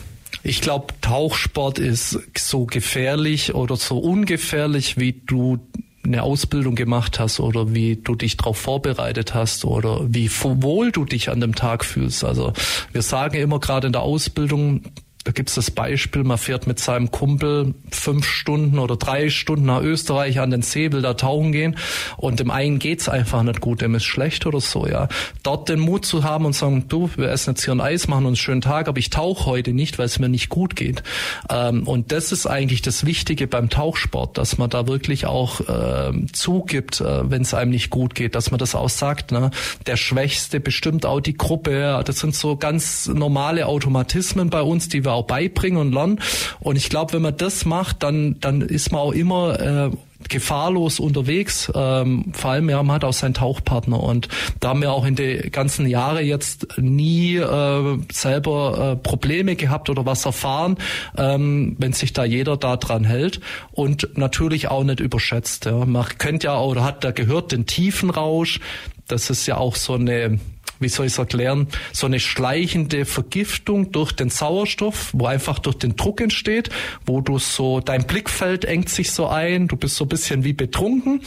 ich 0.42 0.60
glaube, 0.60 0.92
Tauchsport 1.00 1.78
ist 1.78 2.18
so 2.36 2.66
gefährlich 2.66 3.54
oder 3.54 3.76
so 3.76 3.96
ungefährlich, 3.96 4.98
wie 4.98 5.14
du 5.26 5.58
eine 6.04 6.22
Ausbildung 6.22 6.74
gemacht 6.74 7.18
hast 7.18 7.40
oder 7.40 7.72
wie 7.72 7.96
du 7.96 8.14
dich 8.14 8.36
darauf 8.36 8.58
vorbereitet 8.58 9.32
hast 9.32 9.64
oder 9.64 10.02
wie 10.06 10.30
wohl 10.30 10.92
du 10.92 11.06
dich 11.06 11.30
an 11.30 11.40
dem 11.40 11.54
Tag 11.54 11.86
fühlst. 11.86 12.24
Also 12.24 12.52
wir 12.92 13.00
sagen 13.00 13.38
immer 13.38 13.58
gerade 13.58 13.86
in 13.86 13.94
der 13.94 14.02
Ausbildung, 14.02 14.82
da 15.28 15.32
gibt's 15.32 15.56
das 15.56 15.70
Beispiel, 15.70 16.24
man 16.24 16.38
fährt 16.38 16.66
mit 16.66 16.80
seinem 16.80 17.10
Kumpel 17.10 17.74
fünf 17.90 18.26
Stunden 18.26 18.78
oder 18.78 18.96
drei 18.96 19.28
Stunden 19.28 19.66
nach 19.66 19.82
Österreich 19.82 20.40
an 20.40 20.50
den 20.50 20.62
See, 20.62 20.90
will 20.90 21.02
da 21.02 21.12
tauchen 21.12 21.52
gehen 21.52 21.76
und 22.16 22.40
dem 22.40 22.50
einen 22.50 22.78
geht's 22.78 23.10
einfach 23.10 23.42
nicht 23.42 23.60
gut, 23.60 23.82
dem 23.82 23.94
ist 23.94 24.06
schlecht 24.06 24.46
oder 24.46 24.62
so, 24.62 24.86
ja. 24.86 25.08
Dort 25.42 25.68
den 25.68 25.80
Mut 25.80 26.06
zu 26.06 26.24
haben 26.24 26.46
und 26.46 26.54
sagen, 26.54 26.86
du, 26.88 27.10
wir 27.16 27.28
essen 27.28 27.50
jetzt 27.50 27.62
hier 27.62 27.74
ein 27.74 27.82
Eis, 27.82 28.08
machen 28.08 28.24
uns 28.24 28.28
einen 28.28 28.36
schönen 28.36 28.60
Tag, 28.62 28.88
aber 28.88 28.96
ich 28.96 29.10
tauche 29.10 29.44
heute 29.44 29.74
nicht, 29.74 29.98
weil 29.98 30.06
es 30.06 30.18
mir 30.18 30.30
nicht 30.30 30.48
gut 30.48 30.76
geht. 30.76 31.02
Ähm, 31.50 31.86
und 31.86 32.10
das 32.10 32.32
ist 32.32 32.46
eigentlich 32.46 32.80
das 32.80 33.04
Wichtige 33.04 33.46
beim 33.46 33.68
Tauchsport, 33.68 34.38
dass 34.38 34.56
man 34.56 34.70
da 34.70 34.86
wirklich 34.86 35.26
auch 35.26 35.60
äh, 35.60 36.26
zugibt, 36.32 37.02
äh, 37.02 37.30
wenn 37.30 37.42
es 37.42 37.52
einem 37.52 37.72
nicht 37.72 37.90
gut 37.90 38.14
geht, 38.14 38.34
dass 38.34 38.50
man 38.50 38.56
das 38.56 38.74
auch 38.74 38.88
sagt, 38.88 39.30
ne? 39.30 39.50
der 39.86 39.98
Schwächste 39.98 40.58
bestimmt 40.58 41.04
auch 41.04 41.20
die 41.20 41.36
Gruppe, 41.36 41.78
ja. 41.78 42.02
das 42.02 42.20
sind 42.20 42.34
so 42.34 42.56
ganz 42.56 43.08
normale 43.08 43.66
Automatismen 43.66 44.48
bei 44.48 44.62
uns, 44.62 44.88
die 44.88 45.04
wir 45.04 45.17
auch 45.18 45.26
beibringen 45.26 45.80
und 45.80 45.92
lernen. 45.92 46.20
Und 46.60 46.76
ich 46.76 46.88
glaube, 46.88 47.12
wenn 47.12 47.22
man 47.22 47.36
das 47.36 47.64
macht, 47.64 48.02
dann, 48.02 48.36
dann 48.40 48.62
ist 48.62 48.92
man 48.92 49.00
auch 49.00 49.12
immer 49.12 49.60
äh, 49.60 49.90
gefahrlos 50.28 50.98
unterwegs. 51.00 51.70
Ähm, 51.74 52.32
vor 52.32 52.50
allem, 52.50 52.68
ja, 52.68 52.82
man 52.82 52.96
hat 52.96 53.04
auch 53.04 53.12
seinen 53.12 53.34
Tauchpartner 53.34 54.02
und 54.02 54.28
da 54.60 54.70
haben 54.70 54.82
wir 54.82 54.92
auch 54.92 55.06
in 55.06 55.14
den 55.14 55.50
ganzen 55.52 55.86
Jahren 55.86 56.24
jetzt 56.24 56.66
nie 56.76 57.36
äh, 57.36 57.98
selber 58.12 58.92
äh, 58.92 58.96
Probleme 58.96 59.56
gehabt 59.56 59.90
oder 59.90 60.06
was 60.06 60.24
erfahren, 60.26 60.76
ähm, 61.16 61.76
wenn 61.78 61.92
sich 61.92 62.12
da 62.12 62.24
jeder 62.24 62.56
da 62.56 62.76
dran 62.76 63.04
hält 63.04 63.40
und 63.70 64.16
natürlich 64.16 64.68
auch 64.68 64.84
nicht 64.84 65.00
überschätzt. 65.00 65.66
Ja. 65.66 65.84
Man 65.84 66.06
kennt 66.18 66.42
ja 66.44 66.60
oder 66.60 66.84
hat 66.84 67.04
da 67.04 67.12
gehört 67.12 67.52
den 67.52 67.66
Tiefenrausch. 67.66 68.60
Das 69.06 69.30
ist 69.30 69.46
ja 69.46 69.56
auch 69.56 69.76
so 69.76 69.94
eine 69.94 70.38
wie 70.80 70.88
soll 70.88 71.06
ich 71.06 71.12
es 71.12 71.18
erklären, 71.18 71.68
so 71.92 72.06
eine 72.06 72.20
schleichende 72.20 73.04
Vergiftung 73.04 73.92
durch 73.92 74.12
den 74.12 74.30
Sauerstoff, 74.30 75.10
wo 75.12 75.26
einfach 75.26 75.58
durch 75.58 75.76
den 75.76 75.96
Druck 75.96 76.20
entsteht, 76.20 76.70
wo 77.06 77.20
du 77.20 77.38
so, 77.38 77.80
dein 77.80 78.06
Blickfeld 78.06 78.64
engt 78.64 78.88
sich 78.88 79.10
so 79.10 79.26
ein, 79.26 79.68
du 79.68 79.76
bist 79.76 79.96
so 79.96 80.04
ein 80.04 80.08
bisschen 80.08 80.44
wie 80.44 80.52
betrunken. 80.52 81.22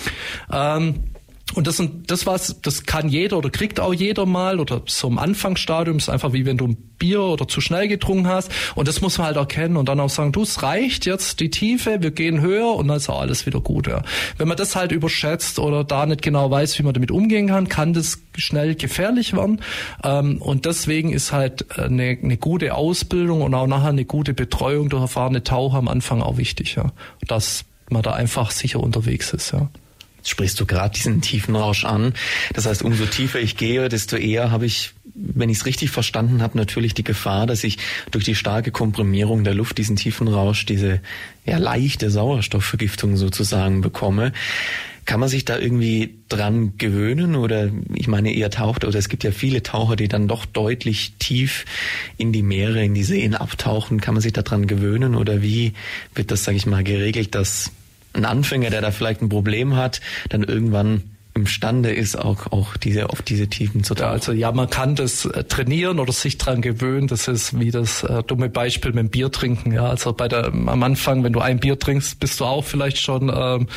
Ähm, 0.52 1.11
und 1.54 1.68
das, 1.68 1.84
das 2.08 2.26
was, 2.26 2.62
das 2.62 2.86
kann 2.86 3.10
jeder 3.10 3.38
oder 3.38 3.50
kriegt 3.50 3.80
auch 3.80 3.94
jeder 3.94 4.26
mal 4.26 4.60
oder 4.60 4.84
so 4.86 5.08
im 5.10 5.18
Anfangsstadium 5.20 5.98
ist 5.98 6.10
einfach 6.10 6.32
wie 6.32 6.46
wenn 6.46 6.58
du 6.58 6.68
ein 6.68 6.78
Bier 6.98 7.22
oder 7.22 7.48
zu 7.48 7.60
schnell 7.62 7.88
getrunken 7.88 8.28
hast. 8.28 8.52
Und 8.76 8.88
das 8.88 9.02
muss 9.02 9.18
man 9.18 9.28
halt 9.28 9.38
erkennen 9.38 9.76
und 9.76 9.90
dann 9.90 10.00
auch 10.00 10.10
sagen, 10.10 10.32
du, 10.32 10.44
es 10.44 10.64
reicht 10.64 11.06
jetzt 11.06 11.40
die 11.40 11.50
Tiefe, 11.50 12.02
wir 12.02 12.12
gehen 12.12 12.42
höher 12.42 12.74
und 12.76 12.88
dann 12.88 12.98
ist 12.98 13.10
auch 13.10 13.20
alles 13.20 13.46
wieder 13.46 13.60
gut. 13.60 13.88
Ja. 13.88 14.04
Wenn 14.38 14.48
man 14.48 14.56
das 14.56 14.76
halt 14.76 14.92
überschätzt 14.92 15.60
oder 15.60 15.84
da 15.84 16.06
nicht 16.06 16.22
genau 16.22 16.50
weiß, 16.50 16.78
wie 16.80 16.84
man 16.84 16.94
damit 16.94 17.12
umgehen 17.12 17.48
kann, 17.48 17.68
kann 17.68 17.94
das 17.94 18.20
schnell 18.38 18.76
gefährlich 18.76 19.34
werden. 19.34 19.62
Ähm, 20.04 20.42
und 20.42 20.66
deswegen 20.66 21.12
ist 21.12 21.34
halt 21.34 21.78
eine, 21.78 22.18
eine 22.22 22.38
gute 22.38 22.76
Ausbildung 22.76 23.42
und 23.42 23.54
auch 23.56 23.68
nachher 23.68 23.90
eine 23.90 24.06
gute 24.06 24.34
Betreuung 24.34 24.90
durch 24.90 25.02
erfahrene 25.02 25.44
Taucher 25.44 25.80
am 25.80 25.88
Anfang 25.88 26.22
auch 26.22 26.38
wichtig, 26.38 26.76
ja. 26.76 26.92
Dass 27.28 27.66
man 27.90 28.04
da 28.04 28.14
einfach 28.14 28.52
sicher 28.52 28.80
unterwegs 28.80 29.34
ist, 29.34 29.52
ja 29.52 29.70
sprichst 30.24 30.60
du 30.60 30.66
gerade 30.66 30.94
diesen 30.94 31.22
tiefen 31.22 31.56
Rausch 31.56 31.86
an. 31.86 32.14
Das 32.54 32.66
heißt, 32.66 32.84
umso 32.84 33.06
tiefer 33.06 33.40
ich 33.40 33.58
gehe, 33.58 33.90
desto 33.90 34.16
eher 34.16 34.52
habe 34.52 34.66
ich, 34.66 34.94
wenn 35.14 35.50
ich 35.50 35.60
es 35.60 35.66
richtig 35.66 35.92
verstanden 35.92 36.42
habe, 36.42 36.58
natürlich 36.58 36.94
die 36.94 37.04
Gefahr, 37.04 37.48
dass 37.48 37.64
ich 37.64 37.78
durch 38.12 38.24
die 38.24 38.36
starke 38.36 38.72
Komprimierung 38.72 39.44
der 39.44 39.54
Luft 39.54 39.78
diesen 39.78 39.96
tiefen 39.96 40.28
Rausch, 40.28 40.66
diese 40.66 41.02
ja, 41.46 41.58
leichte 41.58 42.10
Sauerstoffvergiftung 42.10 43.18
sozusagen 43.18 43.82
bekomme. 43.82 44.32
Kann 45.06 45.20
man 45.20 45.30
sich 45.30 45.46
da 45.46 45.58
irgendwie 45.58 46.20
dran 46.30 46.78
gewöhnen 46.78 47.36
oder 47.36 47.72
ich 47.96 48.08
meine, 48.08 48.32
ihr 48.32 48.52
taucht 48.52 48.86
oder 48.86 49.00
es 49.00 49.10
gibt 49.10 49.24
ja 49.24 49.32
viele 49.32 49.64
Taucher, 49.64 49.96
die 49.96 50.08
dann 50.08 50.28
doch 50.28 50.46
deutlich 50.46 51.14
tief 51.18 51.66
in 52.18 52.32
die 52.32 52.44
Meere, 52.44 52.84
in 52.84 52.94
die 52.94 53.04
Seen 53.04 53.34
abtauchen. 53.34 54.00
Kann 54.00 54.14
man 54.14 54.22
sich 54.22 54.32
da 54.32 54.44
dran 54.44 54.68
gewöhnen 54.68 55.16
oder 55.16 55.42
wie 55.42 55.74
wird 56.14 56.30
das, 56.30 56.44
sage 56.44 56.58
ich 56.58 56.68
mal, 56.68 56.84
geregelt, 56.84 57.34
dass 57.34 57.72
ein 58.14 58.26
Anfänger, 58.26 58.70
der 58.70 58.82
da 58.82 58.92
vielleicht 58.92 59.22
ein 59.22 59.30
Problem 59.30 59.76
hat, 59.76 60.02
dann 60.30 60.44
irgendwann 60.44 61.04
imstande 61.42 61.92
ist, 61.92 62.18
auch, 62.18 62.52
auch 62.52 62.78
diese, 62.78 63.10
auf 63.10 63.22
diese 63.22 63.48
Tiefen 63.48 63.84
zu 63.84 63.96
tauchen. 63.96 64.08
Ja, 64.08 64.12
also 64.12 64.32
ja, 64.32 64.52
man 64.52 64.70
kann 64.70 64.96
das 64.96 65.26
äh, 65.26 65.44
trainieren 65.44 66.00
oder 66.00 66.14
sich 66.14 66.38
dran 66.38 66.62
gewöhnen. 66.62 67.08
Das 67.08 67.28
ist 67.28 67.60
wie 67.60 67.72
das 67.72 68.04
äh, 68.04 68.24
dumme 68.24 68.50
Beispiel 68.50 68.92
mit 68.94 69.00
dem 69.00 69.10
Bier 69.10 69.32
trinken. 69.32 69.72
Ja, 69.72 69.88
also 69.88 70.14
bei 70.14 70.28
der, 70.28 70.48
am 70.48 70.84
Anfang, 70.84 71.24
wenn 71.24 71.34
du 71.34 71.40
ein 71.40 71.60
Bier 71.60 71.80
trinkst, 71.80 72.20
bist 72.20 72.40
du 72.40 72.46
auch 72.46 72.64
vielleicht 72.64 73.00
schon, 73.00 73.32
ähm, 73.34 73.68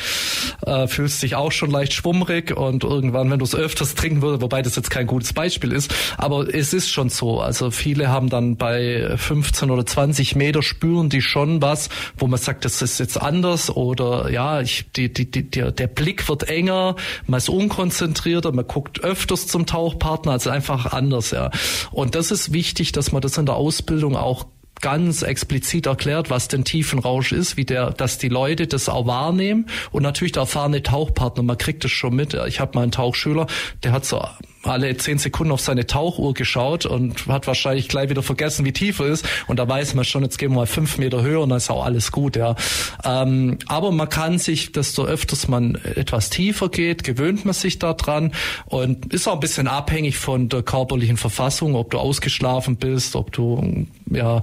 äh, 0.65 0.87
fühlst 0.87 1.21
dich 1.23 1.35
auch 1.35 1.51
schon 1.51 1.71
leicht 1.71 1.93
schwummrig 1.93 2.55
und 2.55 2.83
irgendwann, 2.83 3.29
wenn 3.31 3.39
du 3.39 3.45
es 3.45 3.55
öfters 3.55 3.95
trinken 3.95 4.21
würdest, 4.21 4.41
wobei 4.41 4.61
das 4.61 4.75
jetzt 4.75 4.89
kein 4.89 5.07
gutes 5.07 5.33
Beispiel 5.33 5.71
ist, 5.71 5.93
aber 6.17 6.53
es 6.53 6.73
ist 6.73 6.89
schon 6.89 7.09
so. 7.09 7.41
Also 7.41 7.71
viele 7.71 8.09
haben 8.09 8.29
dann 8.29 8.57
bei 8.57 9.15
15 9.17 9.71
oder 9.71 9.85
20 9.85 10.35
Meter 10.35 10.61
spüren 10.61 11.09
die 11.09 11.21
schon 11.21 11.61
was, 11.61 11.89
wo 12.17 12.27
man 12.27 12.39
sagt, 12.39 12.65
das 12.65 12.81
ist 12.81 12.99
jetzt 12.99 13.21
anders 13.21 13.69
oder 13.69 14.29
ja, 14.29 14.61
ich, 14.61 14.85
die, 14.95 15.11
die, 15.11 15.29
die, 15.29 15.49
der, 15.49 15.71
der 15.71 15.87
Blick 15.87 16.27
wird 16.29 16.49
enger, 16.49 16.95
man 17.27 17.37
ist 17.37 17.49
unkonzentrierter, 17.55 18.51
man 18.51 18.67
guckt 18.67 19.03
öfters 19.03 19.47
zum 19.47 19.65
Tauchpartner, 19.65 20.33
also 20.33 20.49
einfach 20.49 20.93
anders, 20.93 21.31
ja. 21.31 21.51
Und 21.91 22.15
das 22.15 22.31
ist 22.31 22.53
wichtig, 22.53 22.91
dass 22.91 23.11
man 23.11 23.21
das 23.21 23.37
in 23.37 23.45
der 23.45 23.55
Ausbildung 23.55 24.15
auch 24.15 24.45
ganz 24.81 25.21
explizit 25.21 25.85
erklärt, 25.85 26.29
was 26.29 26.47
denn 26.47 26.63
Tiefenrausch 26.63 27.31
ist, 27.31 27.57
wie 27.57 27.65
der, 27.65 27.91
dass 27.91 28.17
die 28.17 28.29
Leute 28.29 28.67
das 28.67 28.89
auch 28.89 29.07
wahrnehmen 29.07 29.67
und 29.91 30.03
natürlich 30.03 30.33
der 30.33 30.41
erfahrene 30.41 30.83
Tauchpartner, 30.83 31.43
man 31.43 31.57
kriegt 31.57 31.83
das 31.83 31.91
schon 31.91 32.15
mit. 32.15 32.33
Ich 32.47 32.59
habe 32.59 32.71
mal 32.75 32.83
einen 32.83 32.91
Tauchschüler, 32.91 33.47
der 33.83 33.93
hat 33.93 34.05
so 34.05 34.21
alle 34.67 34.95
zehn 34.97 35.17
Sekunden 35.17 35.51
auf 35.51 35.61
seine 35.61 35.85
Tauchuhr 35.87 36.33
geschaut 36.33 36.85
und 36.85 37.27
hat 37.27 37.47
wahrscheinlich 37.47 37.87
gleich 37.87 38.09
wieder 38.09 38.23
vergessen, 38.23 38.65
wie 38.65 38.73
tief 38.73 38.99
er 38.99 39.07
ist. 39.07 39.27
Und 39.47 39.57
da 39.57 39.67
weiß 39.67 39.93
man 39.93 40.05
schon, 40.05 40.23
jetzt 40.23 40.37
gehen 40.37 40.51
wir 40.51 40.57
mal 40.57 40.67
fünf 40.67 40.97
Meter 40.97 41.21
höher 41.21 41.41
und 41.41 41.49
dann 41.49 41.57
ist 41.57 41.69
auch 41.69 41.85
alles 41.85 42.11
gut, 42.11 42.35
ja. 42.35 42.55
Ähm, 43.03 43.57
aber 43.67 43.91
man 43.91 44.09
kann 44.09 44.37
sich, 44.39 44.71
desto 44.71 45.05
öfters 45.05 45.47
man 45.47 45.75
etwas 45.75 46.29
tiefer 46.29 46.69
geht, 46.69 47.03
gewöhnt 47.03 47.45
man 47.45 47.53
sich 47.53 47.79
daran 47.79 48.31
und 48.65 49.13
ist 49.13 49.27
auch 49.27 49.33
ein 49.33 49.39
bisschen 49.39 49.67
abhängig 49.67 50.17
von 50.17 50.49
der 50.49 50.63
körperlichen 50.63 51.17
Verfassung, 51.17 51.75
ob 51.75 51.91
du 51.91 51.97
ausgeschlafen 51.99 52.77
bist, 52.77 53.15
ob 53.15 53.31
du 53.31 53.85
ja, 54.11 54.41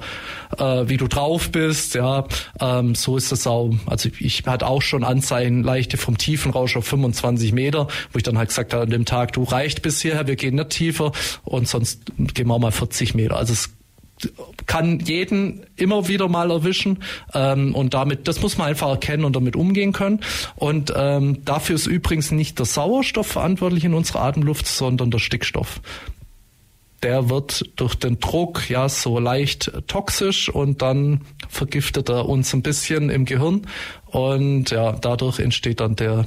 äh, 0.58 0.88
wie 0.88 0.96
du 0.96 1.08
drauf 1.08 1.50
bist, 1.50 1.94
ja, 1.94 2.26
ähm, 2.60 2.94
so 2.94 3.16
ist 3.16 3.32
das 3.32 3.46
auch. 3.46 3.70
Also 3.86 4.10
ich 4.18 4.44
hatte 4.46 4.66
auch 4.66 4.82
schon 4.82 5.04
Anzeichen 5.04 5.62
leichte 5.62 5.96
vom 5.96 6.18
Tiefenrausch 6.18 6.76
auf 6.76 6.86
25 6.86 7.52
Meter, 7.52 7.88
wo 8.12 8.18
ich 8.18 8.22
dann 8.22 8.38
halt 8.38 8.48
gesagt 8.48 8.72
habe 8.72 8.84
an 8.84 8.90
dem 8.90 9.04
Tag, 9.04 9.32
du 9.32 9.44
reicht 9.44 9.82
bis 9.82 10.02
hierher, 10.12 10.26
wir 10.26 10.36
gehen 10.36 10.54
nicht 10.56 10.70
tiefer 10.70 11.12
und 11.44 11.68
sonst 11.68 12.02
gehen 12.16 12.46
wir 12.46 12.58
mal 12.58 12.72
40 12.72 13.14
Meter. 13.14 13.36
Also 13.36 13.52
es 13.52 13.70
kann 14.66 15.00
jeden 15.00 15.66
immer 15.76 16.06
wieder 16.06 16.28
mal 16.28 16.50
erwischen 16.50 17.02
ähm, 17.34 17.74
und 17.74 17.94
damit 17.94 18.28
das 18.28 18.40
muss 18.40 18.56
man 18.56 18.68
einfach 18.68 18.88
erkennen 18.88 19.24
und 19.24 19.34
damit 19.34 19.56
umgehen 19.56 19.92
können 19.92 20.20
und 20.54 20.92
ähm, 20.94 21.44
dafür 21.44 21.74
ist 21.74 21.86
übrigens 21.86 22.30
nicht 22.30 22.58
der 22.60 22.66
Sauerstoff 22.66 23.26
verantwortlich 23.26 23.84
in 23.84 23.94
unserer 23.94 24.22
Atemluft, 24.22 24.68
sondern 24.68 25.10
der 25.10 25.18
Stickstoff 25.18 25.80
der 27.02 27.28
wird 27.28 27.64
durch 27.76 27.96
den 27.96 28.20
Druck 28.20 28.70
ja 28.70 28.88
so 28.88 29.18
leicht 29.18 29.72
toxisch 29.88 30.48
und 30.48 30.82
dann 30.82 31.22
vergiftet 31.48 32.08
er 32.08 32.28
uns 32.28 32.54
ein 32.54 32.62
bisschen 32.62 33.10
im 33.10 33.24
Gehirn 33.24 33.66
und 34.06 34.70
ja, 34.70 34.92
dadurch 34.92 35.40
entsteht 35.40 35.80
dann 35.80 35.96
der, 35.96 36.26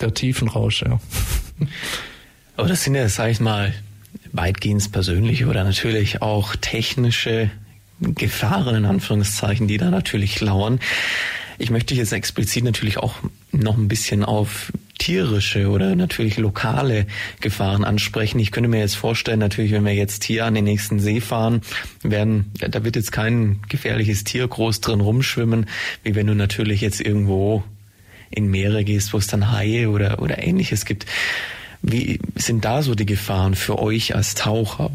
der 0.00 0.14
Tiefenrausch, 0.14 0.82
ja. 0.82 0.98
Aber 2.58 2.66
das 2.66 2.82
sind 2.82 2.96
ja, 2.96 3.08
sag 3.08 3.30
ich 3.30 3.38
mal, 3.38 3.72
weitgehend 4.32 4.90
persönliche 4.90 5.46
oder 5.46 5.62
natürlich 5.62 6.22
auch 6.22 6.56
technische 6.56 7.52
Gefahren 8.00 8.74
in 8.74 8.84
Anführungszeichen, 8.84 9.68
die 9.68 9.76
da 9.76 9.92
natürlich 9.92 10.40
lauern. 10.40 10.80
Ich 11.58 11.70
möchte 11.70 11.94
jetzt 11.94 12.12
explizit 12.12 12.64
natürlich 12.64 12.98
auch 12.98 13.14
noch 13.52 13.76
ein 13.76 13.86
bisschen 13.86 14.24
auf 14.24 14.72
tierische 14.98 15.68
oder 15.68 15.94
natürlich 15.94 16.36
lokale 16.36 17.06
Gefahren 17.40 17.84
ansprechen. 17.84 18.40
Ich 18.40 18.50
könnte 18.50 18.68
mir 18.68 18.80
jetzt 18.80 18.96
vorstellen, 18.96 19.38
natürlich, 19.38 19.70
wenn 19.70 19.84
wir 19.84 19.94
jetzt 19.94 20.24
hier 20.24 20.44
an 20.44 20.54
den 20.54 20.64
nächsten 20.64 20.98
See 20.98 21.20
fahren, 21.20 21.60
werden, 22.02 22.50
da 22.58 22.82
wird 22.82 22.96
jetzt 22.96 23.12
kein 23.12 23.60
gefährliches 23.68 24.24
Tier 24.24 24.48
groß 24.48 24.80
drin 24.80 25.00
rumschwimmen, 25.00 25.66
wie 26.02 26.16
wenn 26.16 26.26
du 26.26 26.34
natürlich 26.34 26.80
jetzt 26.80 27.00
irgendwo 27.00 27.62
in 28.30 28.48
Meere 28.48 28.82
gehst, 28.82 29.12
wo 29.12 29.18
es 29.18 29.28
dann 29.28 29.52
Haie 29.52 29.88
oder, 29.88 30.20
oder 30.20 30.42
ähnliches 30.42 30.84
gibt. 30.84 31.06
Wie 31.82 32.20
sind 32.36 32.64
da 32.64 32.82
so 32.82 32.94
die 32.94 33.06
Gefahren 33.06 33.54
für 33.54 33.78
euch 33.78 34.14
als 34.14 34.34
Taucher? 34.34 34.90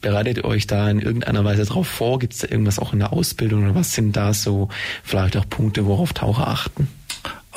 Bereitet 0.00 0.38
ihr 0.38 0.44
euch 0.44 0.66
da 0.66 0.88
in 0.90 1.00
irgendeiner 1.00 1.44
Weise 1.44 1.64
drauf 1.64 1.86
vor? 1.86 2.18
Gibt 2.18 2.34
es 2.34 2.40
da 2.40 2.48
irgendwas 2.48 2.78
auch 2.78 2.92
in 2.92 2.98
der 2.98 3.12
Ausbildung 3.12 3.64
oder 3.64 3.74
was 3.74 3.94
sind 3.94 4.16
da 4.16 4.34
so 4.34 4.68
vielleicht 5.02 5.36
auch 5.36 5.48
Punkte, 5.48 5.86
worauf 5.86 6.12
Taucher 6.12 6.48
achten? 6.48 6.88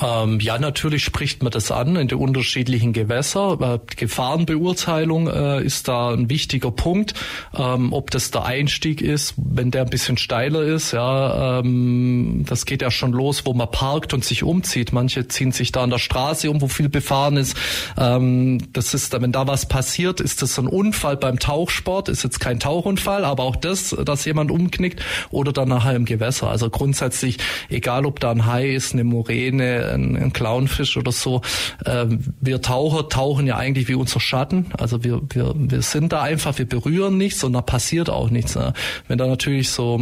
Ähm, 0.01 0.39
ja, 0.39 0.57
natürlich 0.57 1.03
spricht 1.03 1.43
man 1.43 1.51
das 1.51 1.71
an 1.71 1.95
in 1.95 2.07
den 2.07 2.17
unterschiedlichen 2.17 2.93
Gewässer. 2.93 3.57
Äh, 3.61 3.95
Gefahrenbeurteilung 3.95 5.27
äh, 5.27 5.63
ist 5.63 5.87
da 5.87 6.11
ein 6.11 6.29
wichtiger 6.29 6.71
Punkt. 6.71 7.13
Ähm, 7.57 7.91
ob 7.91 8.11
das 8.11 8.31
der 8.31 8.45
Einstieg 8.45 9.01
ist, 9.01 9.33
wenn 9.37 9.71
der 9.71 9.83
ein 9.83 9.89
bisschen 9.89 10.17
steiler 10.17 10.63
ist, 10.63 10.93
ja, 10.93 11.59
ähm, 11.59 12.45
das 12.47 12.65
geht 12.65 12.81
ja 12.81 12.91
schon 12.91 13.11
los, 13.11 13.45
wo 13.45 13.53
man 13.53 13.69
parkt 13.69 14.13
und 14.13 14.23
sich 14.23 14.43
umzieht. 14.43 14.93
Manche 14.93 15.27
ziehen 15.27 15.51
sich 15.51 15.71
da 15.71 15.83
an 15.83 15.89
der 15.89 15.99
Straße 15.99 16.49
um, 16.49 16.61
wo 16.61 16.67
viel 16.67 16.89
befahren 16.89 17.37
ist. 17.37 17.57
Ähm, 17.97 18.59
das 18.73 18.93
ist, 18.93 19.19
wenn 19.19 19.31
da 19.31 19.47
was 19.47 19.67
passiert, 19.67 20.21
ist 20.21 20.41
das 20.41 20.57
ein 20.59 20.67
Unfall 20.67 21.17
beim 21.17 21.39
Tauchsport, 21.39 22.07
ist 22.07 22.23
jetzt 22.23 22.39
kein 22.39 22.59
Tauchunfall, 22.59 23.25
aber 23.25 23.43
auch 23.43 23.55
das, 23.55 23.95
dass 24.05 24.25
jemand 24.25 24.51
umknickt 24.51 25.01
oder 25.29 25.51
dann 25.51 25.69
nachher 25.69 25.95
im 25.95 26.05
Gewässer. 26.05 26.49
Also 26.49 26.69
grundsätzlich, 26.69 27.37
egal 27.69 28.05
ob 28.05 28.19
da 28.19 28.31
ein 28.31 28.45
Hai 28.45 28.69
ist, 28.69 28.93
eine 28.93 29.03
Moräne, 29.03 29.88
ein, 29.89 30.15
ein 30.15 30.33
Clownfisch 30.33 30.97
oder 30.97 31.11
so. 31.11 31.41
Ähm, 31.85 32.33
wir 32.39 32.61
Taucher 32.61 33.09
tauchen 33.09 33.47
ja 33.47 33.57
eigentlich 33.57 33.87
wie 33.87 33.95
unser 33.95 34.19
Schatten. 34.19 34.67
Also 34.77 35.03
wir, 35.03 35.21
wir, 35.29 35.53
wir 35.55 35.81
sind 35.81 36.13
da 36.13 36.21
einfach, 36.21 36.57
wir 36.57 36.67
berühren 36.67 37.17
nichts 37.17 37.43
und 37.43 37.53
da 37.53 37.61
passiert 37.61 38.09
auch 38.09 38.29
nichts. 38.29 38.55
Ne? 38.55 38.73
Wenn 39.07 39.17
da 39.17 39.27
natürlich 39.27 39.69
so 39.69 39.99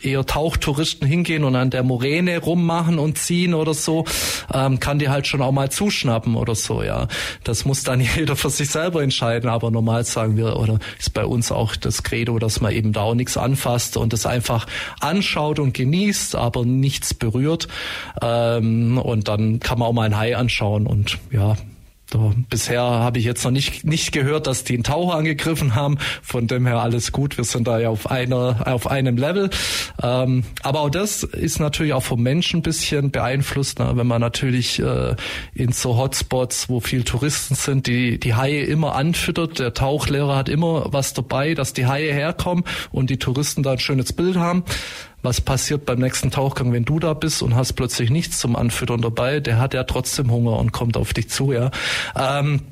eher 0.00 0.24
Tauchtouristen 0.24 1.06
hingehen 1.06 1.44
und 1.44 1.56
an 1.56 1.70
der 1.70 1.82
Moräne 1.82 2.38
rummachen 2.38 2.98
und 2.98 3.18
ziehen 3.18 3.54
oder 3.54 3.74
so, 3.74 4.04
ähm, 4.52 4.80
kann 4.80 4.98
die 4.98 5.08
halt 5.08 5.26
schon 5.26 5.42
auch 5.42 5.52
mal 5.52 5.70
zuschnappen 5.70 6.36
oder 6.36 6.54
so, 6.54 6.82
ja. 6.82 7.08
Das 7.44 7.64
muss 7.64 7.82
dann 7.82 8.00
jeder 8.16 8.36
für 8.36 8.50
sich 8.50 8.70
selber 8.70 9.02
entscheiden, 9.02 9.50
aber 9.50 9.70
normal 9.70 10.04
sagen 10.04 10.36
wir, 10.36 10.56
oder 10.56 10.78
ist 10.98 11.14
bei 11.14 11.24
uns 11.24 11.52
auch 11.52 11.76
das 11.76 12.02
Credo, 12.02 12.38
dass 12.38 12.60
man 12.60 12.72
eben 12.72 12.92
da 12.92 13.02
auch 13.02 13.14
nichts 13.14 13.36
anfasst 13.36 13.96
und 13.96 14.12
das 14.12 14.26
einfach 14.26 14.66
anschaut 15.00 15.58
und 15.58 15.74
genießt, 15.74 16.36
aber 16.36 16.64
nichts 16.64 17.14
berührt. 17.14 17.68
Ähm, 18.22 18.98
und 18.98 19.28
dann 19.28 19.60
kann 19.60 19.78
man 19.78 19.88
auch 19.88 19.92
mal 19.92 20.04
ein 20.04 20.16
Hai 20.16 20.36
anschauen 20.36 20.86
und 20.86 21.18
ja, 21.30 21.56
so, 22.10 22.32
bisher 22.48 22.80
habe 22.80 23.18
ich 23.18 23.26
jetzt 23.26 23.44
noch 23.44 23.50
nicht, 23.50 23.84
nicht 23.84 24.12
gehört, 24.12 24.46
dass 24.46 24.64
die 24.64 24.74
einen 24.74 24.82
Taucher 24.82 25.16
angegriffen 25.16 25.74
haben. 25.74 25.98
Von 26.22 26.46
dem 26.46 26.66
her 26.66 26.78
alles 26.78 27.12
gut. 27.12 27.36
Wir 27.36 27.44
sind 27.44 27.68
da 27.68 27.78
ja 27.78 27.90
auf 27.90 28.10
einer, 28.10 28.66
auf 28.66 28.90
einem 28.90 29.18
Level. 29.18 29.50
Ähm, 30.02 30.44
aber 30.62 30.80
auch 30.80 30.90
das 30.90 31.22
ist 31.22 31.60
natürlich 31.60 31.92
auch 31.92 32.02
vom 32.02 32.22
Menschen 32.22 32.60
ein 32.60 32.62
bisschen 32.62 33.10
beeinflusst, 33.10 33.78
ne? 33.78 33.92
wenn 33.94 34.06
man 34.06 34.22
natürlich 34.22 34.80
äh, 34.80 35.16
in 35.52 35.72
so 35.72 35.98
Hotspots, 35.98 36.70
wo 36.70 36.80
viel 36.80 37.04
Touristen 37.04 37.54
sind, 37.54 37.86
die, 37.86 38.18
die 38.18 38.34
Haie 38.34 38.62
immer 38.62 38.94
anfüttert. 38.94 39.58
Der 39.58 39.74
Tauchlehrer 39.74 40.34
hat 40.34 40.48
immer 40.48 40.86
was 40.90 41.12
dabei, 41.12 41.52
dass 41.52 41.74
die 41.74 41.86
Haie 41.86 42.14
herkommen 42.14 42.64
und 42.90 43.10
die 43.10 43.18
Touristen 43.18 43.62
da 43.62 43.72
ein 43.72 43.80
schönes 43.80 44.14
Bild 44.14 44.36
haben 44.36 44.64
was 45.22 45.40
passiert 45.40 45.84
beim 45.84 45.98
nächsten 45.98 46.30
Tauchgang, 46.30 46.72
wenn 46.72 46.84
du 46.84 46.98
da 47.00 47.14
bist 47.14 47.42
und 47.42 47.54
hast 47.54 47.72
plötzlich 47.74 48.10
nichts 48.10 48.38
zum 48.38 48.56
Anfüttern 48.56 49.00
dabei, 49.00 49.40
der 49.40 49.58
hat 49.58 49.74
ja 49.74 49.84
trotzdem 49.84 50.30
Hunger 50.30 50.58
und 50.58 50.72
kommt 50.72 50.96
auf 50.96 51.12
dich 51.12 51.28
zu, 51.28 51.52
ja. 51.52 51.70
Ähm, 52.16 52.62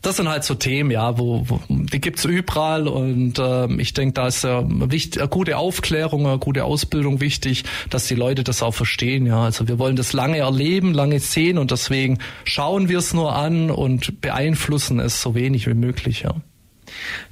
das 0.00 0.16
sind 0.16 0.28
halt 0.28 0.44
so 0.44 0.54
Themen, 0.54 0.90
ja, 0.90 1.18
wo, 1.18 1.44
wo 1.48 1.60
die 1.68 2.00
gibt's 2.00 2.24
überall 2.24 2.88
und 2.88 3.38
ähm, 3.38 3.80
ich 3.80 3.94
denke, 3.94 4.14
da 4.14 4.26
ist 4.26 4.44
ja 4.44 4.62
wichtig, 4.66 5.20
eine 5.20 5.28
gute 5.28 5.56
Aufklärung, 5.56 6.26
eine 6.26 6.38
gute 6.38 6.64
Ausbildung 6.64 7.20
wichtig, 7.20 7.64
dass 7.90 8.06
die 8.06 8.14
Leute 8.14 8.44
das 8.44 8.62
auch 8.62 8.74
verstehen, 8.74 9.26
ja. 9.26 9.42
Also 9.42 9.68
wir 9.68 9.78
wollen 9.78 9.96
das 9.96 10.12
lange 10.12 10.38
erleben, 10.38 10.92
lange 10.92 11.20
sehen 11.20 11.58
und 11.58 11.70
deswegen 11.70 12.18
schauen 12.44 12.88
wir 12.88 12.98
es 12.98 13.14
nur 13.14 13.34
an 13.34 13.70
und 13.70 14.20
beeinflussen 14.20 15.00
es 15.00 15.22
so 15.22 15.34
wenig 15.34 15.66
wie 15.66 15.74
möglich, 15.74 16.22
ja. 16.22 16.34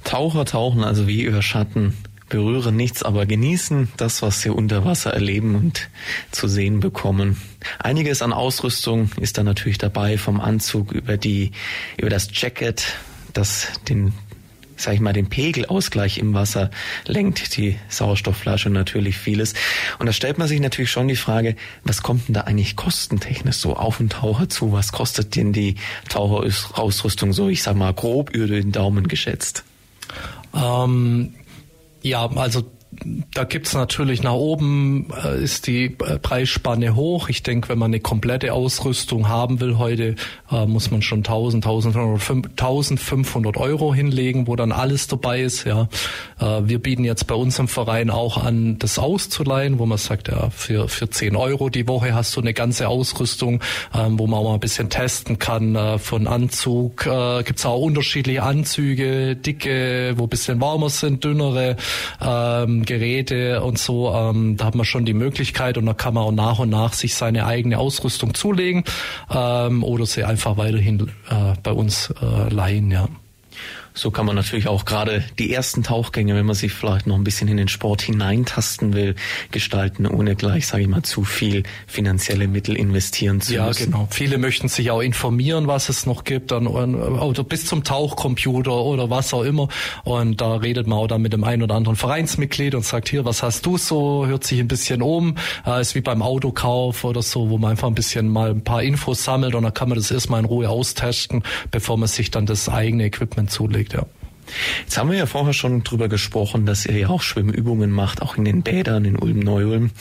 Taucher 0.03 0.45
tauchen 0.45 0.83
also 0.83 1.07
wie 1.07 1.21
über 1.21 1.41
Schatten 1.41 1.93
berühren 2.29 2.75
nichts, 2.75 3.03
aber 3.03 3.25
genießen 3.25 3.89
das, 3.97 4.21
was 4.21 4.41
sie 4.41 4.49
unter 4.49 4.85
Wasser 4.85 5.13
erleben 5.13 5.55
und 5.55 5.89
zu 6.31 6.47
sehen 6.47 6.79
bekommen. 6.79 7.41
Einiges 7.79 8.21
an 8.21 8.33
Ausrüstung 8.33 9.11
ist 9.19 9.37
da 9.37 9.43
natürlich 9.43 9.77
dabei, 9.77 10.17
vom 10.17 10.39
Anzug 10.39 10.91
über 10.91 11.17
die, 11.17 11.51
über 11.97 12.09
das 12.09 12.29
Jacket, 12.31 12.85
das 13.33 13.67
den 13.87 14.13
sag 14.75 14.93
ich 14.93 14.99
mal, 14.99 15.13
den 15.13 15.29
Pegelausgleich 15.29 16.17
im 16.17 16.33
Wasser 16.33 16.69
lenkt, 17.05 17.57
die 17.57 17.77
Sauerstoffflasche 17.89 18.69
und 18.69 18.73
natürlich 18.73 19.17
vieles. 19.17 19.53
Und 19.99 20.07
da 20.07 20.13
stellt 20.13 20.37
man 20.37 20.47
sich 20.47 20.59
natürlich 20.59 20.91
schon 20.91 21.07
die 21.07 21.15
Frage, 21.15 21.55
was 21.83 22.03
kommt 22.03 22.27
denn 22.27 22.33
da 22.33 22.41
eigentlich 22.41 22.75
kostentechnisch 22.75 23.57
so 23.57 23.75
auf 23.75 23.97
den 23.97 24.09
Taucher 24.09 24.49
zu? 24.49 24.71
Was 24.71 24.91
kostet 24.91 25.35
denn 25.35 25.53
die 25.53 25.75
Taucherausrüstung 26.09 27.33
so, 27.33 27.49
ich 27.49 27.63
sag 27.63 27.75
mal, 27.75 27.93
grob 27.93 28.31
über 28.31 28.47
den 28.47 28.71
Daumen 28.71 29.07
geschätzt? 29.07 29.63
Ähm, 30.53 31.33
ja, 32.03 32.25
also 32.35 32.63
da 33.33 33.43
gibt's 33.43 33.73
natürlich 33.73 34.23
nach 34.23 34.33
oben 34.33 35.07
äh, 35.23 35.43
ist 35.43 35.67
die 35.67 35.85
äh, 35.85 36.19
Preisspanne 36.19 36.95
hoch. 36.95 37.29
Ich 37.29 37.43
denke, 37.43 37.69
wenn 37.69 37.77
man 37.77 37.91
eine 37.91 37.99
komplette 37.99 38.53
Ausrüstung 38.53 39.27
haben 39.27 39.59
will 39.59 39.77
heute, 39.77 40.15
äh, 40.51 40.65
muss 40.65 40.91
man 40.91 41.01
schon 41.01 41.19
1000, 41.19 41.65
1500 41.65 43.57
Euro 43.57 43.93
hinlegen, 43.93 44.47
wo 44.47 44.55
dann 44.55 44.71
alles 44.71 45.07
dabei 45.07 45.41
ist. 45.41 45.65
Ja, 45.65 45.87
äh, 46.39 46.61
wir 46.63 46.79
bieten 46.79 47.03
jetzt 47.03 47.27
bei 47.27 47.35
uns 47.35 47.59
im 47.59 47.67
Verein 47.67 48.09
auch 48.09 48.37
an, 48.37 48.77
das 48.79 48.99
auszuleihen, 48.99 49.79
wo 49.79 49.85
man 49.85 49.97
sagt, 49.97 50.27
ja, 50.27 50.49
für 50.49 50.87
für 50.87 51.09
10 51.09 51.35
Euro 51.35 51.69
die 51.69 51.87
Woche 51.87 52.13
hast 52.13 52.35
du 52.35 52.41
eine 52.41 52.53
ganze 52.53 52.87
Ausrüstung, 52.87 53.61
ähm, 53.93 54.19
wo 54.19 54.27
man 54.27 54.39
auch 54.39 54.43
mal 54.43 54.53
ein 54.55 54.59
bisschen 54.59 54.89
testen 54.89 55.39
kann. 55.39 55.75
Äh, 55.75 55.99
von 55.99 56.27
Anzug 56.27 57.05
äh, 57.05 57.43
gibt's 57.43 57.65
auch 57.65 57.79
unterschiedliche 57.81 58.43
Anzüge, 58.43 59.35
dicke, 59.35 60.13
wo 60.17 60.23
ein 60.23 60.29
bisschen 60.29 60.61
warmer 60.61 60.89
sind, 60.89 61.23
dünnere. 61.23 61.75
Ähm, 62.21 62.82
Geräte 62.83 63.61
und 63.63 63.77
so, 63.77 64.13
ähm, 64.13 64.57
da 64.57 64.65
hat 64.65 64.75
man 64.75 64.85
schon 64.85 65.05
die 65.05 65.13
Möglichkeit 65.13 65.77
und 65.77 65.85
da 65.85 65.93
kann 65.93 66.13
man 66.13 66.23
auch 66.23 66.31
nach 66.31 66.59
und 66.59 66.69
nach 66.69 66.93
sich 66.93 67.15
seine 67.15 67.45
eigene 67.45 67.77
Ausrüstung 67.77 68.33
zulegen 68.33 68.83
ähm, 69.33 69.83
oder 69.83 70.05
sie 70.05 70.23
einfach 70.23 70.57
weiterhin 70.57 71.11
äh, 71.29 71.53
bei 71.61 71.71
uns 71.71 72.13
äh, 72.21 72.53
leihen, 72.53 72.91
ja. 72.91 73.07
So 73.95 74.09
kann 74.09 74.25
man 74.25 74.35
natürlich 74.35 74.67
auch 74.67 74.85
gerade 74.85 75.23
die 75.37 75.53
ersten 75.53 75.83
Tauchgänge, 75.83 76.35
wenn 76.35 76.45
man 76.45 76.55
sich 76.55 76.73
vielleicht 76.73 77.05
noch 77.05 77.15
ein 77.15 77.23
bisschen 77.23 77.47
in 77.47 77.57
den 77.57 77.67
Sport 77.67 78.01
hineintasten 78.01 78.93
will, 78.93 79.15
gestalten, 79.51 80.07
ohne 80.07 80.35
gleich, 80.35 80.65
sage 80.65 80.83
ich 80.83 80.89
mal, 80.89 81.03
zu 81.03 81.23
viel 81.23 81.63
finanzielle 81.85 82.47
Mittel 82.47 82.75
investieren 82.75 83.39
zu 83.39 83.53
ja, 83.53 83.67
müssen. 83.67 83.91
Ja, 83.91 83.97
genau. 83.97 84.07
Viele 84.09 84.39
möchten 84.39 84.67
sich 84.67 84.89
auch 84.89 85.01
informieren, 85.01 85.67
was 85.67 85.89
es 85.89 86.07
noch 86.07 86.23
gibt, 86.23 86.51
dann 86.51 86.65
oder 86.65 87.43
bis 87.43 87.65
zum 87.67 87.83
Tauchcomputer 87.83 88.73
oder 88.73 89.11
was 89.11 89.33
auch 89.33 89.43
immer. 89.43 89.67
Und 90.03 90.41
da 90.41 90.55
redet 90.55 90.87
man 90.87 90.97
auch 90.97 91.07
dann 91.07 91.21
mit 91.21 91.33
dem 91.33 91.43
einen 91.43 91.61
oder 91.61 91.75
anderen 91.75 91.95
Vereinsmitglied 91.95 92.73
und 92.73 92.85
sagt, 92.85 93.09
hier, 93.09 93.25
was 93.25 93.43
hast 93.43 93.65
du 93.65 93.77
so? 93.77 94.25
Hört 94.25 94.43
sich 94.43 94.59
ein 94.59 94.67
bisschen 94.67 95.03
um. 95.03 95.35
Äh, 95.67 95.81
ist 95.81 95.93
wie 95.93 96.01
beim 96.01 96.23
Autokauf 96.23 97.03
oder 97.03 97.21
so, 97.21 97.49
wo 97.49 97.59
man 97.59 97.71
einfach 97.71 97.89
ein 97.89 97.95
bisschen 97.95 98.27
mal 98.27 98.49
ein 98.49 98.63
paar 98.63 98.81
Infos 98.81 99.23
sammelt 99.23 99.53
und 99.53 99.63
dann 99.63 99.73
kann 99.73 99.89
man 99.89 99.97
das 99.97 100.09
erstmal 100.09 100.39
in 100.39 100.45
Ruhe 100.45 100.67
austesten, 100.69 101.43
bevor 101.69 101.97
man 101.97 102.07
sich 102.07 102.31
dann 102.31 102.47
das 102.47 102.69
eigene 102.69 103.05
Equipment 103.05 103.51
zulegt 103.51 103.82
gelegt, 103.83 103.93
ja. 103.93 104.05
Jetzt 104.81 104.97
haben 104.97 105.09
wir 105.09 105.17
ja 105.17 105.25
vorher 105.25 105.53
schon 105.53 105.83
drüber 105.83 106.09
gesprochen, 106.09 106.65
dass 106.65 106.85
ihr 106.85 106.97
ja 106.97 107.09
auch 107.09 107.21
Schwimmübungen 107.21 107.91
macht, 107.91 108.21
auch 108.21 108.35
in 108.35 108.43
den 108.43 108.61
Bädern 108.61 109.05
in 109.05 109.17
Ulm-Neu-Ulm. 109.17 109.91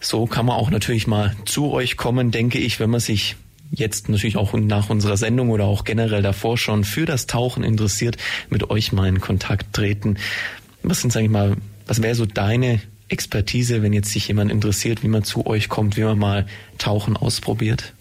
So 0.00 0.26
kann 0.26 0.46
man 0.46 0.56
auch 0.56 0.70
natürlich 0.70 1.06
mal 1.06 1.36
zu 1.44 1.70
euch 1.70 1.96
kommen, 1.96 2.32
denke 2.32 2.58
ich, 2.58 2.80
wenn 2.80 2.90
man 2.90 3.00
sich 3.00 3.36
jetzt 3.70 4.08
natürlich 4.08 4.36
auch 4.36 4.52
nach 4.54 4.90
unserer 4.90 5.16
Sendung 5.16 5.50
oder 5.50 5.64
auch 5.64 5.84
generell 5.84 6.22
davor 6.22 6.58
schon 6.58 6.84
für 6.84 7.06
das 7.06 7.26
Tauchen 7.26 7.62
interessiert, 7.62 8.16
mit 8.50 8.68
euch 8.68 8.92
mal 8.92 9.08
in 9.08 9.20
Kontakt 9.20 9.72
treten. 9.74 10.16
Was 10.82 11.00
sind, 11.00 11.12
sag 11.12 11.22
ich 11.22 11.30
mal, 11.30 11.56
was 11.86 12.02
wäre 12.02 12.16
so 12.16 12.26
deine 12.26 12.80
Expertise, 13.08 13.82
wenn 13.82 13.92
jetzt 13.92 14.10
sich 14.10 14.26
jemand 14.26 14.50
interessiert, 14.50 15.04
wie 15.04 15.08
man 15.08 15.22
zu 15.22 15.46
euch 15.46 15.68
kommt, 15.68 15.96
wie 15.96 16.04
man 16.04 16.18
mal 16.18 16.46
Tauchen 16.78 17.16
ausprobiert? 17.16 17.94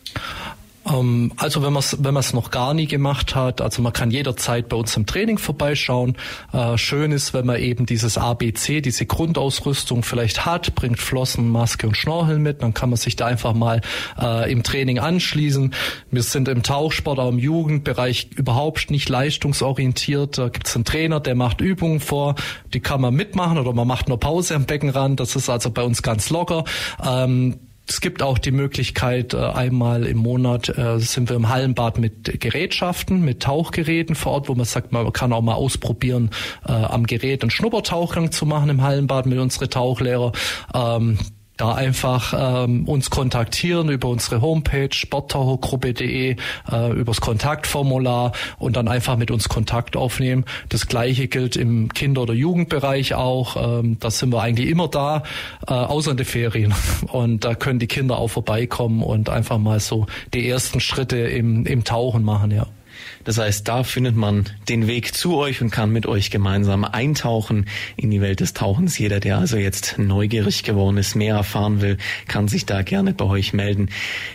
Ähm, 0.90 1.32
also 1.38 1.64
wenn 1.64 1.74
man 1.74 1.82
es 1.82 2.04
wenn 2.04 2.14
man's 2.14 2.34
noch 2.34 2.52
gar 2.52 2.74
nie 2.74 2.88
gemacht 2.88 3.36
hat, 3.36 3.62
also 3.62 3.82
man 3.82 3.94
kann 3.94 4.12
jederzeit 4.12 4.70
bei 4.70 4.78
uns 4.78 4.96
im 4.96 5.06
Training 5.06 5.38
vorbeischauen. 5.38 6.18
Äh, 6.54 6.78
schön 6.78 7.12
ist, 7.12 7.34
wenn 7.34 7.46
man 7.46 7.60
eben 7.60 7.86
dieses 7.86 8.18
ABC, 8.18 8.82
diese 8.82 9.06
Grundausrüstung 9.06 10.04
vielleicht 10.04 10.46
hat, 10.46 10.76
bringt 10.76 11.00
Flossen, 11.00 11.50
Maske 11.50 11.88
und 11.88 11.96
Schnorchel 11.96 12.40
mit, 12.40 12.62
dann 12.62 12.74
kann 12.74 12.90
man 12.90 12.98
sich 12.98 13.16
da 13.16 13.26
einfach 13.26 13.54
mal 13.54 13.82
äh, 14.20 14.52
im 14.52 14.64
Training 14.64 15.00
anschließen. 15.00 15.74
Wir 16.12 16.24
sind 16.24 16.48
im 16.48 16.64
Tauchsport, 16.64 17.20
auch 17.20 17.30
im 17.30 17.40
Jugendbereich 17.40 18.30
überhaupt 18.36 18.92
nicht 18.92 19.10
leistungsorientiert. 19.10 20.38
Da 20.38 20.50
gibt 20.50 20.68
es 20.68 20.76
einen 20.76 20.86
Trainer, 20.86 21.20
der 21.20 21.36
macht 21.36 21.62
Übungen 21.62 22.00
vor, 22.00 22.36
die 22.74 22.80
kann 22.80 23.02
man 23.02 23.14
mitmachen 23.14 23.58
oder 23.58 23.74
man 23.74 23.88
macht 23.88 24.08
nur 24.08 24.20
Pause 24.20 24.56
am 24.56 24.66
Beckenrand. 24.66 25.20
Das 25.20 25.36
ist 25.36 25.50
also 25.50 25.72
bei 25.72 25.84
uns 25.84 26.02
ganz 26.02 26.30
locker. 26.30 26.64
Ähm, 27.04 27.60
es 27.88 28.02
gibt 28.02 28.22
auch 28.22 28.38
die 28.38 28.52
Möglichkeit, 28.52 29.34
äh, 29.34 29.38
einmal 29.38 30.06
im 30.06 30.18
Monat 30.18 30.70
äh, 30.78 31.00
sind 31.00 31.30
wir 31.30 31.36
im 31.38 31.50
Hallenbad 31.50 31.98
mit 31.98 32.40
Gerätschaften, 32.40 33.24
mit 33.24 33.42
Tauchgeräten 33.42 34.16
vor 34.16 34.34
Ort, 34.34 34.50
wo 34.50 34.56
man 34.56 34.66
sagt, 34.66 34.92
man 34.92 35.12
kann 35.14 35.32
auch 35.32 35.42
mal 35.42 35.54
ausprobieren, 35.54 36.32
äh, 36.68 36.72
am 36.72 37.06
Gerät 37.06 37.42
einen 37.44 37.50
Schnuppertauchgang 37.50 38.32
zu 38.32 38.46
machen 38.46 38.70
im 38.70 38.82
Hallenbad 38.82 39.26
mit 39.26 39.40
unseren 39.40 39.70
Tauchlehrer. 39.70 40.34
Da 41.58 41.74
einfach 41.74 42.34
ähm, 42.38 42.86
uns 42.86 43.10
kontaktieren 43.10 43.90
über 43.90 44.10
unsere 44.10 44.42
Homepage 44.42 44.90
sporttauchergruppe.de, 44.92 46.36
äh, 46.72 46.92
übers 46.92 47.20
Kontaktformular 47.20 48.32
und 48.60 48.78
dann 48.78 48.88
einfach 48.88 49.18
mit 49.18 49.32
uns 49.32 49.50
Kontakt 49.50 49.98
aufnehmen. 49.98 50.46
Das 50.70 50.88
gleiche 50.88 51.28
gilt 51.28 51.56
im 51.56 51.92
Kinder- 51.94 52.22
oder 52.22 52.36
Jugendbereich 52.36 53.16
auch. 53.16 53.80
Ähm, 53.80 53.98
da 54.00 54.12
sind 54.12 54.32
wir 54.32 54.42
eigentlich 54.42 54.70
immer 54.70 54.88
da, 54.88 55.24
äh, 55.68 55.74
außer 55.74 56.12
in 56.12 56.18
den 56.18 56.26
Ferien. 56.28 56.76
Und 57.12 57.44
da 57.44 57.56
können 57.56 57.80
die 57.80 57.88
Kinder 57.88 58.18
auch 58.18 58.28
vorbeikommen 58.28 59.02
und 59.02 59.30
einfach 59.30 59.58
mal 59.58 59.80
so 59.80 60.06
die 60.34 60.48
ersten 60.48 60.80
Schritte 60.80 61.18
im, 61.18 61.66
im 61.66 61.84
Tauchen 61.84 62.24
machen, 62.24 62.52
ja. 62.52 62.68
Das 63.24 63.38
heißt, 63.38 63.68
da 63.68 63.84
findet 63.84 64.16
man 64.16 64.46
den 64.70 64.88
Weg 64.88 65.14
zu 65.14 65.38
euch 65.38 65.62
und 65.62 65.70
kann 65.70 65.92
mit 65.92 66.06
euch 66.06 66.32
gemeinsam 66.32 66.84
eintauchen 66.86 67.66
in 67.96 68.12
die 68.12 68.22
Welt 68.22 68.40
des 68.40 68.54
Tauchens. 68.54 68.98
Jeder, 68.98 69.20
der 69.20 69.38
also 69.38 69.58
jetzt 69.58 69.98
neugierig 69.98 70.64
geworden 70.64 70.98
ist, 70.98 71.16
mehr 71.16 71.36
erfahren 71.36 71.82
will, 71.82 71.98
kann 72.28 72.48
sich 72.48 72.66
da 72.66 72.82
gerne 72.82 73.14
bei 73.14 73.26
euch 73.26 73.54
melden. 73.54 73.90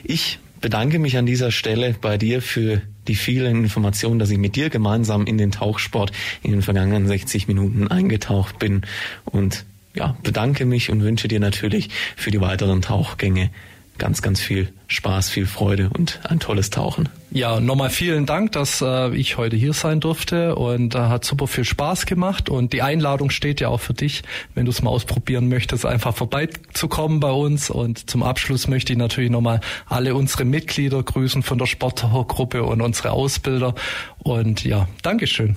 Ich 0.04 0.38
bedanke 0.60 0.98
mich 0.98 1.16
an 1.18 1.26
dieser 1.26 1.50
Stelle 1.50 1.94
bei 2.00 2.16
dir 2.16 2.40
für 2.40 2.82
die 3.08 3.16
vielen 3.16 3.64
Informationen, 3.64 4.18
dass 4.18 4.30
ich 4.30 4.38
mit 4.38 4.56
dir 4.56 4.70
gemeinsam 4.70 5.26
in 5.26 5.36
den 5.36 5.50
Tauchsport 5.50 6.12
in 6.42 6.52
den 6.52 6.62
vergangenen 6.62 7.06
60 7.06 7.48
Minuten 7.48 7.88
eingetaucht 7.88 8.58
bin 8.58 8.82
und 9.24 9.64
ja, 9.94 10.16
bedanke 10.22 10.64
mich 10.64 10.90
und 10.90 11.02
wünsche 11.02 11.28
dir 11.28 11.40
natürlich 11.40 11.90
für 12.16 12.30
die 12.30 12.40
weiteren 12.40 12.80
Tauchgänge 12.80 13.50
ganz, 13.98 14.22
ganz 14.22 14.40
viel 14.40 14.72
Spaß, 14.88 15.30
viel 15.30 15.46
Freude 15.46 15.90
und 15.96 16.20
ein 16.28 16.40
tolles 16.40 16.70
Tauchen. 16.70 17.08
Ja, 17.30 17.60
nochmal 17.60 17.88
vielen 17.88 18.26
Dank, 18.26 18.52
dass 18.52 18.82
äh, 18.82 19.14
ich 19.14 19.38
heute 19.38 19.56
hier 19.56 19.72
sein 19.72 20.00
durfte 20.00 20.54
und 20.56 20.94
äh, 20.94 20.98
hat 20.98 21.24
super 21.24 21.46
viel 21.46 21.64
Spaß 21.64 22.04
gemacht 22.04 22.50
und 22.50 22.72
die 22.72 22.82
Einladung 22.82 23.30
steht 23.30 23.60
ja 23.60 23.68
auch 23.68 23.80
für 23.80 23.94
dich, 23.94 24.22
wenn 24.54 24.66
du 24.66 24.70
es 24.70 24.82
mal 24.82 24.90
ausprobieren 24.90 25.48
möchtest, 25.48 25.86
einfach 25.86 26.14
vorbeizukommen 26.14 27.20
bei 27.20 27.30
uns 27.30 27.70
und 27.70 28.10
zum 28.10 28.22
Abschluss 28.22 28.68
möchte 28.68 28.92
ich 28.92 28.98
natürlich 28.98 29.30
nochmal 29.30 29.60
alle 29.86 30.14
unsere 30.14 30.44
Mitglieder 30.44 31.02
grüßen 31.02 31.42
von 31.42 31.58
der 31.58 31.66
Sporttauchergruppe 31.66 32.64
und 32.64 32.82
unsere 32.82 33.12
Ausbilder 33.12 33.74
und 34.18 34.64
ja, 34.64 34.88
Dankeschön. 35.02 35.56